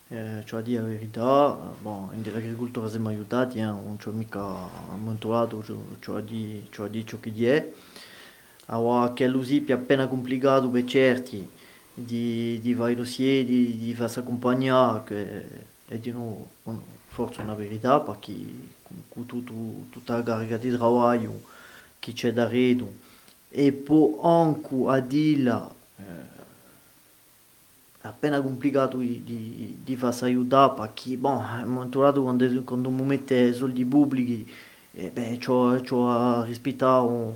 eh, 0.10 0.44
a 0.50 0.62
dire 0.62 0.82
la 0.82 0.88
verità, 0.88 1.58
bon, 1.80 2.10
in 2.14 2.22
dell'agricoltura 2.22 2.90
siamo 2.90 3.10
aiutati, 3.10 3.60
eh, 3.60 3.64
non 3.64 3.98
c'ho 4.04 4.12
mica 4.12 4.42
ammontorato, 4.92 5.64
c'ho, 5.66 5.98
c'ho 6.04 6.16
a 6.16 6.22
dire, 6.22 6.64
c'ho 6.76 6.86
a 6.86 6.88
dire 6.88 7.06
ciò 7.06 7.20
che 7.20 7.32
è. 7.56 7.72
Allora, 8.68 9.14
che 9.14 9.28
l'usipi 9.28 9.72
è 9.72 9.76
appena 9.76 10.08
complicato 10.08 10.70
per 10.70 10.86
certi, 10.86 11.48
di, 11.94 12.60
di 12.62 12.70
i 12.72 12.96
dossier, 12.96 13.46
di, 13.46 13.78
di 13.78 13.94
farsi 13.94 14.20
accompagnare, 14.20 15.04
che 15.06 15.44
è 15.88 15.98
di 15.98 16.12
nuovo 16.12 16.50
forse 17.26 17.42
una 17.42 17.54
verità, 17.54 18.00
perché 18.00 18.34
con, 19.10 19.26
tutto- 19.26 19.54
tutta 19.90 20.18
la 20.18 20.24
carica 20.24 20.58
di 20.58 20.70
lavoro 20.72 21.42
che 22.00 22.14
c'è 22.14 22.34
da 22.34 22.48
redo, 22.48 22.92
e 23.50 23.72
poi 23.74 24.16
anche 24.24 24.76
a 24.88 25.00
dire 25.00 25.62
eh, 25.98 26.04
appena 28.02 28.42
complicato 28.42 28.98
di, 28.98 29.24
di, 29.24 29.78
di 29.84 29.96
farsi 29.96 30.24
aiutare 30.24 30.74
perché 30.74 31.18
bon, 31.18 31.44
è 31.62 31.64
monturato 31.66 32.22
quando, 32.24 32.64
quando 32.64 32.90
mi 32.90 33.04
mette 33.04 33.54
soldi 33.54 33.86
pubblici 33.86 34.48
e 34.94 35.10
beh, 35.12 35.38
c'ho, 35.38 35.80
c'ho 35.88 36.10
a 36.10 36.44
rispettare 36.44 37.06
un- 37.06 37.34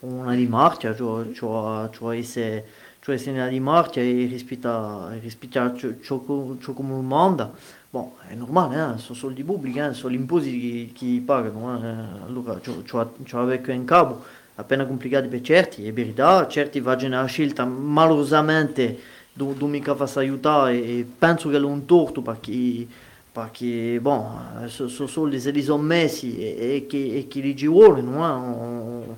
una 0.00 0.34
di 0.34 0.46
marcia 0.46 0.94
c'ho, 0.94 1.26
c'ho, 1.38 1.88
c'ho 1.90 2.08
a 2.08 2.16
essere 2.16 2.64
c'ho 3.02 3.12
a 3.12 3.14
essere 3.14 3.32
una 3.32 3.48
di 3.48 3.60
marcia 3.60 4.00
e 4.00 4.26
rispettare 4.26 5.20
ciò, 5.30 5.74
ciò, 6.02 6.56
ciò 6.60 6.72
manda 6.82 7.52
bon, 7.96 8.12
è 8.28 8.34
normale, 8.34 8.94
eh, 8.94 8.98
sono 8.98 9.18
soldi 9.18 9.42
pubblici, 9.42 9.78
eh, 9.78 9.94
sono 9.94 10.12
gli 10.12 10.18
imposti 10.18 10.60
che, 10.60 10.92
che 10.92 11.22
pagano 11.24 11.82
eh, 11.82 12.24
allora 12.26 12.60
la 12.62 13.44
vecchia 13.44 13.72
in 13.72 13.84
capo 13.84 14.22
appena 14.56 14.86
complicati 14.86 15.28
per 15.28 15.40
certi, 15.40 15.86
è 15.86 15.92
verità, 15.92 16.46
certi 16.46 16.80
facciano 16.80 17.20
la 17.20 17.26
scelta 17.26 17.64
malosamente 17.64 18.98
do, 19.32 19.54
do 19.56 19.66
mica 19.66 19.94
fa 19.94 20.08
aiutare 20.20 20.82
e 20.82 21.06
penso 21.18 21.48
che 21.48 21.56
è 21.56 21.60
un 21.60 21.84
torto 21.84 22.22
perché, 22.22 22.86
perché 23.32 23.98
bon, 24.00 24.66
sono 24.68 24.88
so 24.88 25.06
soldi 25.06 25.40
se 25.40 25.50
li 25.50 25.62
sono 25.62 25.82
messi 25.82 26.38
e, 26.38 26.76
e, 26.76 26.86
che, 26.86 27.16
e 27.16 27.28
che 27.28 27.40
li 27.40 27.56
ci 27.56 27.66
vogliono 27.66 29.16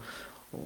eh? 0.53 0.57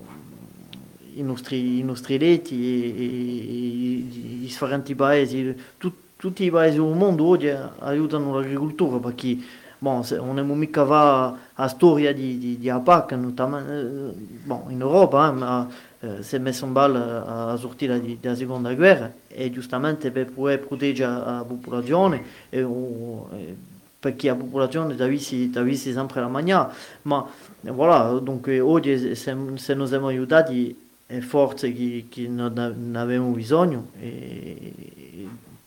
i, 1.17 1.23
nostri, 1.23 1.79
i 1.79 1.83
nostri 1.83 2.19
letti 2.19 2.55
e, 2.55 2.89
e, 2.89 3.05
e 3.05 4.35
i 4.35 4.39
differenti 4.41 4.95
paesi 4.95 5.55
tut, 5.77 5.95
tutti 6.23 6.45
i 6.45 6.53
paesi 6.53 6.77
del 6.79 6.87
mondo 6.87 7.27
oggi 7.27 7.53
aiutano 7.81 8.37
l'agricoltura 8.39 8.99
perché 8.99 9.37
bon, 9.77 10.05
non 10.09 10.39
è 10.39 10.43
mica 10.43 10.85
va 10.85 11.37
a 11.53 11.67
storia 11.67 12.15
di, 12.15 12.39
di, 12.39 12.59
di 12.59 12.71
APAC 12.71 13.11
notamment, 13.15 14.15
bon, 14.45 14.67
in 14.69 14.81
Europa 14.81 15.29
eh, 15.29 15.33
ma 15.33 15.69
eh, 15.99 16.23
si 16.23 16.37
è 16.37 16.39
messo 16.39 16.65
in 16.65 16.73
ballo 16.73 17.25
a 17.27 17.57
sortire 17.57 18.01
dalla 18.21 18.37
seconda 18.37 18.73
guerra 18.73 19.13
e 19.27 19.51
giustamente 19.51 20.13
per 20.13 20.31
poter 20.31 20.61
proteggere 20.61 21.11
la 21.11 21.45
popolazione 21.45 22.23
e, 22.51 22.61
e 22.61 23.57
perché 23.99 24.29
la 24.29 24.37
popolazione 24.37 24.95
ha 24.97 25.07
visto 25.09 25.91
sempre 25.91 26.21
la 26.21 26.29
maniera 26.29 26.73
ma 27.03 27.29
voilà 27.63 28.21
donc 28.21 28.47
oggi 28.63 29.17
se, 29.17 29.37
se 29.57 29.75
noi 29.75 29.87
siamo 29.89 30.07
aiutati 30.07 30.89
è 31.05 31.19
forze 31.19 31.73
che, 31.73 32.07
che 32.09 32.29
non 32.29 32.93
avevamo 32.95 33.33
bisogno 33.33 33.89
e, 33.99 34.73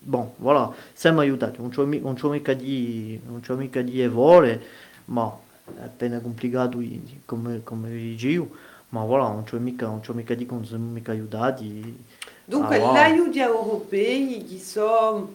bon 0.06 0.32
voilà 0.38 0.74
siamo 0.94 1.20
aiutati 1.20 1.60
non 1.60 1.70
c'è, 1.70 1.84
non 1.84 2.14
c'è 2.16 2.28
mica 2.28 2.54
di 2.54 3.20
non 3.26 3.42
c'è 3.42 3.54
mica 3.56 3.82
di 3.82 4.02
evole 4.02 4.62
ma 5.06 5.36
è 5.80 5.84
appena 5.84 6.20
complicato 6.20 6.80
come, 7.26 7.62
come 7.64 7.90
dicevo 7.90 8.74
ma 8.96 9.04
voilà, 9.04 9.28
non 9.28 9.44
c'è 9.44 9.58
mica, 9.58 9.88
non 9.88 10.00
c'è 10.00 10.14
mica 10.14 10.34
di 10.36 10.48
non 10.50 10.66
siamo 10.66 10.90
mica 10.90 11.12
aiutati. 11.12 12.06
Dunque, 12.46 12.82
ah, 12.82 12.92
l'aiuto 12.94 13.38
europei 13.38 14.46
che 14.48 14.58
sono, 14.60 15.34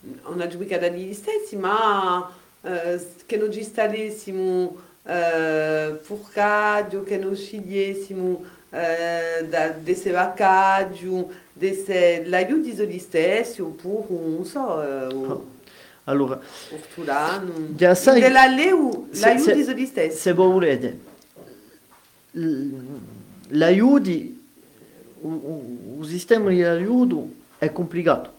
non 0.00 0.48
mica 0.56 0.78
dagli 0.78 1.12
stessi, 1.12 1.56
ma 1.56 2.30
eh, 2.60 3.04
che 3.26 3.36
non 3.36 3.50
ci 3.50 3.64
stessimo 3.64 4.76
eh, 5.04 5.98
furcaggio, 6.00 7.02
che 7.02 7.16
non 7.16 7.34
scegliessimo 7.34 8.44
da 8.72 9.68
desse 9.68 10.10
vaccaggio, 10.10 11.30
desse 11.52 12.24
l'aiuto 12.24 12.84
gli 12.84 12.98
stessi, 12.98 13.60
oppure, 13.60 14.06
non 14.08 14.44
so... 14.44 14.82
Eh, 14.82 15.50
allora, 16.04 16.40
Ortolano, 16.70 17.52
della 17.76 18.46
Leu, 18.46 19.08
l'aiuto 19.12 19.62
sono 19.62 19.76
gli 19.76 19.86
stessi. 19.86 20.18
Se 20.18 20.32
voi 20.32 20.50
volete, 20.50 20.98
l'aiuto, 23.48 24.10
il 24.10 24.40
sistema 26.02 26.50
di 26.50 26.64
aiuto 26.64 27.30
è 27.58 27.70
complicato. 27.70 28.32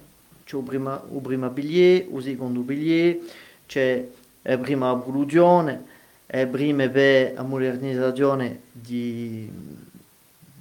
C'è 0.44 0.58
il 0.58 0.64
primo, 0.64 1.02
il 1.14 1.22
primo 1.22 1.48
biglietto, 1.50 2.18
il 2.18 2.24
secondo 2.24 2.60
biglietto, 2.60 3.26
c'è 3.66 4.06
la 4.42 4.58
prima 4.58 4.94
produzione, 4.98 5.86
la 6.26 6.46
prima 6.48 6.90
per 6.90 7.34
la 7.36 7.44
modernizzazione 7.44 8.60
di, 8.74 9.50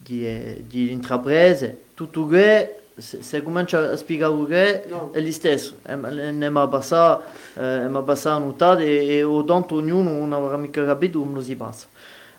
di, 0.02 0.64
di 0.66 0.90
intraprese. 0.90 1.78
Tutto 1.94 2.26
questo, 2.26 2.80
se, 2.96 3.22
se 3.22 3.42
comincia 3.42 3.90
a 3.90 3.96
spiegare 3.96 4.46
che 4.46 4.84
no. 4.88 5.10
è 5.12 5.20
lo 5.20 5.32
stesso, 5.32 5.76
ne 5.86 6.50
mi 6.50 6.68
passato, 6.68 7.24
eh, 7.54 7.88
passato 8.04 8.42
a 8.42 8.44
notare 8.44 8.84
e, 8.84 9.16
e 9.16 9.22
o 9.22 9.44
tanto 9.44 9.76
ognuno 9.76 10.10
non 10.10 10.32
avrà 10.32 10.56
mica 10.56 10.84
capito 10.84 11.20
come 11.20 11.34
lo 11.34 11.42
si 11.42 11.56
passa. 11.56 11.86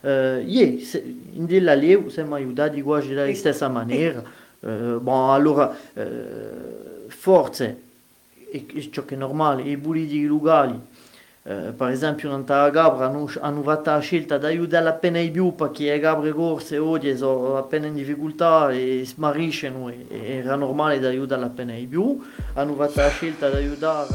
Uh, 0.02 0.44
yeah, 0.45 0.99
in 1.31 1.45
della 1.45 1.76
leu 1.76 2.10
siamo 2.10 2.35
aiutati 2.35 2.81
quasi 2.81 3.14
dalla 3.14 3.34
stessa 3.34 3.69
maniera. 3.69 4.22
Uh, 4.60 4.99
bon, 4.99 5.30
allora, 5.30 5.73
uh, 5.94 6.02
forse, 7.07 7.81
è, 8.52 8.65
è 8.65 8.90
ciò 8.90 9.06
che 9.06 9.15
è 9.15 9.18
normale, 9.18 9.61
i 9.61 9.77
politici 9.77 10.26
locali, 10.26 10.77
uh, 11.44 11.76
per 11.76 11.90
esempio 11.90 12.36
in 12.36 12.44
Gabra 12.44 13.06
hanno, 13.06 13.64
fatto 13.64 13.90
la 13.90 13.99
scelta 13.99 14.38
di 14.38 14.45
aiutare 14.45 14.88
appena 14.88 15.20
i 15.20 15.32
più 15.32 15.56
perché 15.56 15.86
le 15.86 15.99
Gabre 15.99 16.32
corse 16.32 16.78
oggi 16.78 17.15
sono 17.15 17.57
appena 17.57 17.88
in 17.88 17.94
difficoltà 17.94 18.72
e 18.72 19.03
smariscono 19.06 19.90
e, 19.90 20.06
era 20.10 20.56
normale 20.56 20.99
di 20.99 21.06
aiutare 21.06 21.44
appena 21.44 21.76
i 21.76 21.86
più, 21.86 22.20
hanno 22.53 22.74
fatto 22.76 22.99
la 22.99 23.10
scelta 23.10 23.49
di 23.49 23.56
aiutare 23.57 24.07